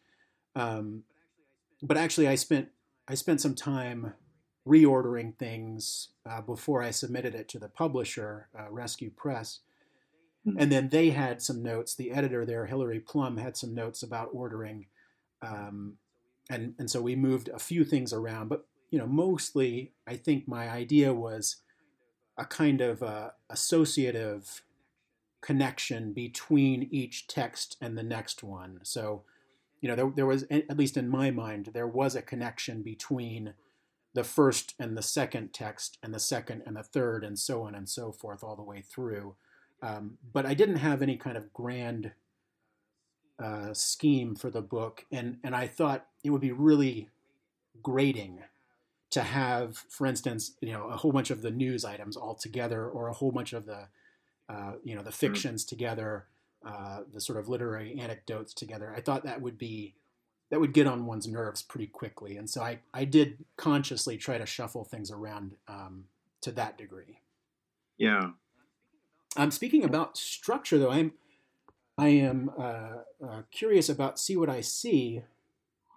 Um, 0.56 1.04
but 1.82 1.98
actually, 1.98 2.28
I 2.28 2.36
spent 2.36 2.70
I 3.08 3.16
spent 3.16 3.42
some 3.42 3.56
time 3.56 4.14
reordering 4.68 5.36
things 5.38 6.10
uh, 6.30 6.42
before 6.42 6.82
I 6.82 6.92
submitted 6.92 7.36
it 7.36 7.50
to 7.50 7.60
the 7.60 7.68
publisher, 7.68 8.48
uh, 8.58 8.70
Rescue 8.70 9.10
Press. 9.10 9.60
Mm-hmm. 10.48 10.58
And 10.60 10.72
then 10.72 10.90
they 10.90 11.10
had 11.12 11.42
some 11.42 11.62
notes. 11.62 11.96
The 11.96 12.12
editor 12.12 12.46
there, 12.46 12.66
Hilary 12.66 13.00
Plum, 13.00 13.38
had 13.38 13.56
some 13.58 13.76
notes 13.76 14.02
about 14.02 14.30
ordering, 14.34 14.88
um, 15.42 15.98
and 16.50 16.74
and 16.80 16.90
so 16.90 17.02
we 17.02 17.16
moved 17.16 17.50
a 17.50 17.60
few 17.60 17.84
things 17.84 18.14
around. 18.14 18.48
But 18.50 18.66
you 18.92 19.00
know, 19.00 19.08
mostly 19.08 19.94
I 20.06 20.16
think 20.18 20.48
my 20.48 20.70
idea 20.70 21.14
was 21.14 21.58
a 22.38 22.46
kind 22.46 22.82
of 22.82 23.02
uh, 23.02 23.32
associative 23.50 24.62
connection 25.42 26.14
between 26.14 26.88
each 26.92 27.26
text 27.28 27.78
and 27.82 27.98
the 27.98 28.04
next 28.04 28.44
one. 28.44 28.80
So, 28.84 29.24
you 29.80 29.90
know, 29.90 29.96
there, 29.96 30.12
there 30.16 30.26
was, 30.26 30.44
at 30.52 30.78
least 30.78 30.98
in 30.98 31.10
my 31.10 31.32
mind, 31.32 31.72
there 31.74 31.88
was 31.88 32.16
a 32.16 32.22
connection 32.22 32.84
between 32.84 33.54
the 34.14 34.24
first 34.24 34.76
and 34.78 34.96
the 34.96 35.02
second 35.02 35.54
text 35.54 35.98
and 36.04 36.14
the 36.14 36.20
second 36.20 36.62
and 36.66 36.76
the 36.76 36.84
third 36.84 37.24
and 37.24 37.40
so 37.40 37.64
on 37.64 37.74
and 37.74 37.90
so 37.90 38.12
forth 38.12 38.44
all 38.44 38.56
the 38.56 38.62
way 38.62 38.82
through. 38.82 39.36
Um, 39.82 40.18
but 40.32 40.46
I 40.46 40.54
didn't 40.54 40.76
have 40.76 41.02
any 41.02 41.18
kind 41.18 41.38
of 41.38 41.54
grand 41.54 42.12
uh, 43.42 43.74
scheme 43.74 44.36
for 44.36 44.52
the 44.52 44.62
book, 44.62 45.06
and 45.12 45.38
and 45.44 45.56
I 45.56 45.66
thought 45.66 46.06
it 46.24 46.30
would 46.30 46.42
be 46.42 46.52
really 46.52 47.10
grating 47.82 48.44
to 49.12 49.22
have, 49.22 49.78
for 49.90 50.08
instance, 50.08 50.54
you 50.62 50.72
know, 50.72 50.88
a 50.88 50.98
whole 50.98 51.12
bunch 51.12 51.32
of 51.32 51.42
the 51.42 51.52
news 51.52 51.86
items 51.86 52.18
all 52.18 52.36
together, 52.36 52.88
or 52.88 53.08
a 53.08 53.14
whole 53.14 53.32
bunch 53.32 53.54
of 53.54 53.66
the, 53.66 53.88
uh, 54.50 54.74
you 54.84 54.96
know, 54.96 55.02
the 55.02 55.10
mm-hmm. 55.10 55.16
fictions 55.16 55.64
together, 55.66 56.26
uh, 56.66 57.02
the 57.14 57.22
sort 57.22 57.38
of 57.38 57.50
literary 57.50 58.00
anecdotes 58.00 58.54
together. 58.54 58.94
I 58.96 59.02
thought 59.02 59.24
that 59.24 59.42
would 59.42 59.58
be 59.58 59.96
that 60.50 60.60
would 60.60 60.74
get 60.74 60.86
on 60.86 61.06
one's 61.06 61.28
nerves 61.28 61.62
pretty 61.62 61.88
quickly, 61.88 62.38
and 62.38 62.50
so 62.50 62.62
I 62.62 62.80
I 62.94 63.06
did 63.06 63.46
consciously 63.58 64.18
try 64.18 64.38
to 64.38 64.46
shuffle 64.46 64.84
things 64.84 65.12
around 65.12 65.56
um, 65.68 66.06
to 66.42 66.52
that 66.54 66.78
degree. 66.78 67.20
Yeah. 67.98 68.32
I'm 69.38 69.44
um, 69.44 69.52
speaking 69.52 69.84
about 69.84 70.18
structure, 70.18 70.78
though. 70.78 70.92
I'm 70.92 71.14
I 71.98 72.10
am 72.10 72.52
uh, 72.58 73.04
uh, 73.26 73.42
curious 73.52 73.90
about 73.90 74.20
see 74.20 74.36
what 74.36 74.50
I 74.50 74.62
see. 74.62 75.22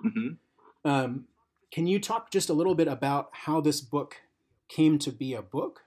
Mm-hmm. 0.05 0.89
Um, 0.89 1.27
can 1.75 1.89
you 1.89 1.99
talk 1.99 2.31
just 2.31 2.49
a 2.49 2.53
little 2.53 2.77
bit 2.77 2.87
about 2.87 3.31
how 3.33 3.61
this 3.61 3.81
book 3.81 4.19
came 4.69 4.97
to 5.01 5.11
be 5.11 5.35
a 5.35 5.43
book? 5.43 5.81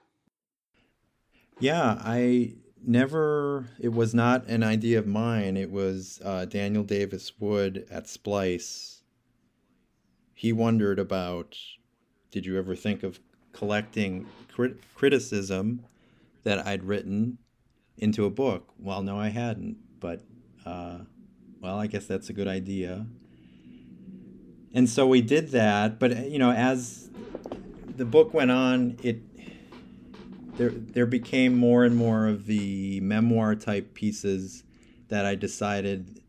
Yeah, 1.58 1.98
I 2.04 2.56
never. 2.84 3.70
It 3.80 3.94
was 3.94 4.14
not 4.14 4.46
an 4.48 4.62
idea 4.62 4.98
of 4.98 5.06
mine. 5.06 5.56
It 5.56 5.70
was 5.70 6.20
uh, 6.22 6.44
Daniel 6.44 6.84
Davis 6.84 7.32
Wood 7.40 7.86
at 7.90 8.06
Splice. 8.06 9.02
He 10.34 10.52
wondered 10.52 10.98
about. 10.98 11.56
Did 12.30 12.44
you 12.44 12.58
ever 12.58 12.76
think 12.76 13.02
of 13.02 13.18
collecting 13.54 14.26
crit- 14.52 14.82
criticism 14.94 15.86
that 16.44 16.66
I'd 16.66 16.84
written 16.84 17.38
into 17.96 18.26
a 18.26 18.30
book? 18.30 18.74
Well, 18.78 19.00
no, 19.00 19.18
I 19.18 19.28
hadn't 19.28 19.78
but 20.00 20.20
uh, 20.66 20.98
well, 21.60 21.78
I 21.78 21.86
guess 21.86 22.04
that's 22.04 22.28
a 22.28 22.32
good 22.32 22.48
idea. 22.48 23.06
And 24.78 24.88
so 24.88 25.08
we 25.08 25.22
did 25.22 25.48
that, 25.48 25.98
but 25.98 26.30
you 26.30 26.38
know, 26.38 26.52
as 26.52 27.10
the 27.96 28.04
book 28.04 28.32
went 28.32 28.52
on, 28.52 28.96
it 29.02 29.18
there 30.56 30.70
there 30.70 31.04
became 31.04 31.58
more 31.58 31.84
and 31.84 31.96
more 31.96 32.28
of 32.28 32.46
the 32.46 33.00
memoir 33.00 33.56
type 33.56 33.92
pieces 33.94 34.62
that 35.08 35.26
I 35.26 35.34
decided 35.34 36.22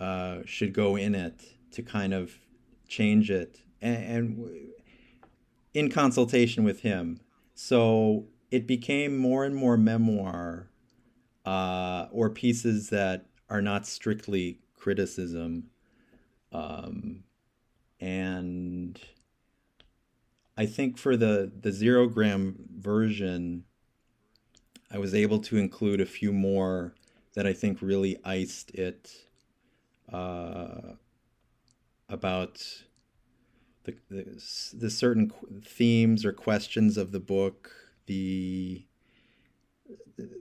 uh, 0.00 0.38
should 0.46 0.72
go 0.72 0.96
in 0.96 1.14
it 1.14 1.42
to 1.72 1.82
kind 1.82 2.14
of 2.14 2.32
change 2.88 3.30
it, 3.30 3.60
and, 3.82 4.04
and 4.04 4.50
in 5.74 5.90
consultation 5.90 6.64
with 6.64 6.80
him. 6.80 7.20
So 7.54 8.24
it 8.50 8.66
became 8.66 9.18
more 9.18 9.44
and 9.44 9.54
more 9.54 9.76
memoir 9.76 10.70
uh, 11.44 12.06
or 12.10 12.30
pieces 12.30 12.88
that 12.88 13.26
are 13.50 13.60
not 13.60 13.86
strictly 13.86 14.60
criticism. 14.78 15.64
Um, 16.50 17.24
and 18.00 19.00
I 20.56 20.66
think 20.66 20.98
for 20.98 21.16
the, 21.16 21.50
the 21.60 21.70
Zerogram 21.70 22.54
version, 22.78 23.64
I 24.90 24.98
was 24.98 25.14
able 25.14 25.40
to 25.40 25.56
include 25.56 26.00
a 26.00 26.06
few 26.06 26.32
more 26.32 26.94
that 27.34 27.46
I 27.46 27.52
think 27.52 27.82
really 27.82 28.16
iced 28.24 28.70
it 28.70 29.10
uh, 30.12 30.92
about 32.08 32.62
the, 33.84 33.96
the, 34.08 34.24
the 34.72 34.90
certain 34.90 35.32
themes 35.64 36.24
or 36.24 36.32
questions 36.32 36.96
of 36.96 37.12
the 37.12 37.20
book, 37.20 37.72
the 38.06 38.84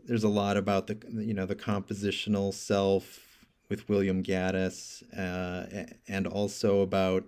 there's 0.06 0.24
a 0.24 0.30
lot 0.30 0.56
about 0.56 0.88
the 0.88 0.98
you 1.10 1.34
know 1.34 1.46
the 1.46 1.56
compositional 1.56 2.54
self 2.54 3.48
with 3.70 3.90
William 3.90 4.22
Gaddis, 4.22 5.02
uh, 5.18 5.88
and 6.08 6.28
also 6.28 6.82
about 6.82 7.26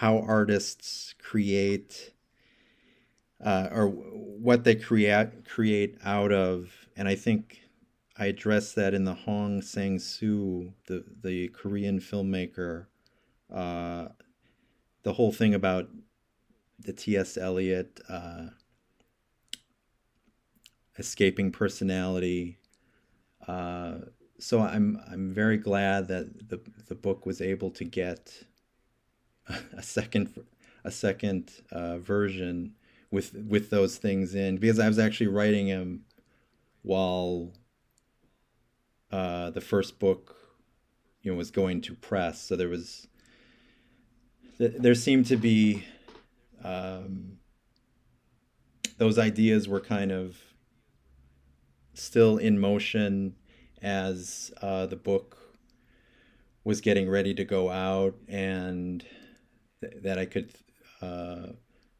how 0.00 0.18
artists 0.20 1.14
create 1.18 2.14
uh, 3.44 3.68
or 3.70 3.86
what 3.86 4.64
they 4.64 4.74
create 4.74 5.46
create 5.46 5.98
out 6.02 6.32
of. 6.32 6.72
And 6.96 7.06
I 7.06 7.14
think 7.14 7.60
I 8.16 8.24
addressed 8.26 8.76
that 8.76 8.94
in 8.94 9.04
the 9.04 9.12
Hong 9.12 9.60
Sang 9.60 9.98
Soo, 9.98 10.72
the 10.86 11.04
the 11.22 11.48
Korean 11.48 12.00
filmmaker. 12.00 12.86
Uh, 13.52 14.08
the 15.02 15.12
whole 15.12 15.32
thing 15.32 15.52
about 15.52 15.90
the 16.78 16.94
T.S. 16.94 17.36
Eliot 17.36 18.00
uh, 18.08 18.46
escaping 20.98 21.52
personality. 21.52 22.58
Uh, 23.46 23.96
so 24.38 24.60
I'm 24.60 24.98
I'm 25.12 25.34
very 25.34 25.58
glad 25.58 26.08
that 26.08 26.48
the 26.48 26.58
the 26.88 26.94
book 26.94 27.26
was 27.26 27.42
able 27.42 27.70
to 27.72 27.84
get 27.84 28.46
a 29.76 29.82
second 29.82 30.44
a 30.84 30.90
second 30.90 31.50
uh, 31.70 31.98
version 31.98 32.74
with 33.10 33.34
with 33.34 33.70
those 33.70 33.98
things 33.98 34.34
in 34.34 34.56
because 34.56 34.78
I 34.78 34.88
was 34.88 34.98
actually 34.98 35.28
writing 35.28 35.66
him 35.66 36.04
while 36.82 37.52
uh, 39.10 39.50
the 39.50 39.60
first 39.60 39.98
book 39.98 40.36
you 41.22 41.30
know 41.30 41.36
was 41.36 41.50
going 41.50 41.80
to 41.82 41.94
press. 41.94 42.40
So 42.40 42.56
there 42.56 42.68
was 42.68 43.08
there 44.58 44.94
seemed 44.94 45.26
to 45.26 45.36
be 45.36 45.84
um, 46.62 47.38
those 48.98 49.18
ideas 49.18 49.68
were 49.68 49.80
kind 49.80 50.12
of 50.12 50.38
still 51.94 52.36
in 52.36 52.58
motion 52.58 53.34
as 53.82 54.52
uh, 54.60 54.86
the 54.86 54.96
book 54.96 55.38
was 56.64 56.82
getting 56.82 57.08
ready 57.08 57.32
to 57.34 57.44
go 57.44 57.70
out 57.70 58.14
and 58.28 59.04
th- 59.80 60.02
that 60.02 60.18
I 60.18 60.26
could 60.26 60.54
uh, 61.02 61.48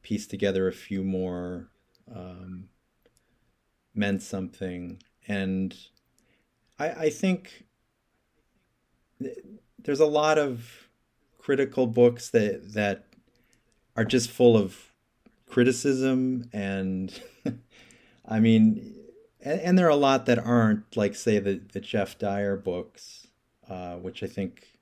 piece 0.03 0.27
together 0.27 0.69
a 0.69 0.73
few 0.73 1.03
more 1.03 1.69
um, 2.15 2.69
meant 3.95 4.23
something. 4.23 5.03
And 5.27 5.77
I, 6.79 6.91
I 6.91 7.11
think 7.11 7.65
th- 9.23 9.39
there's 9.79 10.01
a 10.01 10.07
lot 10.07 10.39
of 10.39 10.89
critical 11.39 11.87
books 11.87 12.31
that, 12.31 12.75
that 12.75 13.07
are 13.97 14.05
just 14.05 14.31
full 14.31 14.57
of 14.57 14.93
criticism 15.49 16.49
and 16.53 17.21
I 18.29 18.41
mean, 18.41 18.95
and, 19.43 19.61
and, 19.61 19.79
there 19.79 19.87
are 19.87 19.91
a 19.91 19.97
lot 19.97 20.27
that 20.27 20.39
aren't, 20.39 20.97
like 20.97 21.15
say 21.17 21.39
the 21.41 21.61
the 21.73 21.81
Geoff 21.81 22.19
Dyer 22.19 22.57
books, 22.57 23.27
uh, 23.69 23.97
which 23.97 24.23
I 24.23 24.27
think 24.27 24.79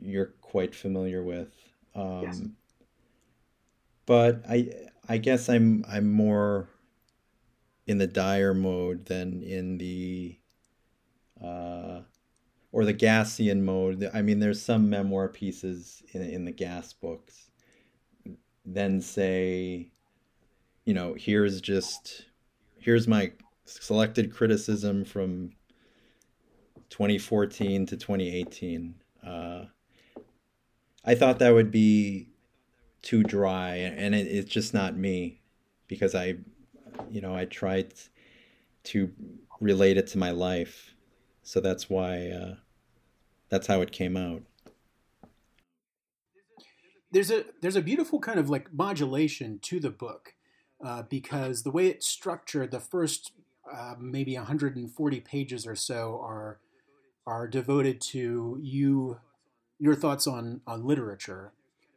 you're 0.00 0.32
quite 0.40 0.74
familiar 0.74 1.22
with. 1.22 1.48
Um, 1.94 2.22
yes. 2.22 2.42
But 4.06 4.42
I 4.48 4.70
I 5.08 5.18
guess 5.18 5.48
I'm 5.48 5.84
I'm 5.88 6.10
more 6.10 6.68
in 7.86 7.98
the 7.98 8.06
Dyer 8.06 8.54
mode 8.54 9.06
than 9.06 9.42
in 9.42 9.78
the 9.78 10.38
uh, 11.42 12.00
or 12.72 12.84
the 12.84 12.94
Gassian 12.94 13.62
mode. 13.62 14.08
I 14.12 14.22
mean, 14.22 14.38
there's 14.40 14.62
some 14.62 14.88
memoir 14.90 15.28
pieces 15.28 16.02
in 16.12 16.22
in 16.22 16.44
the 16.44 16.52
Gass 16.52 16.92
books. 16.92 17.50
Then 18.64 19.00
say, 19.00 19.90
you 20.84 20.94
know, 20.94 21.14
here's 21.18 21.60
just 21.60 22.26
here's 22.76 23.08
my 23.08 23.32
selected 23.64 24.32
criticism 24.32 25.04
from 25.04 25.50
2014 26.90 27.86
to 27.86 27.96
2018. 27.96 28.94
Uh, 29.26 29.64
I 31.08 31.14
thought 31.14 31.38
that 31.38 31.54
would 31.54 31.70
be 31.70 32.28
too 33.00 33.22
dry, 33.22 33.76
and 33.76 34.14
it, 34.14 34.26
it's 34.26 34.50
just 34.50 34.74
not 34.74 34.94
me 34.94 35.40
because 35.86 36.14
I, 36.14 36.34
you 37.10 37.22
know, 37.22 37.34
I 37.34 37.46
tried 37.46 37.94
to 38.84 39.10
relate 39.58 39.96
it 39.96 40.06
to 40.08 40.18
my 40.18 40.32
life, 40.32 40.94
so 41.42 41.60
that's 41.60 41.88
why 41.88 42.28
uh, 42.28 42.54
that's 43.48 43.66
how 43.66 43.80
it 43.80 43.90
came 43.90 44.18
out. 44.18 44.42
There's 47.10 47.30
a 47.30 47.46
there's 47.62 47.76
a 47.76 47.80
beautiful 47.80 48.20
kind 48.20 48.38
of 48.38 48.50
like 48.50 48.74
modulation 48.74 49.60
to 49.60 49.80
the 49.80 49.88
book 49.88 50.34
uh, 50.84 51.04
because 51.04 51.62
the 51.62 51.70
way 51.70 51.86
it's 51.86 52.06
structured, 52.06 52.70
the 52.70 52.80
first 52.80 53.32
uh, 53.74 53.94
maybe 53.98 54.36
140 54.36 55.20
pages 55.20 55.66
or 55.66 55.74
so 55.74 56.20
are 56.22 56.58
are 57.26 57.48
devoted 57.48 58.02
to 58.02 58.58
you 58.60 59.20
your 59.78 59.94
thoughts 59.94 60.26
on 60.26 60.60
on 60.66 60.86
literature, 60.86 61.52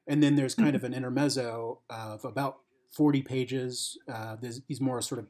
and 0.07 0.21
then 0.21 0.35
there's 0.35 0.55
kind 0.55 0.75
of 0.75 0.83
an 0.83 0.93
intermezzo 0.93 1.79
of 1.89 2.25
about 2.25 2.59
40 2.91 3.21
pages. 3.21 3.97
Uh, 4.11 4.35
these 4.39 4.81
more 4.81 5.01
sort 5.01 5.19
of 5.19 5.27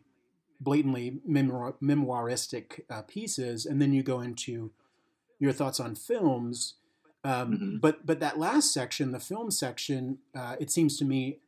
blatantly 0.59 1.19
memoir, 1.25 1.75
memoiristic 1.81 2.81
uh, 2.89 3.01
pieces, 3.01 3.65
and 3.65 3.81
then 3.81 3.93
you 3.93 4.03
go 4.03 4.21
into 4.21 4.71
your 5.39 5.51
thoughts 5.51 5.79
on 5.79 5.95
films. 5.95 6.75
Um, 7.23 7.51
mm-hmm. 7.51 7.77
But 7.77 8.05
but 8.05 8.19
that 8.19 8.39
last 8.39 8.73
section, 8.73 9.11
the 9.11 9.19
film 9.19 9.51
section, 9.51 10.19
uh, 10.35 10.55
it 10.59 10.71
seems 10.71 10.97
to 10.97 11.05
me, 11.05 11.39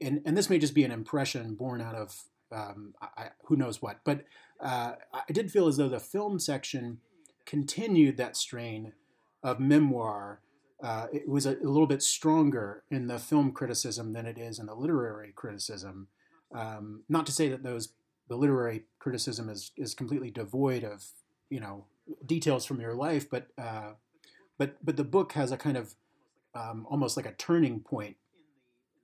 and 0.00 0.20
and 0.24 0.36
this 0.36 0.50
may 0.50 0.58
just 0.58 0.74
be 0.74 0.84
an 0.84 0.92
impression 0.92 1.54
born 1.54 1.80
out 1.80 1.94
of 1.94 2.24
um, 2.52 2.94
I, 3.00 3.28
who 3.44 3.56
knows 3.56 3.82
what, 3.82 4.00
but 4.04 4.24
uh, 4.60 4.92
I 5.12 5.32
did 5.32 5.50
feel 5.50 5.66
as 5.66 5.76
though 5.76 5.88
the 5.88 6.00
film 6.00 6.38
section 6.38 6.98
continued 7.44 8.16
that 8.16 8.36
strain 8.36 8.92
of 9.42 9.60
memoir. 9.60 10.40
Uh, 10.82 11.06
it 11.12 11.28
was 11.28 11.46
a, 11.46 11.52
a, 11.52 11.68
little 11.68 11.86
bit 11.86 12.02
stronger 12.02 12.82
in 12.90 13.06
the 13.06 13.18
film 13.18 13.50
criticism 13.50 14.12
than 14.12 14.26
it 14.26 14.36
is 14.36 14.58
in 14.58 14.66
the 14.66 14.74
literary 14.74 15.32
criticism. 15.34 16.08
Um, 16.54 17.02
not 17.08 17.24
to 17.26 17.32
say 17.32 17.48
that 17.48 17.62
those 17.62 17.90
the 18.28 18.36
literary 18.36 18.84
criticism 18.98 19.48
is 19.48 19.72
is 19.76 19.94
completely 19.94 20.30
devoid 20.30 20.84
of 20.84 21.06
you 21.48 21.60
know 21.60 21.86
details 22.26 22.66
from 22.66 22.80
your 22.80 22.94
life, 22.94 23.28
but 23.30 23.48
uh, 23.56 23.92
but 24.58 24.76
but 24.84 24.96
the 24.96 25.04
book 25.04 25.32
has 25.32 25.50
a 25.50 25.56
kind 25.56 25.78
of 25.78 25.94
um, 26.54 26.86
almost 26.90 27.16
like 27.16 27.26
a 27.26 27.32
turning 27.32 27.80
point 27.80 28.16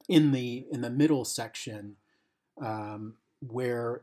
in 0.08 0.32
the 0.32 0.66
in 0.70 0.82
the 0.82 0.90
middle 0.90 1.24
section 1.24 1.96
um, 2.60 3.14
where 3.40 4.02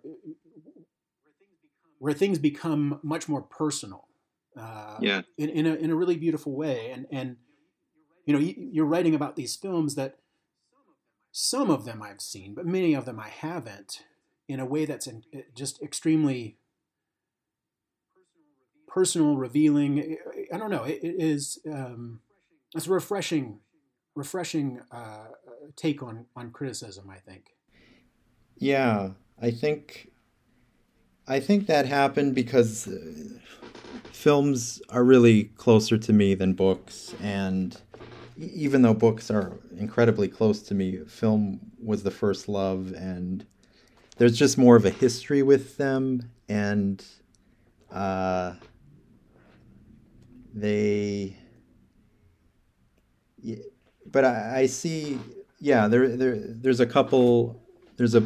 where 1.99 2.13
things 2.13 2.39
become 2.39 2.99
much 3.03 3.27
more 3.29 3.41
personal. 3.41 4.07
Uh, 4.57 4.97
yeah. 5.01 5.21
In, 5.37 5.49
in 5.49 5.65
a 5.67 5.75
in 5.75 5.91
a 5.91 5.95
really 5.95 6.17
beautiful 6.17 6.53
way, 6.53 6.91
and 6.91 7.05
and 7.11 7.37
you 8.29 8.35
know 8.35 8.53
you're 8.71 8.85
writing 8.85 9.15
about 9.15 9.35
these 9.35 9.55
films 9.55 9.95
that 9.95 10.19
some 11.31 11.71
of 11.71 11.83
them 11.83 12.03
I've 12.03 12.21
seen, 12.21 12.53
but 12.53 12.63
many 12.63 12.93
of 12.93 13.05
them 13.05 13.19
I 13.19 13.29
haven't, 13.29 14.03
in 14.47 14.59
a 14.59 14.67
way 14.67 14.85
that's 14.85 15.09
just 15.55 15.81
extremely 15.81 16.57
personal, 18.87 19.35
revealing. 19.35 20.17
I 20.53 20.57
don't 20.59 20.69
know. 20.69 20.83
it, 20.83 20.99
it 21.01 21.15
is 21.17 21.57
um, 21.71 22.19
it's 22.75 22.85
a 22.85 22.91
refreshing, 22.91 23.61
refreshing 24.13 24.81
uh, 24.91 25.29
take 25.75 26.03
on 26.03 26.27
on 26.35 26.51
criticism. 26.51 27.09
I 27.09 27.17
think. 27.17 27.55
Yeah, 28.57 29.13
I 29.41 29.49
think. 29.49 30.11
I 31.27 31.39
think 31.39 31.65
that 31.65 31.87
happened 31.87 32.35
because 32.35 32.87
uh, 32.87 32.99
films 34.11 34.83
are 34.89 35.03
really 35.03 35.45
closer 35.45 35.97
to 35.97 36.13
me 36.13 36.35
than 36.35 36.53
books, 36.53 37.15
and 37.23 37.75
even 38.39 38.81
though 38.81 38.93
books 38.93 39.29
are 39.29 39.59
incredibly 39.77 40.27
close 40.27 40.61
to 40.63 40.73
me, 40.73 40.99
film 41.07 41.59
was 41.81 42.03
the 42.03 42.11
first 42.11 42.47
love, 42.47 42.93
and 42.93 43.45
there's 44.17 44.37
just 44.37 44.57
more 44.57 44.75
of 44.75 44.85
a 44.85 44.89
history 44.89 45.43
with 45.43 45.77
them, 45.77 46.31
and 46.47 47.03
uh, 47.91 48.53
they 50.53 51.37
but 54.05 54.25
I, 54.25 54.59
I, 54.59 54.65
see 54.65 55.19
yeah 55.59 55.87
there 55.87 56.15
there 56.15 56.35
there's 56.37 56.79
a 56.79 56.85
couple 56.85 57.61
there's 57.97 58.15
a 58.15 58.25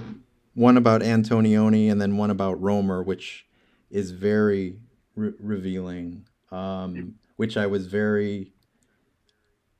one 0.56 0.78
about 0.78 1.02
Antonioni 1.02 1.92
and 1.92 2.02
then 2.02 2.18
one 2.18 2.30
about 2.30 2.62
Rohmer, 2.62 3.06
which 3.06 3.46
is 3.90 4.12
very 4.12 4.78
re- 5.16 5.34
revealing 5.40 6.26
um, 6.52 7.16
which 7.36 7.58
I 7.58 7.66
was 7.66 7.88
very 7.88 8.54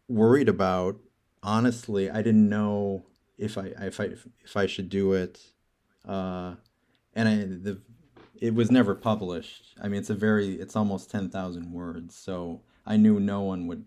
worried 0.08 0.50
about 0.50 0.98
honestly 1.42 2.10
I 2.10 2.22
didn't 2.22 2.50
know 2.50 3.06
if 3.38 3.58
I 3.58 3.72
if 3.82 4.00
I 4.00 4.10
if 4.44 4.56
I 4.56 4.66
should 4.66 4.90
do 4.90 5.14
it 5.14 5.40
uh, 6.08 6.56
and 7.16 7.30
I 7.30 7.36
the 7.36 7.82
it 8.44 8.54
was 8.54 8.70
never 8.70 8.94
published. 8.94 9.74
I 9.82 9.88
mean, 9.88 10.02
it's 10.02 10.10
a 10.10 10.16
very, 10.16 10.56
it's 10.56 10.76
almost 10.76 11.10
10,000 11.10 11.72
words. 11.72 12.14
So 12.14 12.60
I 12.86 12.98
knew 12.98 13.18
no 13.18 13.40
one 13.40 13.68
would 13.68 13.86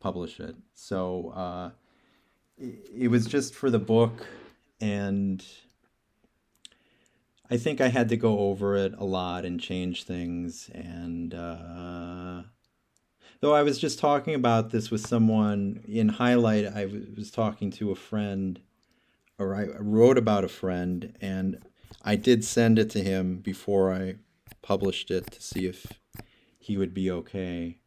publish 0.00 0.38
it. 0.38 0.54
So 0.74 1.30
uh, 1.30 1.70
it, 2.58 2.90
it 2.94 3.08
was 3.08 3.24
just 3.24 3.54
for 3.54 3.70
the 3.70 3.78
book. 3.78 4.26
And 4.82 5.42
I 7.50 7.56
think 7.56 7.80
I 7.80 7.88
had 7.88 8.10
to 8.10 8.18
go 8.18 8.40
over 8.40 8.76
it 8.76 8.92
a 8.98 9.04
lot 9.04 9.46
and 9.46 9.58
change 9.58 10.04
things. 10.04 10.68
And 10.74 11.32
uh, 11.32 12.42
though 13.40 13.54
I 13.54 13.62
was 13.62 13.78
just 13.78 13.98
talking 13.98 14.34
about 14.34 14.70
this 14.70 14.90
with 14.90 15.06
someone 15.06 15.82
in 15.86 16.08
Highlight, 16.08 16.66
I 16.66 16.86
was 17.16 17.30
talking 17.30 17.70
to 17.72 17.90
a 17.90 17.96
friend, 17.96 18.60
or 19.38 19.54
I 19.54 19.66
wrote 19.78 20.18
about 20.18 20.44
a 20.44 20.48
friend, 20.48 21.16
and 21.20 21.62
I 22.02 22.16
did 22.16 22.44
send 22.44 22.78
it 22.78 22.90
to 22.90 23.02
him 23.02 23.38
before 23.38 23.92
I 23.92 24.16
published 24.62 25.10
it 25.10 25.30
to 25.32 25.42
see 25.42 25.66
if 25.66 25.86
he 26.58 26.76
would 26.76 26.94
be 26.94 27.10
okay, 27.10 27.78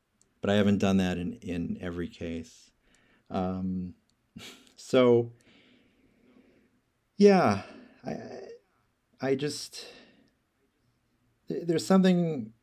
but 0.41 0.49
I 0.49 0.55
haven't 0.55 0.77
done 0.77 0.97
that 0.97 1.17
in, 1.17 1.33
in 1.41 1.77
every 1.81 2.07
case. 2.07 2.71
Um, 3.29 3.95
so, 4.75 5.31
yeah, 7.17 7.63
I, 8.05 8.15
I 9.21 9.35
just, 9.35 9.85
there's 11.49 11.85
something, 11.85 12.53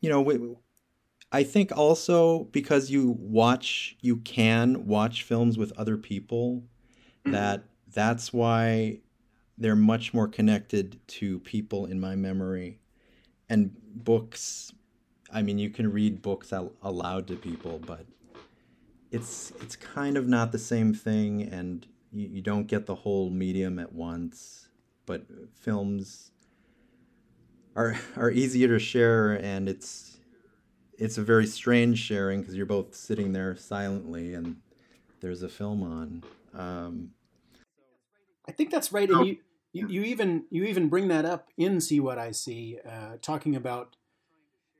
you 0.00 0.10
know, 0.10 0.20
I 1.30 1.42
think 1.42 1.76
also 1.76 2.44
because 2.44 2.90
you 2.90 3.16
watch, 3.18 3.96
you 4.00 4.16
can 4.16 4.86
watch 4.86 5.22
films 5.22 5.58
with 5.58 5.72
other 5.78 5.96
people, 5.96 6.62
mm-hmm. 7.24 7.32
that 7.32 7.64
that's 7.92 8.32
why 8.32 9.00
they're 9.58 9.76
much 9.76 10.14
more 10.14 10.28
connected 10.28 11.00
to 11.08 11.40
people 11.40 11.86
in 11.86 12.00
my 12.00 12.14
memory 12.14 12.78
and 13.48 13.74
books 13.94 14.72
i 15.32 15.42
mean 15.42 15.58
you 15.58 15.70
can 15.70 15.90
read 15.90 16.22
books 16.22 16.52
out 16.52 16.74
aloud 16.82 17.26
to 17.26 17.34
people 17.36 17.80
but 17.84 18.06
it's 19.10 19.52
it's 19.60 19.76
kind 19.76 20.16
of 20.16 20.28
not 20.28 20.52
the 20.52 20.58
same 20.58 20.94
thing 20.94 21.42
and 21.42 21.86
you, 22.12 22.28
you 22.28 22.42
don't 22.42 22.66
get 22.66 22.86
the 22.86 22.94
whole 22.94 23.30
medium 23.30 23.78
at 23.78 23.92
once 23.92 24.68
but 25.06 25.24
films 25.54 26.30
are 27.74 27.96
are 28.16 28.30
easier 28.30 28.68
to 28.68 28.78
share 28.78 29.32
and 29.42 29.68
it's 29.68 30.17
it's 30.98 31.16
a 31.16 31.22
very 31.22 31.46
strange 31.46 31.98
sharing 31.98 32.40
because 32.40 32.54
you're 32.54 32.66
both 32.66 32.94
sitting 32.94 33.32
there 33.32 33.56
silently 33.56 34.34
and 34.34 34.56
there's 35.20 35.42
a 35.42 35.48
film 35.48 35.82
on 35.82 36.22
um, 36.54 37.10
I 38.48 38.52
think 38.52 38.70
that's 38.70 38.92
right. 38.92 39.08
And 39.08 39.26
you, 39.26 39.36
you, 39.72 39.88
you 39.88 40.02
even 40.04 40.44
you 40.50 40.64
even 40.64 40.88
bring 40.88 41.08
that 41.08 41.24
up 41.24 41.48
in 41.56 41.80
see 41.80 42.00
what 42.00 42.18
I 42.18 42.32
see, 42.32 42.78
uh, 42.88 43.16
talking 43.20 43.54
about 43.54 43.96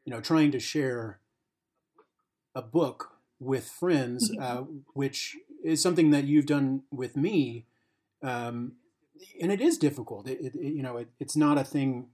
you 0.04 0.12
know 0.12 0.20
trying 0.20 0.50
to 0.52 0.58
share 0.58 1.20
a 2.54 2.62
book 2.62 3.12
with 3.38 3.68
friends, 3.68 4.30
mm-hmm. 4.30 4.42
uh, 4.42 4.64
which 4.94 5.36
is 5.62 5.82
something 5.82 6.10
that 6.10 6.24
you've 6.24 6.46
done 6.46 6.82
with 6.90 7.16
me, 7.16 7.66
um, 8.22 8.72
and 9.40 9.52
it 9.52 9.60
is 9.60 9.76
difficult. 9.76 10.26
It, 10.26 10.40
it, 10.40 10.54
you 10.54 10.82
know, 10.82 10.96
it, 10.96 11.08
it's 11.20 11.36
not 11.36 11.58
a 11.58 11.64
thing 11.64 12.08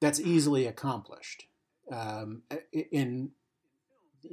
that's 0.00 0.20
easily 0.20 0.66
accomplished. 0.66 1.46
Um, 1.90 2.42
in 2.72 3.30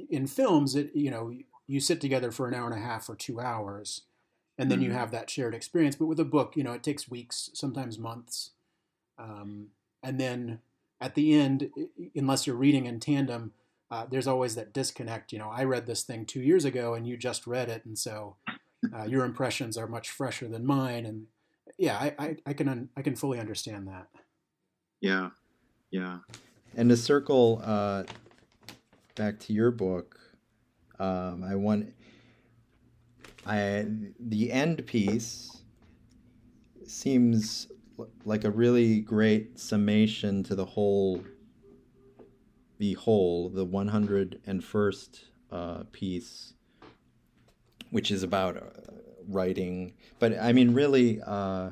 in 0.08 0.26
films, 0.26 0.74
it 0.74 0.90
you 0.94 1.10
know 1.10 1.32
you 1.66 1.80
sit 1.80 2.00
together 2.00 2.30
for 2.30 2.48
an 2.48 2.54
hour 2.54 2.70
and 2.70 2.78
a 2.78 2.84
half 2.84 3.08
or 3.08 3.14
two 3.14 3.40
hours 3.40 4.02
and 4.60 4.70
then 4.70 4.80
mm-hmm. 4.80 4.88
you 4.88 4.92
have 4.92 5.10
that 5.10 5.30
shared 5.30 5.54
experience. 5.54 5.96
But 5.96 6.04
with 6.04 6.20
a 6.20 6.24
book, 6.24 6.54
you 6.54 6.62
know, 6.62 6.74
it 6.74 6.82
takes 6.82 7.08
weeks, 7.08 7.48
sometimes 7.54 7.98
months, 7.98 8.50
um, 9.18 9.68
and 10.02 10.20
then 10.20 10.60
at 11.00 11.14
the 11.14 11.32
end, 11.32 11.70
unless 12.14 12.46
you're 12.46 12.56
reading 12.56 12.84
in 12.84 13.00
tandem, 13.00 13.52
uh, 13.90 14.04
there's 14.10 14.26
always 14.26 14.56
that 14.56 14.74
disconnect. 14.74 15.32
You 15.32 15.38
know, 15.38 15.48
I 15.48 15.64
read 15.64 15.86
this 15.86 16.02
thing 16.02 16.26
two 16.26 16.42
years 16.42 16.66
ago, 16.66 16.92
and 16.92 17.06
you 17.06 17.16
just 17.16 17.46
read 17.46 17.70
it, 17.70 17.86
and 17.86 17.98
so 17.98 18.36
uh, 18.94 19.04
your 19.04 19.24
impressions 19.24 19.78
are 19.78 19.86
much 19.86 20.10
fresher 20.10 20.46
than 20.46 20.66
mine. 20.66 21.06
And 21.06 21.26
yeah, 21.78 21.96
I, 21.96 22.14
I, 22.18 22.36
I 22.44 22.52
can 22.52 22.68
un- 22.68 22.90
I 22.98 23.00
can 23.00 23.16
fully 23.16 23.40
understand 23.40 23.88
that. 23.88 24.08
Yeah, 25.00 25.30
yeah. 25.90 26.18
And 26.76 26.88
to 26.90 26.96
circle 26.96 27.60
uh, 27.64 28.04
back 29.16 29.38
to 29.40 29.52
your 29.52 29.70
book, 29.70 30.18
um, 30.98 31.42
I 31.42 31.54
want 31.56 31.92
I 33.46 33.86
the 34.18 34.52
end 34.52 34.86
piece 34.86 35.62
seems 36.86 37.68
like 38.24 38.44
a 38.44 38.50
really 38.50 39.00
great 39.00 39.58
summation 39.58 40.42
to 40.44 40.54
the 40.54 40.64
whole 40.64 41.24
the 42.78 42.94
whole 42.94 43.48
the 43.50 43.66
101st 43.66 45.20
uh, 45.50 45.82
piece 45.92 46.54
which 47.90 48.10
is 48.12 48.22
about 48.22 48.56
uh, 48.56 48.92
writing. 49.28 49.92
But 50.18 50.38
i 50.38 50.52
mean 50.52 50.74
really 50.74 51.20
uh, 51.26 51.70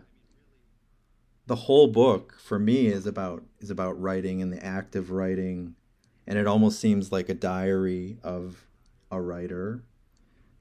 the 1.48 1.56
whole 1.56 1.88
book 1.88 2.38
for 2.40 2.58
me 2.58 2.86
is 2.86 3.06
about 3.06 3.42
is 3.58 3.70
about 3.70 4.00
writing 4.00 4.40
and 4.40 4.52
the 4.52 4.64
act 4.64 4.94
of 4.94 5.10
writing 5.10 5.74
and 6.26 6.38
it 6.38 6.46
almost 6.46 6.78
seems 6.78 7.10
like 7.10 7.28
a 7.28 7.34
diary 7.34 8.18
of 8.22 8.66
a 9.10 9.20
writer 9.20 9.82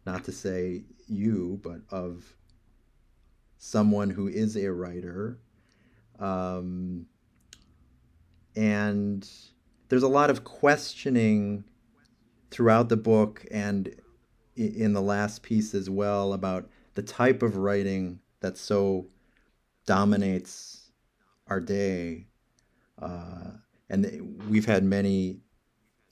not 0.08 0.24
to 0.24 0.32
say 0.32 0.86
you, 1.08 1.60
but 1.62 1.82
of 1.90 2.34
someone 3.58 4.10
who 4.10 4.28
is 4.28 4.56
a 4.56 4.72
writer. 4.72 5.38
Um, 6.18 7.08
and 8.56 9.30
there's 9.90 10.04
a 10.04 10.08
lot 10.08 10.30
of 10.30 10.46
questioning 10.46 11.66
throughout 12.50 12.88
the 12.88 12.98
book 12.98 13.46
and 13.52 13.94
in 14.56 14.94
the 14.94 15.02
last 15.02 15.44
piece 15.44 15.76
as 15.76 15.90
well 15.90 16.34
about 16.34 16.70
the 16.96 17.04
type 17.04 17.44
of 17.44 17.58
writing 17.58 18.20
that 18.40 18.58
so 18.58 19.08
dominates 19.86 20.77
our 21.50 21.60
day. 21.60 22.28
Uh, 23.02 23.52
and 23.90 24.42
we've 24.50 24.66
had 24.66 24.84
many 24.84 25.40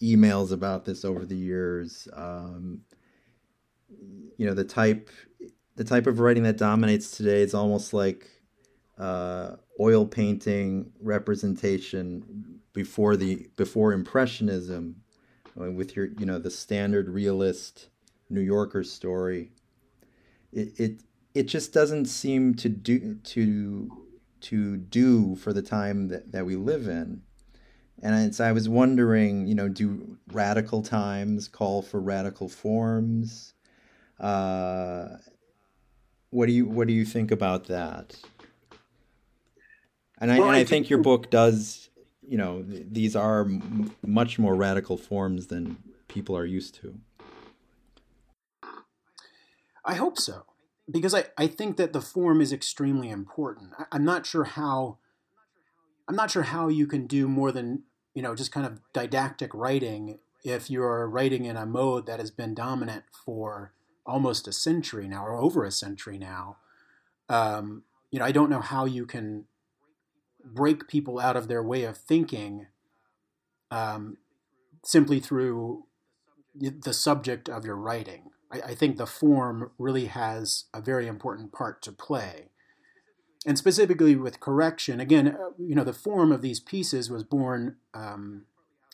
emails 0.01 0.51
about 0.51 0.85
this 0.85 1.03
over 1.03 1.25
the 1.25 1.35
years. 1.35 2.07
Um, 2.13 2.81
you 4.37 4.45
know, 4.45 4.53
the 4.53 4.63
type 4.63 5.09
the 5.75 5.83
type 5.83 6.07
of 6.07 6.19
writing 6.19 6.43
that 6.43 6.57
dominates 6.57 7.11
today 7.11 7.41
is 7.41 7.53
almost 7.53 7.93
like 7.93 8.29
uh, 8.97 9.55
oil 9.79 10.05
painting 10.05 10.91
representation 11.01 12.61
before 12.73 13.17
the 13.17 13.47
before 13.55 13.93
impressionism 13.93 14.95
with 15.55 15.95
your 15.95 16.07
you 16.17 16.25
know 16.25 16.39
the 16.39 16.51
standard 16.51 17.09
realist 17.09 17.89
New 18.29 18.41
Yorker 18.41 18.83
story. 18.83 19.51
It 20.51 20.79
it 20.79 21.01
it 21.33 21.43
just 21.43 21.73
doesn't 21.73 22.05
seem 22.05 22.53
to 22.55 22.69
do 22.69 23.15
to 23.15 24.04
to 24.45 24.77
do 24.77 25.35
for 25.35 25.53
the 25.53 25.61
time 25.61 26.07
that, 26.09 26.31
that 26.31 26.45
we 26.45 26.55
live 26.55 26.87
in. 26.87 27.21
And 28.01 28.35
so 28.35 28.45
I 28.45 28.51
was 28.51 28.67
wondering, 28.67 29.47
you 29.47 29.55
know, 29.55 29.69
do 29.69 30.17
radical 30.31 30.81
times 30.81 31.47
call 31.47 31.81
for 31.81 31.99
radical 31.99 32.49
forms? 32.49 33.53
Uh, 34.19 35.17
what 36.29 36.47
do 36.47 36.51
you 36.51 36.65
what 36.65 36.87
do 36.87 36.93
you 36.93 37.05
think 37.05 37.31
about 37.31 37.65
that? 37.65 38.17
And 40.19 40.31
I, 40.31 40.39
well, 40.39 40.47
and 40.49 40.55
I, 40.55 40.59
I 40.59 40.63
think, 40.63 40.69
think 40.69 40.89
your 40.89 40.99
book 40.99 41.29
does, 41.29 41.89
you 42.27 42.37
know, 42.37 42.63
th- 42.63 42.85
these 42.89 43.15
are 43.15 43.41
m- 43.41 43.93
much 44.05 44.39
more 44.39 44.55
radical 44.55 44.97
forms 44.97 45.47
than 45.47 45.77
people 46.07 46.37
are 46.37 46.45
used 46.45 46.75
to. 46.75 46.99
I 49.83 49.95
hope 49.95 50.17
so, 50.17 50.45
because 50.89 51.13
I, 51.13 51.25
I 51.37 51.47
think 51.47 51.77
that 51.77 51.93
the 51.93 52.01
form 52.01 52.41
is 52.41 52.53
extremely 52.53 53.09
important. 53.09 53.71
I, 53.77 53.85
I'm 53.91 54.05
not 54.05 54.25
sure 54.25 54.43
how. 54.43 54.97
I'm 56.07 56.15
not 56.15 56.29
sure 56.29 56.43
how 56.43 56.67
you 56.67 56.85
can 56.85 57.07
do 57.07 57.27
more 57.27 57.51
than 57.51 57.83
you 58.13 58.21
know 58.21 58.35
just 58.35 58.51
kind 58.51 58.65
of 58.65 58.79
didactic 58.93 59.53
writing 59.53 60.19
if 60.43 60.69
you're 60.69 61.07
writing 61.07 61.45
in 61.45 61.57
a 61.57 61.65
mode 61.65 62.05
that 62.05 62.19
has 62.19 62.29
been 62.29 62.53
dominant 62.53 63.03
for 63.25 63.73
almost 64.05 64.47
a 64.47 64.53
century 64.53 65.07
now 65.07 65.25
or 65.25 65.35
over 65.35 65.63
a 65.63 65.71
century 65.71 66.19
now. 66.19 66.57
Um, 67.27 67.83
you 68.11 68.19
know, 68.19 68.25
I 68.25 68.31
don't 68.31 68.51
know 68.51 68.61
how 68.61 68.85
you 68.85 69.07
can 69.07 69.45
break 70.43 70.87
people 70.87 71.19
out 71.19 71.35
of 71.35 71.47
their 71.47 71.63
way 71.63 71.83
of 71.83 71.97
thinking 71.97 72.67
um, 73.71 74.17
simply 74.83 75.19
through 75.19 75.85
the 76.53 76.93
subject 76.93 77.49
of 77.49 77.65
your 77.65 77.75
writing. 77.75 78.29
I, 78.51 78.61
I, 78.61 78.75
think 78.75 78.97
the 78.97 79.05
form 79.05 79.71
really 79.77 80.05
has 80.05 80.65
a 80.73 80.81
very 80.81 81.07
important 81.07 81.51
part 81.51 81.81
to 81.83 81.91
play. 81.91 82.49
And 83.45 83.57
specifically 83.57 84.15
with 84.15 84.39
correction, 84.39 84.99
again, 84.99 85.27
uh, 85.27 85.51
you 85.57 85.75
know, 85.75 85.83
the 85.83 85.93
form 85.93 86.31
of 86.31 86.41
these 86.41 86.59
pieces 86.59 87.09
was 87.09 87.23
born, 87.23 87.77
um, 87.93 88.45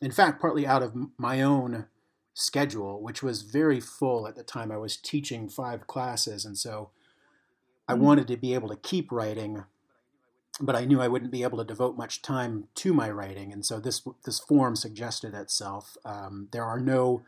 in 0.01 0.11
fact, 0.11 0.41
partly 0.41 0.67
out 0.67 0.83
of 0.83 0.93
my 1.17 1.41
own 1.41 1.87
schedule, 2.33 3.01
which 3.01 3.23
was 3.23 3.43
very 3.43 3.79
full 3.79 4.27
at 4.27 4.35
the 4.35 4.43
time. 4.43 4.71
I 4.71 4.77
was 4.77 4.97
teaching 4.97 5.47
five 5.49 5.87
classes, 5.87 6.45
and 6.45 6.57
so 6.57 6.89
I 7.87 7.93
mm-hmm. 7.93 8.03
wanted 8.03 8.27
to 8.27 8.37
be 8.37 8.53
able 8.53 8.69
to 8.69 8.75
keep 8.75 9.11
writing 9.11 9.63
but 10.61 10.75
I 10.75 10.85
knew 10.85 11.01
I 11.01 11.07
wouldn't 11.07 11.31
be 11.31 11.43
able 11.43 11.57
to 11.57 11.63
devote 11.63 11.97
much 11.97 12.21
time 12.21 12.67
to 12.75 12.93
my 12.93 13.09
writing, 13.09 13.51
and 13.51 13.65
so 13.65 13.79
this 13.79 14.05
this 14.25 14.39
form 14.39 14.75
suggested 14.75 15.33
itself. 15.33 15.97
Um, 16.05 16.49
there 16.51 16.65
are 16.65 16.79
no 16.79 17.23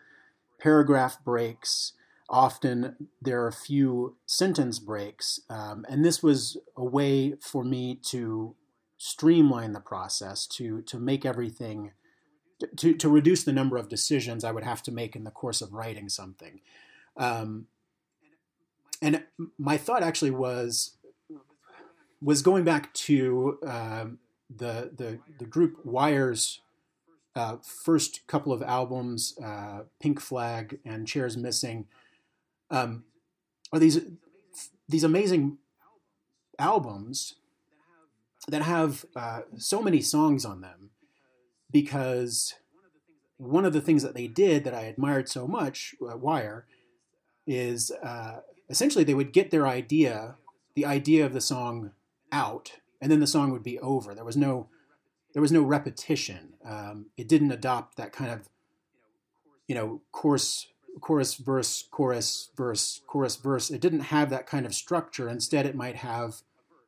paragraph 0.59 1.23
breaks. 1.23 1.93
Often 2.33 3.09
there 3.21 3.43
are 3.43 3.47
a 3.47 3.53
few 3.53 4.17
sentence 4.25 4.79
breaks, 4.79 5.39
um, 5.51 5.85
and 5.87 6.03
this 6.03 6.23
was 6.23 6.57
a 6.75 6.83
way 6.83 7.35
for 7.39 7.63
me 7.63 7.99
to 8.09 8.55
streamline 8.97 9.73
the 9.73 9.79
process, 9.79 10.47
to 10.47 10.81
to 10.81 10.97
make 10.97 11.27
everything, 11.27 11.91
to 12.77 12.95
to 12.95 13.07
reduce 13.07 13.43
the 13.43 13.53
number 13.53 13.77
of 13.77 13.87
decisions 13.87 14.43
I 14.43 14.51
would 14.51 14.63
have 14.63 14.81
to 14.83 14.91
make 14.91 15.15
in 15.15 15.25
the 15.25 15.29
course 15.29 15.61
of 15.61 15.73
writing 15.73 16.09
something. 16.09 16.61
Um, 17.17 17.67
and 18.99 19.23
my 19.59 19.77
thought 19.77 20.01
actually 20.01 20.31
was 20.31 20.97
was 22.19 22.41
going 22.41 22.63
back 22.63 22.91
to 22.93 23.59
um, 23.63 24.17
the, 24.49 24.89
the 24.95 25.19
the 25.37 25.45
group 25.45 25.85
Wire's 25.85 26.61
uh, 27.35 27.57
first 27.61 28.25
couple 28.25 28.53
of 28.53 28.63
albums, 28.63 29.37
uh, 29.43 29.81
Pink 29.99 30.19
Flag 30.19 30.79
and 30.83 31.07
Chairs 31.07 31.37
Missing, 31.37 31.85
um, 32.73 33.03
are 33.71 33.79
these 33.79 34.01
these 34.89 35.03
amazing 35.03 35.57
albums 36.59 37.35
that 38.47 38.63
have 38.63 39.05
uh, 39.15 39.41
so 39.57 39.81
many 39.81 40.01
songs 40.01 40.43
on 40.43 40.59
them 40.59 40.89
because 41.71 42.55
one 43.37 43.63
of 43.63 43.73
the 43.73 43.81
things 43.81 44.03
that 44.03 44.15
they 44.15 44.27
did 44.27 44.63
that 44.63 44.73
I 44.73 44.83
admired 44.83 45.29
so 45.29 45.47
much, 45.47 45.95
uh, 46.01 46.17
Wire, 46.17 46.65
is 47.47 47.91
uh, 48.03 48.39
essentially 48.69 49.03
they 49.03 49.13
would 49.13 49.33
get 49.33 49.51
their 49.51 49.67
idea, 49.67 50.35
the 50.75 50.85
idea 50.85 51.25
of 51.25 51.33
the 51.33 51.41
song 51.41 51.91
out, 52.31 52.73
and 53.01 53.11
then 53.11 53.19
the 53.19 53.27
song 53.27 53.51
would 53.51 53.63
be 53.63 53.79
over. 53.79 54.13
There 54.13 54.25
was 54.25 54.37
no 54.37 54.67
there 55.33 55.41
was 55.41 55.51
no 55.51 55.61
repetition. 55.61 56.53
Um, 56.63 57.07
it 57.17 57.27
didn't 57.27 57.51
adopt 57.51 57.97
that 57.97 58.11
kind 58.11 58.31
of 58.31 58.49
you 59.67 59.75
know 59.75 60.01
chorus 60.11 60.67
chorus 61.01 61.35
verse 61.35 61.83
chorus 61.91 62.49
verse 62.55 63.01
chorus 63.07 63.35
verse. 63.35 63.69
It 63.69 63.81
didn't 63.81 64.01
have 64.01 64.29
that 64.29 64.47
kind 64.47 64.65
of 64.65 64.73
structure. 64.73 65.29
Instead, 65.29 65.65
it 65.65 65.75
might 65.75 65.97
have 65.97 66.41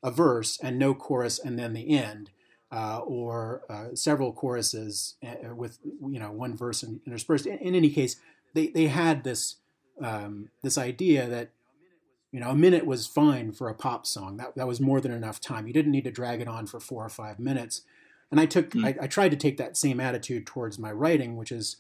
a 0.04 0.12
verse 0.12 0.60
and 0.62 0.78
no 0.78 0.94
chorus 0.94 1.40
and 1.40 1.58
then 1.58 1.74
the 1.74 1.90
end. 1.90 2.32
Uh, 2.72 3.00
or 3.06 3.62
uh, 3.70 3.96
several 3.96 4.34
choruses 4.34 5.16
uh, 5.26 5.56
with 5.56 5.78
you 5.84 6.20
know 6.20 6.32
one 6.32 6.58
verse 6.58 6.84
interspersed. 7.06 7.46
In, 7.46 7.58
in, 7.60 7.76
any 7.76 7.90
case, 7.90 8.18
they, 8.54 8.68
they 8.68 8.88
had 8.88 9.24
this 9.24 9.58
um, 10.02 10.50
this 10.62 10.78
idea 10.78 11.28
that 11.28 11.52
you 12.36 12.42
know, 12.42 12.50
a 12.50 12.56
minute 12.56 12.86
was 12.86 13.08
fine 13.08 13.54
for 13.54 13.70
a 13.70 13.74
pop 13.74 14.06
song. 14.06 14.36
That, 14.36 14.56
that 14.58 14.68
was 14.68 14.82
more 14.82 15.00
than 15.00 15.14
enough 15.14 15.40
time. 15.40 15.68
You 15.68 15.74
didn't 15.74 15.94
need 15.94 16.04
to 16.04 16.12
drag 16.12 16.42
it 16.42 16.50
on 16.50 16.66
for 16.66 16.82
four 16.82 17.06
or 17.06 17.08
five 17.08 17.40
minutes. 17.40 17.84
And 18.30 18.42
I 18.42 18.46
took, 18.46 18.72
mm. 18.72 18.86
I, 18.86 19.06
I 19.06 19.08
tried 19.08 19.30
to 19.30 19.38
take 19.38 19.56
that 19.56 19.78
same 19.78 20.02
attitude 20.02 20.46
towards 20.46 20.78
my 20.78 20.92
writing, 20.92 21.38
which 21.38 21.50
is, 21.50 21.78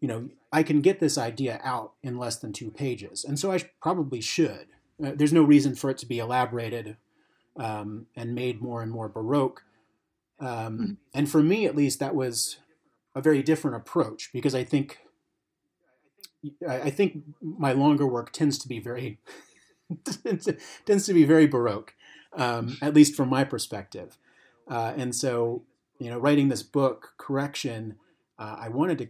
you 0.00 0.08
know, 0.08 0.28
I 0.52 0.62
can 0.62 0.80
get 0.80 1.00
this 1.00 1.18
idea 1.18 1.60
out 1.62 1.92
in 2.02 2.18
less 2.18 2.36
than 2.36 2.52
two 2.52 2.70
pages. 2.70 3.24
And 3.24 3.38
so 3.38 3.52
I 3.52 3.60
probably 3.80 4.20
should. 4.20 4.66
Uh, 5.02 5.12
there's 5.14 5.32
no 5.32 5.42
reason 5.42 5.74
for 5.74 5.90
it 5.90 5.98
to 5.98 6.06
be 6.06 6.18
elaborated 6.18 6.96
um, 7.56 8.06
and 8.16 8.34
made 8.34 8.60
more 8.60 8.82
and 8.82 8.90
more 8.90 9.08
baroque. 9.08 9.62
Um, 10.40 10.78
mm. 10.78 10.96
And 11.14 11.30
for 11.30 11.42
me, 11.42 11.66
at 11.66 11.76
least, 11.76 12.00
that 12.00 12.14
was 12.14 12.58
a 13.14 13.20
very 13.20 13.42
different 13.42 13.76
approach 13.76 14.30
because 14.32 14.54
I 14.54 14.64
think 14.64 14.98
I 16.66 16.88
think 16.88 17.22
my 17.42 17.72
longer 17.72 18.06
work 18.06 18.32
tends 18.32 18.56
to 18.58 18.68
be 18.68 18.78
very 18.78 19.18
tends 20.86 21.06
to 21.06 21.12
be 21.12 21.24
very 21.24 21.46
baroque, 21.46 21.94
um, 22.34 22.78
at 22.80 22.94
least 22.94 23.14
from 23.14 23.28
my 23.28 23.44
perspective. 23.44 24.16
Uh, 24.66 24.94
and 24.96 25.14
so, 25.14 25.64
you 25.98 26.08
know, 26.08 26.18
writing 26.18 26.48
this 26.48 26.62
book, 26.62 27.14
Correction, 27.18 27.96
uh, 28.38 28.56
I 28.58 28.68
wanted 28.68 28.98
to 28.98 29.08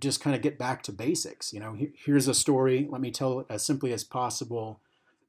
just 0.00 0.20
kind 0.20 0.36
of 0.36 0.42
get 0.42 0.58
back 0.58 0.82
to 0.84 0.92
basics. 0.92 1.52
You 1.52 1.60
know, 1.60 1.76
here's 1.94 2.28
a 2.28 2.34
story. 2.34 2.86
Let 2.90 3.00
me 3.00 3.10
tell 3.10 3.40
it 3.40 3.46
as 3.48 3.64
simply 3.64 3.92
as 3.92 4.04
possible. 4.04 4.80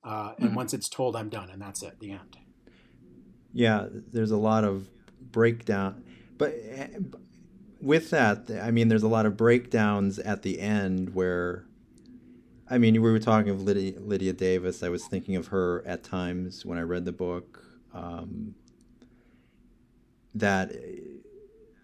Uh, 0.03 0.33
and 0.37 0.47
mm-hmm. 0.47 0.55
once 0.55 0.73
it's 0.73 0.89
told, 0.89 1.15
I'm 1.15 1.29
done, 1.29 1.49
and 1.49 1.61
that's 1.61 1.83
it. 1.83 1.99
The 1.99 2.11
end. 2.11 2.37
Yeah, 3.53 3.87
there's 3.91 4.31
a 4.31 4.37
lot 4.37 4.63
of 4.63 4.87
breakdown, 5.19 6.03
but 6.37 6.55
eh, 6.69 6.87
with 7.81 8.11
that, 8.11 8.49
I 8.61 8.71
mean, 8.71 8.87
there's 8.87 9.03
a 9.03 9.07
lot 9.07 9.25
of 9.25 9.35
breakdowns 9.35 10.19
at 10.19 10.43
the 10.43 10.59
end 10.59 11.15
where 11.15 11.65
I 12.69 12.77
mean, 12.77 13.01
we 13.01 13.11
were 13.11 13.19
talking 13.19 13.49
of 13.49 13.63
Lydia, 13.63 13.99
Lydia 13.99 14.33
Davis. 14.33 14.83
I 14.83 14.89
was 14.89 15.05
thinking 15.07 15.35
of 15.35 15.47
her 15.47 15.83
at 15.87 16.03
times 16.03 16.65
when 16.65 16.77
I 16.77 16.81
read 16.81 17.03
the 17.03 17.11
book. 17.11 17.65
Um, 17.93 18.53
that, 20.35 20.71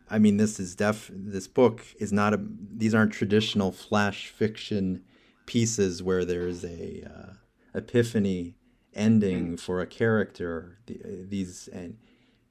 I 0.09 0.19
mean, 0.19 0.37
this 0.37 0.59
is 0.59 0.75
def. 0.75 1.09
This 1.13 1.47
book 1.47 1.85
is 1.99 2.11
not 2.11 2.33
a. 2.33 2.39
These 2.41 2.93
aren't 2.93 3.13
traditional 3.13 3.71
flash 3.71 4.27
fiction 4.27 5.03
pieces 5.45 6.03
where 6.03 6.25
there's 6.25 6.63
a 6.63 7.03
uh, 7.03 7.33
epiphany 7.77 8.55
ending 8.93 9.57
for 9.57 9.81
a 9.81 9.87
character. 9.87 10.79
These 10.87 11.67
and 11.69 11.97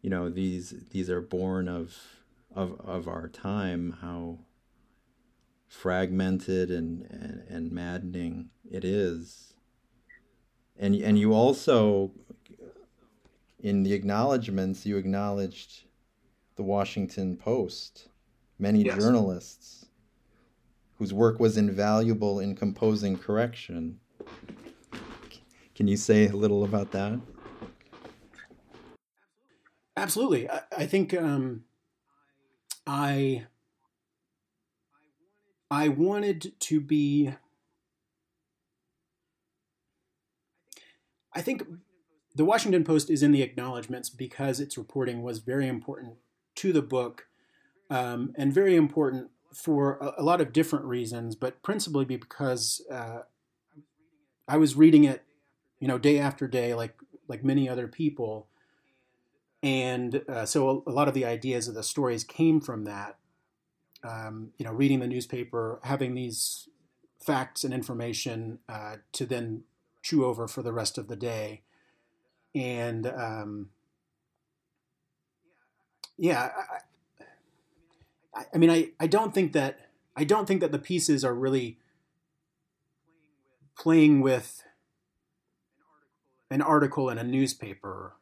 you 0.03 0.11
know 0.11 0.29
these 0.29 0.75
these 0.91 1.09
are 1.09 1.21
born 1.21 1.69
of 1.69 1.97
of 2.55 2.81
of 2.81 3.07
our 3.07 3.29
time. 3.29 3.99
How 4.01 4.41
fragmented 5.75 6.71
and, 6.71 7.03
and, 7.11 7.45
and 7.49 7.73
maddening 7.73 8.49
it 8.71 8.85
is. 8.85 9.55
And, 10.79 10.95
and 10.95 11.19
you 11.19 11.33
also, 11.33 12.13
in 13.61 13.83
the 13.83 13.93
acknowledgments, 13.93 14.87
you 14.87 14.97
acknowledged 14.97 15.85
the 16.57 16.63
Washington 16.63 17.37
Post, 17.37 18.09
many 18.59 18.83
yes. 18.83 18.97
journalists. 18.97 19.87
whose 20.99 21.13
work 21.13 21.41
was 21.41 21.57
invaluable 21.57 22.39
in 22.39 22.55
composing 22.55 23.19
correction. 23.19 23.99
Can 25.75 25.89
you 25.89 25.97
say 25.97 26.29
a 26.29 26.37
little 26.37 26.63
about 26.65 26.93
that? 26.93 27.19
Absolutely. 29.97 30.49
I, 30.49 30.61
I 30.79 30.87
think 30.87 31.13
um, 31.15 31.65
I 32.87 33.47
I 35.71 35.89
wanted 35.89 36.53
to 36.61 36.81
be. 36.81 37.33
I 41.33 41.41
think 41.43 41.65
the 42.37 42.45
Washington 42.45 42.85
Post 42.85 43.11
is 43.11 43.23
in 43.23 43.33
the 43.33 43.43
acknowledgments 43.43 44.09
because 44.09 44.61
its 44.61 44.79
reporting 44.79 45.23
was 45.23 45.41
very 45.41 45.67
important 45.67 46.19
to 46.57 46.73
the 46.73 46.83
book 46.83 47.27
um, 47.91 48.33
and 48.37 48.53
very 48.53 48.77
important 48.77 49.31
for 49.53 49.99
a, 50.01 50.21
a, 50.21 50.23
lot 50.23 50.41
of 50.41 50.53
different 50.53 50.85
reasons, 50.85 51.37
but 51.37 51.63
principally 51.63 52.05
because 52.05 52.83
uh, 52.91 53.21
I 54.49 54.57
was 54.57 54.75
reading 54.75 55.05
it, 55.05 55.23
you 55.79 55.89
know, 55.89 55.99
day 55.99 56.19
after 56.19 56.49
day, 56.49 56.75
like 56.75 56.97
like 57.29 57.45
many 57.45 57.69
other 57.69 57.87
people, 57.87 58.49
and 59.63 60.23
uh, 60.29 60.45
so 60.45 60.83
a, 60.87 60.91
a, 60.91 60.93
lot 60.93 61.09
of 61.09 61.15
the 61.15 61.25
ideas 61.25 61.69
of 61.69 61.75
the 61.75 61.83
stories 61.83 62.25
came 62.25 62.61
from 62.61 62.85
that. 62.85 63.19
Um, 64.03 64.51
you 64.59 64.65
know, 64.65 64.73
reading 64.73 65.01
the 65.01 65.07
newspaper, 65.07 65.81
having 65.85 66.15
these 66.15 66.69
facts 67.25 67.65
and 67.65 67.73
information 67.73 68.59
uh, 68.69 68.97
to 69.13 69.25
then 69.25 69.63
chew 70.03 70.25
over 70.25 70.47
for 70.47 70.63
the 70.63 70.73
rest 70.73 70.99
of 70.99 71.09
the 71.09 71.17
day, 71.17 71.63
and 72.55 73.07
um, 73.07 73.71
yeah, 76.17 76.51
I, 78.35 78.45
I 78.55 78.59
mean, 78.59 78.71
I, 78.71 78.91
I 79.01 79.07
don't 79.07 79.35
think 79.35 79.53
that 79.53 79.81
I 80.17 80.25
don't 80.25 80.47
think 80.47 80.61
that 80.61 80.73
the 80.73 80.79
pieces 80.79 81.25
are 81.25 81.35
really 81.35 81.79
playing 83.77 84.21
with 84.21 84.63
an 86.51 86.63
article 86.63 87.11
in 87.11 87.19
a 87.19 87.25
newspaper 87.25 88.15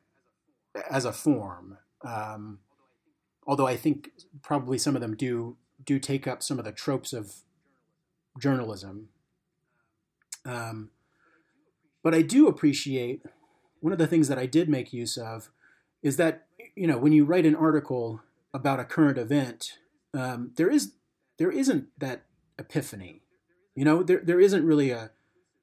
as 0.91 1.05
a 1.05 1.13
form. 1.13 1.79
Um, 2.03 2.61
although 3.47 3.67
I 3.67 3.77
think 3.77 4.11
probably 4.43 4.79
some 4.79 4.95
of 4.95 5.03
them 5.03 5.15
do 5.15 5.57
do 5.85 5.99
take 5.99 6.27
up 6.27 6.43
some 6.43 6.59
of 6.59 6.65
the 6.65 6.73
tropes 6.73 7.13
of 7.13 7.35
journalism. 8.39 9.09
Um, 10.45 10.91
but 12.03 12.15
I 12.15 12.23
do 12.23 12.49
appreciate 12.49 13.23
one 13.81 13.93
of 13.93 13.99
the 13.99 14.07
things 14.07 14.29
that 14.29 14.39
I 14.39 14.47
did 14.47 14.69
make 14.69 14.93
use 14.93 15.17
of 15.17 15.51
is 16.03 16.17
that 16.17 16.47
you 16.75 16.87
know 16.87 16.99
when 16.99 17.13
you 17.13 17.25
write 17.25 17.47
an 17.47 17.57
article 17.57 18.21
about 18.55 18.81
a 18.81 18.85
current 18.85 19.19
event, 19.19 19.79
um, 20.15 20.53
there 20.57 20.71
is 20.71 20.93
there 21.39 21.51
isn't 21.51 21.89
that 21.99 22.23
epiphany. 22.59 23.23
You 23.75 23.85
know, 23.85 24.03
there 24.03 24.21
there 24.23 24.41
isn't 24.41 24.67
really 24.67 24.91
a 24.91 25.11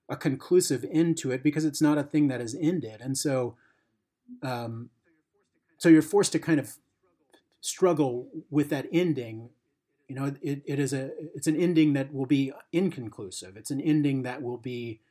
a 0.07 0.15
conclusive 0.15 0.83
end 0.91 1.17
to 1.17 1.31
it 1.31 1.43
because 1.43 1.65
it's 1.65 1.81
not 1.81 1.97
a 1.97 2.03
thing 2.03 2.27
that 2.29 2.41
is 2.41 2.57
ended, 2.59 3.01
and 3.01 3.17
so 3.17 3.55
um, 4.41 4.89
so 5.77 5.89
you're 5.89 6.01
forced 6.01 6.31
to 6.31 6.39
kind 6.39 6.59
of 6.59 6.77
struggle 7.61 8.27
with 8.49 8.69
that 8.69 8.87
ending. 8.91 9.49
You 10.07 10.15
know, 10.15 10.35
it, 10.41 10.63
it 10.65 10.79
is 10.79 10.93
a 10.93 11.11
it's 11.35 11.47
an 11.47 11.55
ending 11.55 11.93
that 11.93 12.13
will 12.13 12.25
be 12.25 12.51
inconclusive. 12.71 13.55
It's 13.55 13.71
an 13.71 13.81
ending 13.81 14.23
that 14.23 14.41
will 14.41 14.57
be 14.57 15.01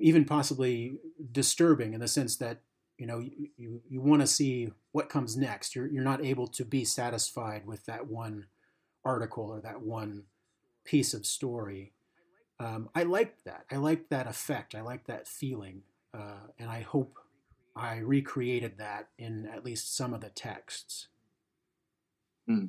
even 0.00 0.24
possibly 0.24 0.98
disturbing 1.32 1.92
in 1.92 2.00
the 2.00 2.08
sense 2.08 2.36
that 2.36 2.60
you 2.98 3.06
know 3.06 3.20
you, 3.20 3.48
you, 3.56 3.82
you 3.88 4.00
want 4.00 4.20
to 4.20 4.26
see 4.26 4.70
what 4.92 5.08
comes 5.08 5.36
next. 5.36 5.74
You're, 5.74 5.86
you're 5.86 6.04
not 6.04 6.24
able 6.24 6.46
to 6.48 6.64
be 6.64 6.84
satisfied 6.84 7.66
with 7.66 7.86
that 7.86 8.06
one 8.06 8.46
article 9.04 9.44
or 9.44 9.60
that 9.60 9.80
one 9.80 10.24
piece 10.84 11.14
of 11.14 11.24
story. 11.24 11.92
Um, 12.60 12.88
i 12.94 13.04
like 13.04 13.44
that. 13.44 13.64
I 13.70 13.76
like 13.76 14.08
that 14.08 14.26
effect. 14.26 14.74
I 14.74 14.80
like 14.80 15.06
that 15.06 15.28
feeling 15.28 15.82
uh, 16.14 16.48
and 16.58 16.70
i 16.70 16.80
hope 16.80 17.18
i 17.76 17.98
recreated 17.98 18.78
that 18.78 19.08
in 19.18 19.46
at 19.46 19.64
least 19.64 19.96
some 19.96 20.14
of 20.14 20.20
the 20.20 20.30
texts. 20.30 21.08
Hmm. 22.46 22.66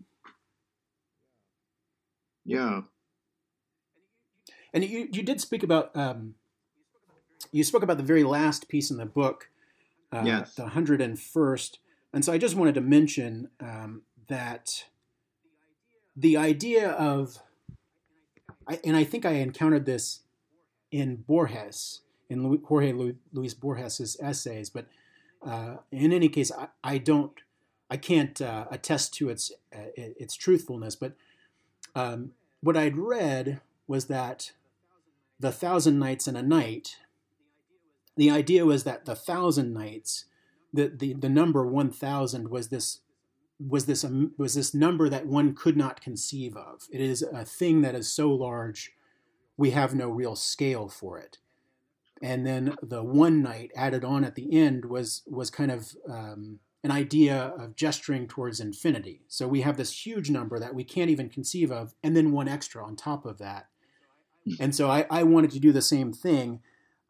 yeah. 2.45 2.81
And 4.73 4.83
you, 4.83 5.07
you 5.11 5.23
did 5.23 5.41
speak 5.41 5.63
about 5.63 5.95
um, 5.95 6.35
you 7.51 7.63
spoke 7.63 7.81
about 7.81 7.97
the 7.97 8.03
very 8.03 8.23
last 8.23 8.67
piece 8.67 8.91
in 8.91 8.97
the 8.97 9.05
book, 9.05 9.49
uh, 10.11 10.23
yes. 10.25 10.55
the 10.55 10.65
101st. 10.65 11.77
And 12.13 12.25
so 12.25 12.33
I 12.33 12.37
just 12.37 12.55
wanted 12.55 12.75
to 12.75 12.81
mention 12.81 13.49
um, 13.59 14.03
that 14.27 14.85
the 16.15 16.37
idea 16.37 16.91
of, 16.91 17.39
and 18.83 18.95
I 18.95 19.03
think 19.03 19.25
I 19.25 19.33
encountered 19.33 19.85
this 19.85 20.21
in 20.91 21.17
Borges, 21.17 22.01
in 22.29 22.61
Jorge 22.65 22.93
Luis 23.33 23.53
Borges's 23.53 24.17
essays, 24.21 24.69
but 24.69 24.87
uh, 25.45 25.77
in 25.91 26.11
any 26.11 26.29
case, 26.29 26.51
I, 26.51 26.67
I, 26.83 26.97
don't, 26.97 27.31
I 27.89 27.97
can't 27.97 28.39
uh, 28.41 28.65
attest 28.69 29.13
to 29.15 29.29
its 29.29 29.51
uh, 29.73 29.91
its 29.95 30.35
truthfulness. 30.35 30.95
But 30.95 31.13
um, 31.95 32.31
what 32.61 32.75
I'd 32.75 32.97
read 32.97 33.61
was 33.87 34.05
that 34.05 34.51
the 35.39 35.51
Thousand 35.51 35.97
Nights 35.99 36.27
and 36.27 36.37
a 36.37 36.43
Night 36.43 36.97
the 38.19 38.29
idea 38.29 38.65
was 38.65 38.83
that 38.83 39.05
the 39.05 39.15
thousand 39.15 39.73
nights, 39.73 40.25
the, 40.73 40.89
the, 40.89 41.13
the 41.13 41.29
number 41.29 41.65
1000 41.65 42.49
was 42.49 42.67
this 42.67 42.99
was 43.59 43.85
this 43.85 44.03
um, 44.03 44.31
was 44.37 44.55
this 44.55 44.73
number 44.73 45.09
that 45.09 45.25
one 45.25 45.53
could 45.53 45.75
not 45.75 46.01
conceive 46.01 46.55
of. 46.55 46.87
It 46.91 47.01
is 47.01 47.21
a 47.21 47.43
thing 47.45 47.81
that 47.81 47.95
is 47.95 48.11
so 48.11 48.29
large, 48.29 48.91
we 49.57 49.71
have 49.71 49.93
no 49.93 50.09
real 50.09 50.35
scale 50.35 50.87
for 50.87 51.17
it. 51.17 51.37
And 52.21 52.45
then 52.45 52.75
the 52.81 53.03
one 53.03 53.41
night 53.41 53.71
added 53.75 54.03
on 54.03 54.23
at 54.23 54.35
the 54.35 54.53
end 54.57 54.85
was 54.85 55.23
was 55.27 55.49
kind 55.49 55.71
of 55.71 55.95
um, 56.09 56.59
an 56.83 56.91
idea 56.91 57.53
of 57.57 57.75
gesturing 57.75 58.27
towards 58.27 58.59
infinity. 58.59 59.21
So 59.27 59.47
we 59.47 59.61
have 59.61 59.77
this 59.77 60.05
huge 60.05 60.29
number 60.29 60.59
that 60.59 60.75
we 60.75 60.83
can't 60.83 61.09
even 61.09 61.29
conceive 61.29 61.71
of, 61.71 61.93
and 62.03 62.15
then 62.15 62.31
one 62.31 62.47
extra 62.47 62.85
on 62.85 62.95
top 62.95 63.25
of 63.25 63.37
that. 63.39 63.67
Hmm. 64.45 64.53
And 64.59 64.75
so 64.75 64.89
I, 64.89 65.05
I 65.09 65.23
wanted 65.23 65.51
to 65.51 65.59
do 65.59 65.71
the 65.73 65.81
same 65.81 66.13
thing. 66.13 66.61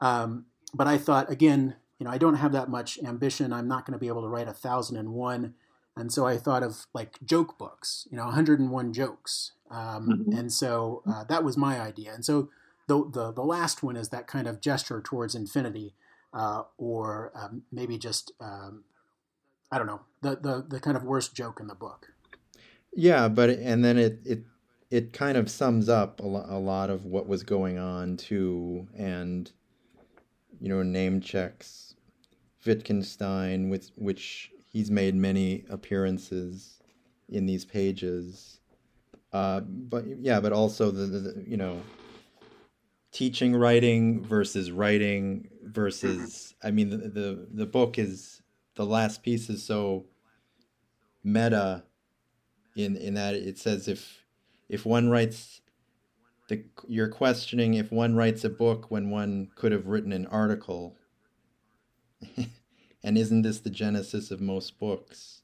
Um, 0.02 0.46
but 0.74 0.88
I 0.88 0.98
thought 0.98 1.32
again, 1.32 1.76
you 2.00 2.06
know, 2.06 2.12
I 2.12 2.18
don't 2.18 2.36
have 2.36 2.52
that 2.54 2.70
much 2.70 3.00
ambition. 3.04 3.52
I'm 3.52 3.68
not 3.68 3.86
going 3.86 3.94
to 3.94 4.00
be 4.00 4.08
able 4.08 4.22
to 4.22 4.30
write 4.30 4.48
a 4.48 4.54
thousand 4.54 4.98
and 4.98 5.14
one, 5.14 5.54
and 5.96 6.12
so 6.12 6.26
I 6.26 6.38
thought 6.38 6.64
of 6.64 6.88
like 6.94 7.18
joke 7.26 7.58
books, 7.58 8.08
you 8.10 8.18
know, 8.18 8.26
101 8.26 8.94
jokes, 8.94 9.52
um, 9.70 10.08
mm-hmm. 10.08 10.38
and 10.38 10.52
so 10.52 11.04
uh, 11.10 11.24
that 11.26 11.44
was 11.44 11.58
my 11.58 11.80
idea. 11.80 12.14
And 12.14 12.24
so 12.24 12.50
the, 12.88 13.10
the 13.12 13.32
the 13.32 13.44
last 13.44 13.84
one 13.84 13.96
is 13.96 14.10
that 14.10 14.28
kind 14.28 14.48
of 14.48 14.62
gesture 14.62 15.02
towards 15.02 15.36
infinity, 15.36 15.94
uh, 16.34 16.64
or 16.78 17.32
um, 17.36 17.64
maybe 17.72 17.98
just 17.98 18.32
um, 18.40 18.84
I 19.72 19.78
don't 19.78 19.88
know 19.88 20.02
the, 20.22 20.36
the 20.36 20.66
the 20.68 20.80
kind 20.80 20.98
of 20.98 21.04
worst 21.04 21.36
joke 21.36 21.60
in 21.60 21.68
the 21.68 21.76
book. 21.76 22.14
Yeah, 22.94 23.28
but 23.28 23.50
and 23.50 23.86
then 23.86 23.98
it 23.98 24.20
it 24.26 24.44
it 24.90 25.14
kind 25.14 25.38
of 25.38 25.50
sums 25.50 25.88
up 25.88 26.20
a, 26.20 26.26
lo- 26.26 26.46
a 26.48 26.58
lot 26.58 26.90
of 26.90 27.06
what 27.06 27.28
was 27.28 27.44
going 27.44 27.78
on 27.78 28.18
too, 28.18 28.88
and 28.98 29.52
you 30.60 30.70
know, 30.70 30.84
name 30.84 31.22
checks 31.22 31.96
Wittgenstein, 32.66 33.70
with 33.70 33.92
which 33.96 34.52
he's 34.72 34.92
made 34.92 35.16
many 35.16 35.64
appearances 35.70 36.82
in 37.30 37.46
these 37.46 37.66
pages. 37.66 38.60
Uh, 39.32 39.62
but 39.62 40.06
yeah, 40.20 40.40
but 40.40 40.52
also 40.52 40.92
the, 40.92 41.06
the, 41.06 41.20
the, 41.20 41.46
you 41.48 41.58
know 41.58 41.82
teaching 43.12 43.56
writing 43.56 44.24
versus 44.24 44.72
writing 44.72 45.50
versus 45.64 46.54
I 46.64 46.72
mean 46.72 46.90
the, 46.90 46.98
the 46.98 47.48
the 47.52 47.66
book 47.66 47.98
is 47.98 48.42
the 48.76 48.86
last 48.86 49.24
piece 49.24 49.50
is 49.50 49.64
so 49.64 50.06
meta 51.24 51.84
in 52.76 52.96
in 52.96 53.16
that 53.16 53.34
it 53.34 53.58
says 53.58 53.88
if 53.88 54.26
if 54.68 54.86
one 54.86 55.10
writes 55.10 55.59
the, 56.50 56.66
you're 56.88 57.08
questioning 57.08 57.76
if 57.76 57.92
one 57.92 58.16
writes 58.16 58.44
a 58.44 58.50
book 58.50 58.92
when 58.92 59.10
one 59.10 59.50
could 59.56 59.72
have 59.72 59.88
written 59.88 60.12
an 60.12 60.26
article. 60.26 60.98
and 63.04 63.18
isn't 63.18 63.44
this 63.44 63.60
the 63.60 63.70
genesis 63.70 64.32
of 64.32 64.42
most 64.42 64.80
books? 64.80 65.44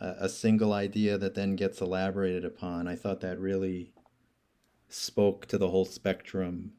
Uh, 0.00 0.14
a 0.18 0.28
single 0.28 0.72
idea 0.72 1.16
that 1.16 1.34
then 1.34 1.54
gets 1.54 1.80
elaborated 1.80 2.44
upon. 2.44 2.88
I 2.88 2.96
thought 2.96 3.20
that 3.20 3.38
really 3.38 3.92
spoke 4.88 5.46
to 5.46 5.58
the 5.58 5.68
whole 5.68 5.84
spectrum 5.84 6.72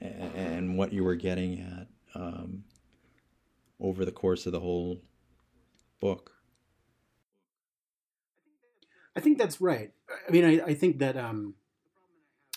and, 0.00 0.34
and 0.34 0.78
what 0.78 0.92
you 0.92 1.04
were 1.04 1.14
getting 1.14 1.60
at 1.60 1.86
um, 2.14 2.64
over 3.80 4.04
the 4.04 4.12
course 4.12 4.46
of 4.46 4.52
the 4.52 4.60
whole 4.60 5.02
book. 6.00 6.32
I 9.14 9.20
think 9.20 9.36
that's 9.36 9.60
right. 9.60 9.92
I 10.26 10.30
mean, 10.30 10.44
I, 10.44 10.64
I 10.66 10.74
think 10.74 10.98
that 10.98 11.16
um, 11.16 11.54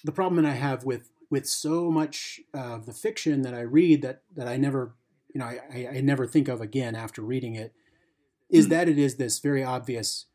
the 0.04 0.12
problem 0.12 0.44
that 0.44 0.50
I 0.50 0.56
have 0.56 0.84
with 0.84 1.12
with 1.30 1.48
so 1.48 1.90
much 1.90 2.42
of 2.54 2.86
the 2.86 2.94
fiction 2.94 3.42
that 3.44 3.54
I 3.54 3.62
read 3.62 4.02
that 4.02 4.24
that 4.36 4.48
I 4.48 4.58
never 4.58 4.96
you 5.34 5.40
know 5.40 5.46
I, 5.46 5.90
I 5.96 6.02
never 6.02 6.26
think 6.26 6.48
of 6.48 6.62
again 6.62 6.96
after 6.96 7.22
reading 7.22 7.56
it 7.56 7.74
is 8.50 8.68
mm. 8.68 8.70
that 8.70 8.90
it 8.90 8.98
is 8.98 9.16
this 9.16 9.40
very 9.40 9.64
obvious 9.64 10.26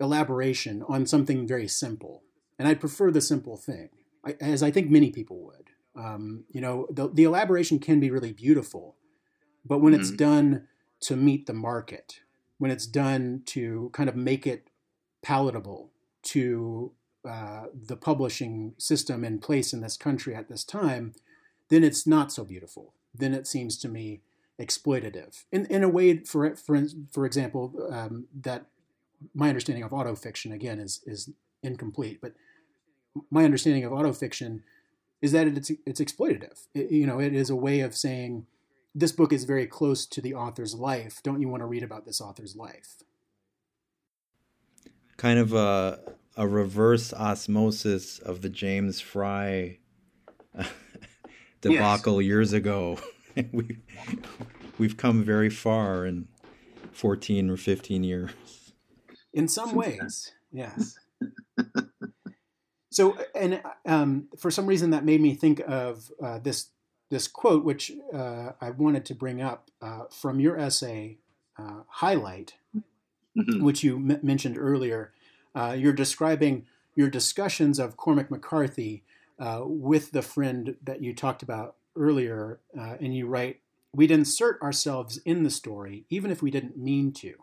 elaboration 0.00 0.82
on 0.88 1.06
something 1.06 1.46
very 1.46 1.68
simple 1.68 2.22
and 2.62 2.68
I'd 2.68 2.78
prefer 2.78 3.10
the 3.10 3.20
simple 3.20 3.56
thing, 3.56 3.88
I, 4.24 4.36
as 4.40 4.62
I 4.62 4.70
think 4.70 4.88
many 4.88 5.10
people 5.10 5.44
would. 5.46 5.70
Um, 5.96 6.44
you 6.48 6.60
know, 6.60 6.86
the, 6.90 7.08
the 7.08 7.24
elaboration 7.24 7.80
can 7.80 7.98
be 7.98 8.08
really 8.08 8.32
beautiful, 8.32 8.94
but 9.64 9.78
when 9.78 9.92
mm-hmm. 9.92 10.02
it's 10.02 10.12
done 10.12 10.68
to 11.00 11.16
meet 11.16 11.46
the 11.46 11.54
market, 11.54 12.20
when 12.58 12.70
it's 12.70 12.86
done 12.86 13.42
to 13.46 13.90
kind 13.92 14.08
of 14.08 14.14
make 14.14 14.46
it 14.46 14.70
palatable 15.22 15.90
to 16.22 16.92
uh, 17.28 17.66
the 17.72 17.96
publishing 17.96 18.74
system 18.78 19.24
in 19.24 19.38
place 19.38 19.72
in 19.72 19.80
this 19.80 19.96
country 19.96 20.34
at 20.34 20.48
this 20.48 20.64
time, 20.64 21.14
then 21.68 21.84
it's 21.84 22.06
not 22.06 22.32
so 22.32 22.44
beautiful. 22.44 22.94
Then 23.14 23.34
it 23.34 23.46
seems 23.46 23.78
to 23.78 23.88
me 23.88 24.20
exploitative 24.60 25.44
in, 25.50 25.66
in 25.66 25.82
a 25.82 25.88
way, 25.88 26.18
for, 26.18 26.54
for, 26.56 26.82
for 27.10 27.26
example, 27.26 27.88
um, 27.90 28.26
that 28.40 28.66
my 29.34 29.48
understanding 29.48 29.84
of 29.84 29.92
autofiction, 29.92 30.52
again, 30.52 30.78
is, 30.78 31.00
is 31.06 31.30
incomplete. 31.62 32.20
But 32.20 32.34
my 33.30 33.44
understanding 33.44 33.84
of 33.84 33.92
autofiction 33.92 34.62
is 35.20 35.32
that 35.32 35.46
it's, 35.46 35.70
it's 35.86 36.00
exploitative. 36.00 36.66
It, 36.74 36.90
you 36.90 37.06
know, 37.06 37.20
it 37.20 37.34
is 37.34 37.50
a 37.50 37.56
way 37.56 37.80
of 37.80 37.96
saying, 37.96 38.46
this 38.94 39.12
book 39.12 39.32
is 39.32 39.44
very 39.44 39.66
close 39.66 40.04
to 40.06 40.20
the 40.20 40.34
author's 40.34 40.74
life. 40.74 41.22
Don't 41.22 41.40
you 41.40 41.48
want 41.48 41.62
to 41.62 41.66
read 41.66 41.82
about 41.82 42.04
this 42.04 42.20
author's 42.20 42.56
life? 42.56 42.96
Kind 45.16 45.38
of 45.38 45.54
a, 45.54 45.98
a 46.36 46.46
reverse 46.46 47.12
osmosis 47.12 48.18
of 48.18 48.42
the 48.42 48.48
James 48.48 49.00
Frey 49.00 49.80
debacle 51.60 52.20
yes. 52.20 52.28
years 52.28 52.52
ago. 52.52 52.98
we, 53.52 53.78
we've 54.78 54.96
come 54.96 55.24
very 55.24 55.50
far 55.50 56.06
in 56.06 56.28
14 56.92 57.50
or 57.50 57.56
15 57.56 58.04
years. 58.04 58.30
In 59.32 59.48
some 59.48 59.74
ways, 59.74 60.32
yes. 60.50 60.98
So, 62.92 63.16
and 63.34 63.62
um, 63.86 64.28
for 64.36 64.50
some 64.50 64.66
reason, 64.66 64.90
that 64.90 65.04
made 65.04 65.20
me 65.20 65.34
think 65.34 65.60
of 65.66 66.12
uh, 66.22 66.38
this 66.38 66.68
this 67.10 67.26
quote, 67.26 67.64
which 67.64 67.92
uh, 68.12 68.52
I 68.60 68.70
wanted 68.70 69.04
to 69.06 69.14
bring 69.14 69.40
up 69.40 69.70
uh, 69.80 70.04
from 70.10 70.40
your 70.40 70.58
essay, 70.58 71.18
uh, 71.58 71.82
Highlight, 71.88 72.54
mm-hmm. 72.74 73.62
which 73.64 73.82
you 73.82 73.96
m- 73.96 74.20
mentioned 74.22 74.58
earlier. 74.58 75.12
Uh, 75.54 75.76
you're 75.78 75.92
describing 75.92 76.66
your 76.94 77.08
discussions 77.08 77.78
of 77.78 77.96
Cormac 77.96 78.30
McCarthy 78.30 79.02
uh, 79.38 79.62
with 79.64 80.12
the 80.12 80.22
friend 80.22 80.76
that 80.82 81.02
you 81.02 81.14
talked 81.14 81.42
about 81.42 81.76
earlier, 81.96 82.60
uh, 82.78 82.96
and 83.00 83.14
you 83.14 83.26
write, 83.26 83.60
We'd 83.94 84.10
insert 84.10 84.60
ourselves 84.62 85.18
in 85.18 85.42
the 85.42 85.50
story, 85.50 86.06
even 86.08 86.30
if 86.30 86.40
we 86.40 86.50
didn't 86.50 86.78
mean 86.78 87.12
to. 87.14 87.34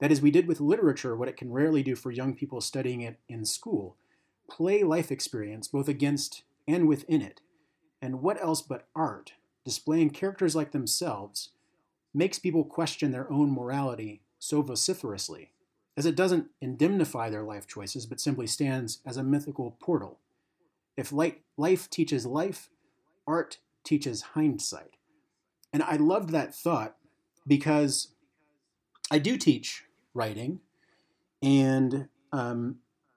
That 0.00 0.12
is, 0.12 0.20
we 0.20 0.30
did 0.30 0.46
with 0.46 0.60
literature 0.60 1.16
what 1.16 1.28
it 1.28 1.36
can 1.36 1.50
rarely 1.50 1.82
do 1.82 1.96
for 1.96 2.10
young 2.10 2.34
people 2.34 2.60
studying 2.60 3.00
it 3.00 3.18
in 3.28 3.44
school. 3.44 3.96
Play 4.50 4.82
life 4.82 5.10
experience 5.10 5.66
both 5.66 5.88
against 5.88 6.42
and 6.66 6.86
within 6.86 7.22
it. 7.22 7.40
And 8.02 8.20
what 8.20 8.40
else 8.40 8.60
but 8.60 8.86
art, 8.94 9.32
displaying 9.64 10.10
characters 10.10 10.54
like 10.54 10.72
themselves, 10.72 11.50
makes 12.14 12.38
people 12.38 12.64
question 12.64 13.10
their 13.10 13.30
own 13.32 13.50
morality 13.50 14.20
so 14.38 14.62
vociferously, 14.62 15.50
as 15.98 16.06
it 16.06 16.14
doesn't 16.14 16.46
indemnify 16.60 17.28
their 17.28 17.42
life 17.42 17.66
choices, 17.66 18.06
but 18.06 18.20
simply 18.20 18.46
stands 18.46 19.00
as 19.04 19.16
a 19.16 19.24
mythical 19.24 19.76
portal. 19.80 20.20
If 20.96 21.12
life 21.12 21.90
teaches 21.90 22.24
life, 22.24 22.70
art 23.26 23.58
teaches 23.82 24.22
hindsight. 24.22 24.94
And 25.72 25.82
I 25.82 25.96
loved 25.96 26.30
that 26.30 26.54
thought 26.54 26.94
because 27.48 28.14
I 29.10 29.18
do 29.18 29.36
teach 29.36 29.86
writing, 30.14 30.60
and 31.42 32.06
um, 32.32 32.76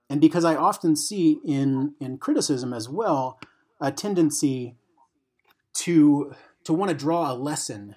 and 0.09 0.19
because 0.19 0.43
I 0.43 0.55
often 0.55 0.95
see 0.95 1.39
in 1.45 1.93
in 1.99 2.17
criticism 2.17 2.73
as 2.73 2.89
well 2.89 3.39
a 3.79 3.91
tendency 3.91 4.75
to 5.75 6.33
to 6.63 6.73
want 6.73 6.89
to 6.89 6.97
draw 6.97 7.31
a 7.31 7.35
lesson 7.35 7.95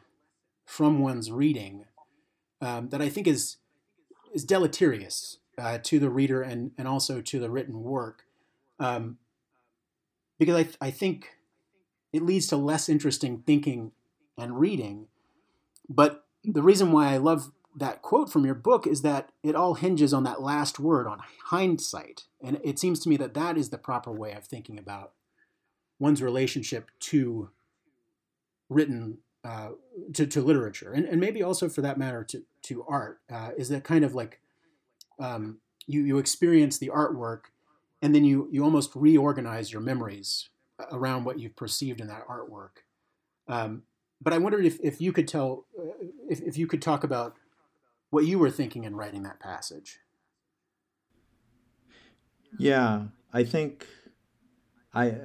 from 0.67 1.01
one's 1.01 1.31
reading 1.31 1.87
um, 2.61 2.91
that 2.91 3.01
I 3.01 3.09
think 3.09 3.27
is 3.27 3.57
is 4.35 4.45
deleterious 4.45 5.39
uh, 5.57 5.79
to 5.85 5.99
the 5.99 6.11
reader 6.11 6.43
and 6.43 6.73
and 6.77 6.87
also 6.87 7.21
to 7.23 7.39
the 7.39 7.49
written 7.49 7.83
work, 7.83 8.25
um, 8.79 9.19
because 10.39 10.57
I 10.57 10.87
I 10.87 10.91
think 10.91 11.31
it 12.13 12.23
leads 12.23 12.49
to 12.49 12.57
less 12.57 12.89
interesting 12.89 13.43
thinking 13.47 13.93
and 14.37 14.59
reading. 14.59 15.07
But 15.89 16.25
the 16.43 16.63
reason 16.63 16.93
why 16.93 17.13
I 17.13 17.17
love 17.17 17.53
that 17.77 18.03
quote 18.03 18.31
from 18.31 18.45
your 18.45 18.55
book 18.55 18.87
is 18.87 19.03
that 19.03 19.31
it 19.43 19.57
all 19.57 19.75
hinges 19.75 20.13
on 20.13 20.25
that 20.25 20.43
last 20.43 20.79
word 20.79 21.07
on 21.07 21.21
hindsight, 21.47 22.25
and 22.43 22.61
it 22.63 22.79
seems 22.79 23.01
to 23.01 23.09
me 23.09 23.17
that 23.17 23.35
that 23.35 23.57
is 23.57 23.71
the 23.71 23.79
proper 23.79 24.13
way 24.13 24.33
of 24.33 24.45
thinking 24.45 24.79
about 24.79 25.13
one's 25.99 26.23
relationship 26.23 26.91
to 26.99 27.51
written 28.69 29.19
uh, 29.45 29.71
to, 30.15 30.27
to 30.27 30.41
literature 30.41 30.93
and, 30.93 31.05
and 31.05 31.21
maybe 31.21 31.43
also 31.43 31.69
for 31.69 31.83
that 31.83 31.99
matter 31.99 32.25
to, 32.25 32.43
to 32.63 32.85
art 32.89 33.21
uh, 33.31 33.51
is 33.57 33.69
that 33.69 33.85
kind 33.85 34.05
of 34.05 34.15
like 34.15 34.41
um, 35.19 35.59
you, 35.87 36.03
you 36.03 36.19
experience 36.19 36.79
the 36.79 36.89
artwork 36.89 37.41
and 38.03 38.15
then 38.15 38.25
you, 38.25 38.49
you 38.51 38.65
almost 38.65 38.91
reorganize 38.95 39.73
your 39.73 39.83
memories 39.83 40.49
around 40.91 41.25
what 41.25 41.39
you've 41.39 41.57
perceived 41.57 42.01
in 42.01 42.09
that 42.09 42.27
artwork. 42.27 42.83
Um, 43.47 43.83
but 44.21 44.33
i 44.33 44.39
wondered 44.39 44.65
if, 44.65 44.79
if 44.81 45.01
you 45.01 45.13
could 45.13 45.29
tell 45.29 45.67
uh, 45.79 45.93
if, 46.29 46.41
if 46.41 46.57
you 46.57 46.67
could 46.67 46.81
talk 46.81 47.05
about 47.05 47.37
what 48.11 48.25
you 48.25 48.39
were 48.39 48.51
thinking 48.51 48.85
in 48.85 48.97
writing 48.97 49.23
that 49.25 49.41
passage. 49.41 49.99
Yeah 52.59 53.05
i 53.35 53.43
think 53.43 53.87
i 54.95 55.17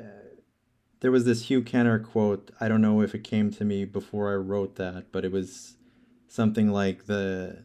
there 1.01 1.11
was 1.11 1.25
this 1.25 1.49
Hugh 1.49 1.61
Kenner 1.61 1.99
quote. 1.99 2.51
I 2.59 2.67
don't 2.67 2.81
know 2.81 3.01
if 3.01 3.15
it 3.15 3.23
came 3.23 3.51
to 3.51 3.65
me 3.65 3.85
before 3.85 4.31
I 4.31 4.35
wrote 4.35 4.75
that, 4.75 5.11
but 5.11 5.23
it 5.25 5.31
was 5.31 5.75
something 6.27 6.71
like 6.71 7.05
the 7.05 7.63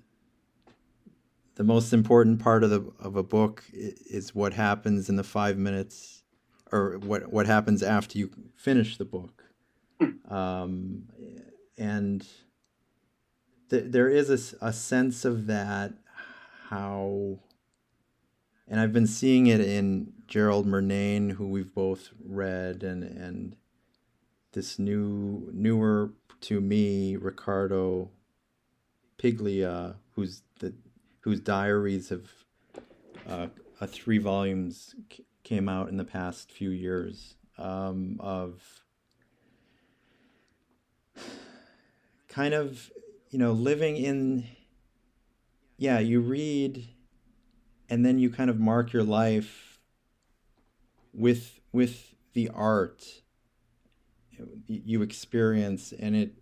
the 1.57 1.65
most 1.65 1.93
important 1.93 2.41
part 2.41 2.65
of 2.65 2.71
the 2.71 2.93
of 2.99 3.17
a 3.17 3.23
book 3.23 3.65
is 3.73 4.35
what 4.35 4.55
happens 4.55 5.09
in 5.09 5.17
the 5.17 5.25
five 5.25 5.59
minutes, 5.59 6.23
or 6.73 6.99
what 6.99 7.33
what 7.33 7.47
happens 7.47 7.83
after 7.83 8.19
you 8.19 8.31
finish 8.57 8.97
the 8.97 9.05
book, 9.05 9.45
um, 10.29 11.05
and 11.77 12.27
th- 13.71 13.85
there 13.87 14.09
is 14.09 14.31
a, 14.31 14.67
a 14.67 14.73
sense 14.73 15.25
of 15.25 15.47
that 15.47 15.93
how 16.69 17.39
and 18.67 18.81
I've 18.81 18.93
been 18.93 19.07
seeing 19.07 19.47
it 19.47 19.61
in 19.61 20.14
Gerald 20.27 20.67
Murnane, 20.67 21.33
who 21.33 21.49
we've 21.49 21.75
both 21.75 22.11
read, 22.25 22.83
and 22.83 23.03
and 23.05 23.57
this 24.53 24.79
new 24.79 25.51
newer 25.53 26.13
to 26.43 26.61
me 26.61 27.17
Ricardo 27.17 28.11
Piglia, 29.19 29.97
who's 30.15 30.43
the 30.61 30.75
whose 31.21 31.41
diaries 31.41 32.11
have 32.11 32.31
uh, 33.27 33.47
a 33.81 33.87
three 33.87 34.19
volumes 34.19 34.95
c- 35.13 35.25
came 35.43 35.69
out 35.69 35.89
in 35.89 35.97
the 35.97 36.05
past 36.05 36.53
few 36.53 36.71
years 36.71 37.37
um, 37.59 38.17
of 38.21 38.85
kind 42.29 42.55
of 42.55 42.91
you 43.31 43.39
know 43.39 43.53
living 43.53 43.97
in 43.97 44.45
yeah 45.77 45.99
you 45.99 46.21
read 46.21 46.89
and 47.89 48.05
then 48.05 48.19
you 48.19 48.29
kind 48.29 48.51
of 48.51 48.59
mark 48.59 48.93
your 48.93 49.05
life 49.05 49.74
with 51.15 51.61
with 51.73 52.15
the 52.33 52.51
art 52.51 53.23
you 54.67 55.03
experience 55.03 55.93
and 55.99 56.17
it 56.17 56.35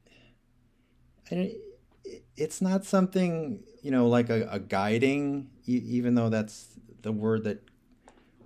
and 1.31 1.41
it, 1.41 2.25
it's 2.37 2.61
not 2.61 2.85
something 2.85 3.63
you 3.83 3.91
know 3.91 4.09
like 4.09 4.31
a, 4.31 4.49
a 4.51 4.59
guiding 4.59 5.51
even 5.67 6.15
though 6.15 6.29
that's 6.29 6.79
the 7.03 7.13
word 7.13 7.45
that 7.45 7.63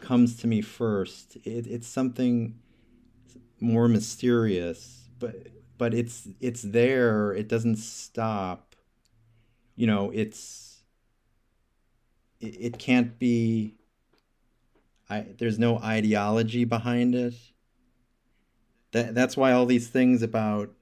comes 0.00 0.36
to 0.36 0.46
me 0.46 0.60
first. 0.60 1.36
It, 1.44 1.66
it's 1.66 1.86
something 1.86 2.58
more 3.60 3.88
mysterious 3.88 5.08
but 5.18 5.48
but 5.78 5.92
it's 5.94 6.28
it's 6.40 6.62
there. 6.62 7.32
It 7.32 7.48
doesn't 7.48 7.76
stop. 7.76 8.74
You 9.74 9.86
know 9.86 10.10
it's 10.10 10.82
it, 12.40 12.56
it 12.60 12.78
can't 12.78 13.18
be 13.18 13.74
I, 15.08 15.26
there's 15.38 15.58
no 15.58 15.78
ideology 15.78 16.64
behind 16.64 17.14
it. 17.14 17.34
That, 18.92 19.14
that's 19.14 19.36
why 19.36 19.52
all 19.52 19.66
these 19.66 19.88
things 19.88 20.22
about, 20.22 20.72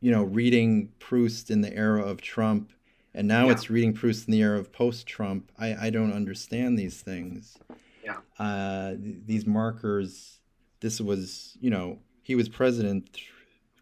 you 0.00 0.10
know, 0.10 0.22
reading 0.22 0.92
Proust 0.98 1.50
in 1.50 1.60
the 1.60 1.74
era 1.74 2.02
of 2.02 2.20
Trump, 2.20 2.72
and 3.14 3.26
now 3.26 3.46
yeah. 3.46 3.52
it's 3.52 3.70
reading 3.70 3.94
Proust 3.94 4.28
in 4.28 4.32
the 4.32 4.42
era 4.42 4.58
of 4.58 4.72
post-Trump. 4.72 5.50
I, 5.58 5.86
I 5.86 5.90
don't 5.90 6.12
understand 6.12 6.78
these 6.78 7.00
things. 7.00 7.56
Yeah. 8.04 8.18
Uh, 8.38 8.94
these 8.98 9.46
markers. 9.46 10.40
This 10.80 11.00
was, 11.00 11.56
you 11.60 11.70
know, 11.70 11.98
he 12.22 12.34
was 12.34 12.48
president 12.48 13.18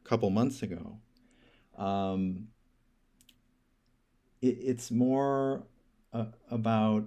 a 0.04 0.08
couple 0.08 0.30
months 0.30 0.62
ago. 0.62 0.98
Um, 1.76 2.48
it, 4.40 4.56
it's 4.60 4.90
more 4.90 5.64
uh, 6.12 6.26
about 6.50 7.04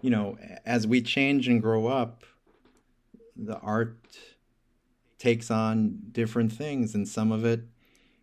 you 0.00 0.10
know, 0.10 0.38
as 0.64 0.86
we 0.86 1.02
change 1.02 1.48
and 1.48 1.60
grow 1.60 1.86
up, 1.86 2.24
the 3.36 3.58
art 3.58 3.96
takes 5.18 5.50
on 5.50 5.98
different 6.12 6.52
things, 6.52 6.94
and 6.94 7.06
some 7.06 7.30
of 7.32 7.44
it, 7.44 7.64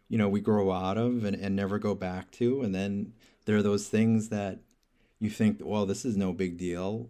you 0.09 0.17
know, 0.17 0.29
we 0.29 0.41
grow 0.41 0.71
out 0.71 0.97
of 0.97 1.23
and, 1.23 1.35
and 1.35 1.55
never 1.55 1.77
go 1.77 1.93
back 1.93 2.31
to. 2.31 2.61
And 2.61 2.73
then 2.73 3.13
there 3.45 3.57
are 3.57 3.63
those 3.63 3.87
things 3.87 4.29
that 4.29 4.59
you 5.19 5.29
think, 5.29 5.59
well, 5.63 5.85
this 5.85 6.05
is 6.05 6.17
no 6.17 6.33
big 6.33 6.57
deal, 6.57 7.09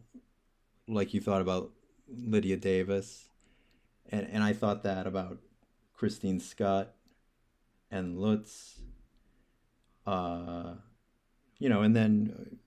like 0.87 1.13
you 1.13 1.21
thought 1.21 1.41
about 1.41 1.71
Lydia 2.07 2.57
Davis. 2.57 3.29
And, 4.09 4.27
and 4.31 4.43
I 4.43 4.53
thought 4.53 4.83
that 4.83 5.05
about 5.07 5.39
Christine 5.93 6.39
Schutt 6.39 6.87
and 7.91 8.17
Lutz. 8.17 8.81
Uh, 10.05 10.75
you 11.59 11.67
know, 11.67 11.81
and 11.81 11.95
then 11.95 12.57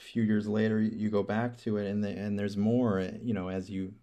few 0.00 0.22
years 0.22 0.48
later, 0.48 0.80
you 0.80 1.10
go 1.10 1.22
back 1.22 1.56
to 1.58 1.76
it, 1.76 1.88
and 1.88 2.02
the, 2.02 2.08
and 2.08 2.38
there's 2.38 2.56
more. 2.56 3.08
You 3.22 3.34
know, 3.34 3.48
as 3.48 3.70
you 3.70 3.94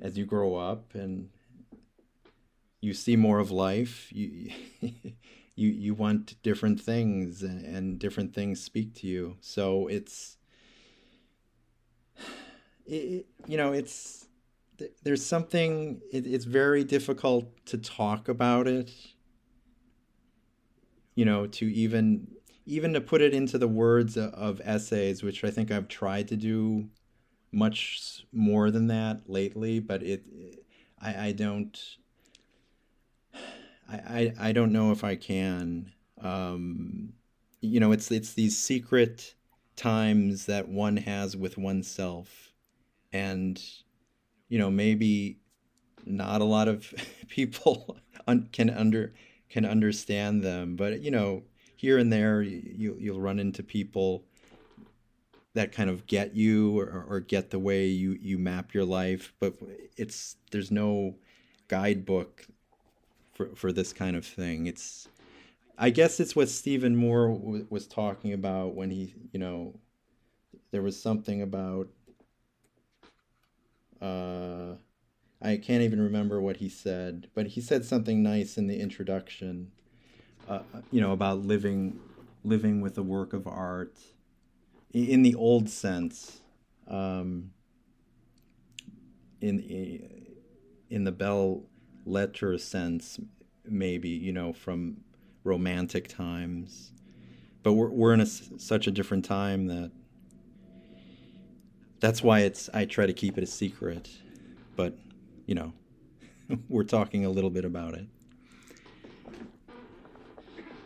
as 0.00 0.18
you 0.18 0.26
grow 0.26 0.56
up 0.56 0.94
and 0.94 1.30
you 2.80 2.92
see 2.92 3.16
more 3.16 3.38
of 3.38 3.50
life, 3.50 4.12
you 4.12 4.50
you 5.56 5.68
you 5.68 5.94
want 5.94 6.42
different 6.42 6.80
things, 6.80 7.42
and, 7.42 7.64
and 7.64 7.98
different 7.98 8.34
things 8.34 8.62
speak 8.62 8.94
to 8.96 9.06
you. 9.06 9.36
So 9.40 9.86
it's 9.86 10.36
it, 12.86 13.26
you 13.46 13.56
know 13.56 13.72
it's 13.72 14.26
there's 15.04 15.24
something 15.24 16.00
it, 16.12 16.26
it's 16.26 16.44
very 16.44 16.82
difficult 16.82 17.64
to 17.64 17.78
talk 17.78 18.28
about 18.28 18.66
it 18.66 18.90
you 21.14 21.24
know 21.24 21.46
to 21.46 21.72
even 21.72 22.26
even 22.66 22.92
to 22.94 23.00
put 23.00 23.20
it 23.20 23.34
into 23.34 23.58
the 23.58 23.68
words 23.68 24.16
of 24.16 24.60
essays, 24.64 25.22
which 25.22 25.44
I 25.44 25.50
think 25.50 25.70
I've 25.70 25.88
tried 25.88 26.28
to 26.28 26.36
do 26.36 26.88
much 27.52 28.24
more 28.32 28.70
than 28.70 28.88
that 28.88 29.22
lately, 29.28 29.80
but 29.80 30.02
it, 30.02 30.24
I, 31.00 31.26
I 31.26 31.32
don't, 31.32 31.78
I, 33.88 34.32
I, 34.38 34.52
don't 34.52 34.72
know 34.72 34.92
if 34.92 35.04
I 35.04 35.14
can. 35.14 35.92
Um, 36.20 37.12
you 37.60 37.80
know, 37.80 37.92
it's 37.92 38.10
it's 38.10 38.32
these 38.32 38.56
secret 38.56 39.34
times 39.76 40.46
that 40.46 40.68
one 40.68 40.96
has 40.96 41.36
with 41.36 41.58
oneself, 41.58 42.52
and 43.12 43.62
you 44.48 44.58
know 44.58 44.70
maybe 44.70 45.38
not 46.06 46.40
a 46.40 46.44
lot 46.44 46.68
of 46.68 46.92
people 47.28 47.98
un- 48.26 48.48
can 48.52 48.70
under 48.70 49.12
can 49.50 49.64
understand 49.64 50.42
them, 50.42 50.76
but 50.76 51.00
you 51.00 51.10
know 51.10 51.42
here 51.84 51.98
and 51.98 52.10
there 52.10 52.40
you 52.40 52.96
you'll 52.98 53.20
run 53.20 53.38
into 53.38 53.62
people 53.62 54.24
that 55.52 55.70
kind 55.70 55.90
of 55.90 56.06
get 56.06 56.34
you 56.34 56.80
or, 56.80 57.04
or 57.06 57.20
get 57.20 57.50
the 57.50 57.58
way 57.58 57.84
you 57.84 58.16
you 58.22 58.38
map 58.38 58.72
your 58.72 58.86
life 58.86 59.34
but 59.38 59.52
it's 59.98 60.36
there's 60.50 60.70
no 60.70 61.14
guidebook 61.68 62.46
for 63.34 63.54
for 63.54 63.70
this 63.70 63.92
kind 63.92 64.16
of 64.16 64.24
thing. 64.24 64.66
It's 64.66 65.08
i 65.76 65.90
guess 65.90 66.20
it's 66.20 66.34
what 66.34 66.48
Steven 66.48 66.96
Moore 66.96 67.28
w- 67.28 67.66
was 67.68 67.86
talking 67.86 68.32
about 68.32 68.74
when 68.74 68.90
he 68.90 69.14
you 69.32 69.38
know 69.38 69.74
there 70.70 70.82
was 70.82 71.00
something 71.00 71.42
about 71.42 71.88
uh 74.00 74.74
i 75.42 75.56
can't 75.56 75.82
even 75.82 76.00
remember 76.00 76.40
what 76.40 76.56
he 76.56 76.68
said 76.68 77.28
but 77.34 77.46
he 77.46 77.60
said 77.60 77.84
something 77.84 78.22
nice 78.22 78.58
in 78.58 78.66
the 78.66 78.80
introduction 78.80 79.70
uh, 80.48 80.60
you 80.90 81.00
know, 81.00 81.12
about 81.12 81.38
living 81.44 81.98
living 82.44 82.80
with 82.80 82.98
a 82.98 83.02
work 83.02 83.32
of 83.32 83.46
art 83.46 83.98
in 84.92 85.22
the 85.22 85.34
old 85.34 85.68
sense, 85.68 86.40
um, 86.86 87.50
in 89.40 89.60
in 90.88 91.04
the 91.04 91.12
belles 91.12 91.64
lettres 92.06 92.62
sense, 92.62 93.18
maybe 93.64 94.08
you 94.08 94.32
know 94.32 94.52
from 94.52 94.98
romantic 95.42 96.08
times, 96.08 96.92
but 97.62 97.72
we're 97.72 97.90
we're 97.90 98.14
in 98.14 98.20
a, 98.20 98.26
such 98.26 98.86
a 98.86 98.90
different 98.90 99.24
time 99.24 99.66
that 99.66 99.90
that's 102.00 102.22
why 102.22 102.40
it's 102.40 102.68
I 102.72 102.84
try 102.84 103.06
to 103.06 103.12
keep 103.12 103.36
it 103.36 103.44
a 103.44 103.48
secret, 103.48 104.08
but 104.76 104.96
you 105.46 105.54
know, 105.54 105.72
we're 106.68 106.84
talking 106.84 107.24
a 107.24 107.30
little 107.30 107.50
bit 107.50 107.64
about 107.64 107.94
it. 107.94 108.06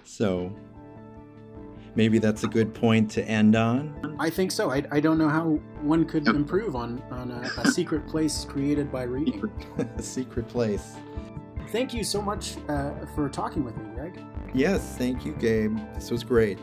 So 0.08 0.50
maybe 1.94 2.18
that's 2.18 2.42
a 2.42 2.48
good 2.48 2.74
point 2.74 3.10
to 3.12 3.24
end 3.24 3.54
on. 3.54 4.16
I 4.18 4.30
think 4.30 4.50
so. 4.50 4.70
I, 4.70 4.82
I 4.90 5.00
don't 5.00 5.18
know 5.18 5.28
how 5.28 5.60
one 5.82 6.06
could 6.06 6.26
improve 6.28 6.74
on, 6.74 7.02
on 7.10 7.30
a, 7.30 7.60
a 7.60 7.70
secret 7.70 8.06
place 8.08 8.46
created 8.46 8.90
by 8.90 9.02
reading. 9.02 9.50
a 9.98 10.02
secret 10.02 10.48
place. 10.48 10.94
Thank 11.68 11.92
you 11.92 12.02
so 12.02 12.22
much 12.22 12.56
uh, 12.68 12.92
for 13.14 13.28
talking 13.28 13.62
with 13.62 13.76
me, 13.76 13.84
Greg. 13.94 14.18
Yes, 14.54 14.96
thank 14.96 15.26
you, 15.26 15.34
Gabe. 15.34 15.78
This 15.94 16.10
was 16.10 16.24
great. 16.24 16.58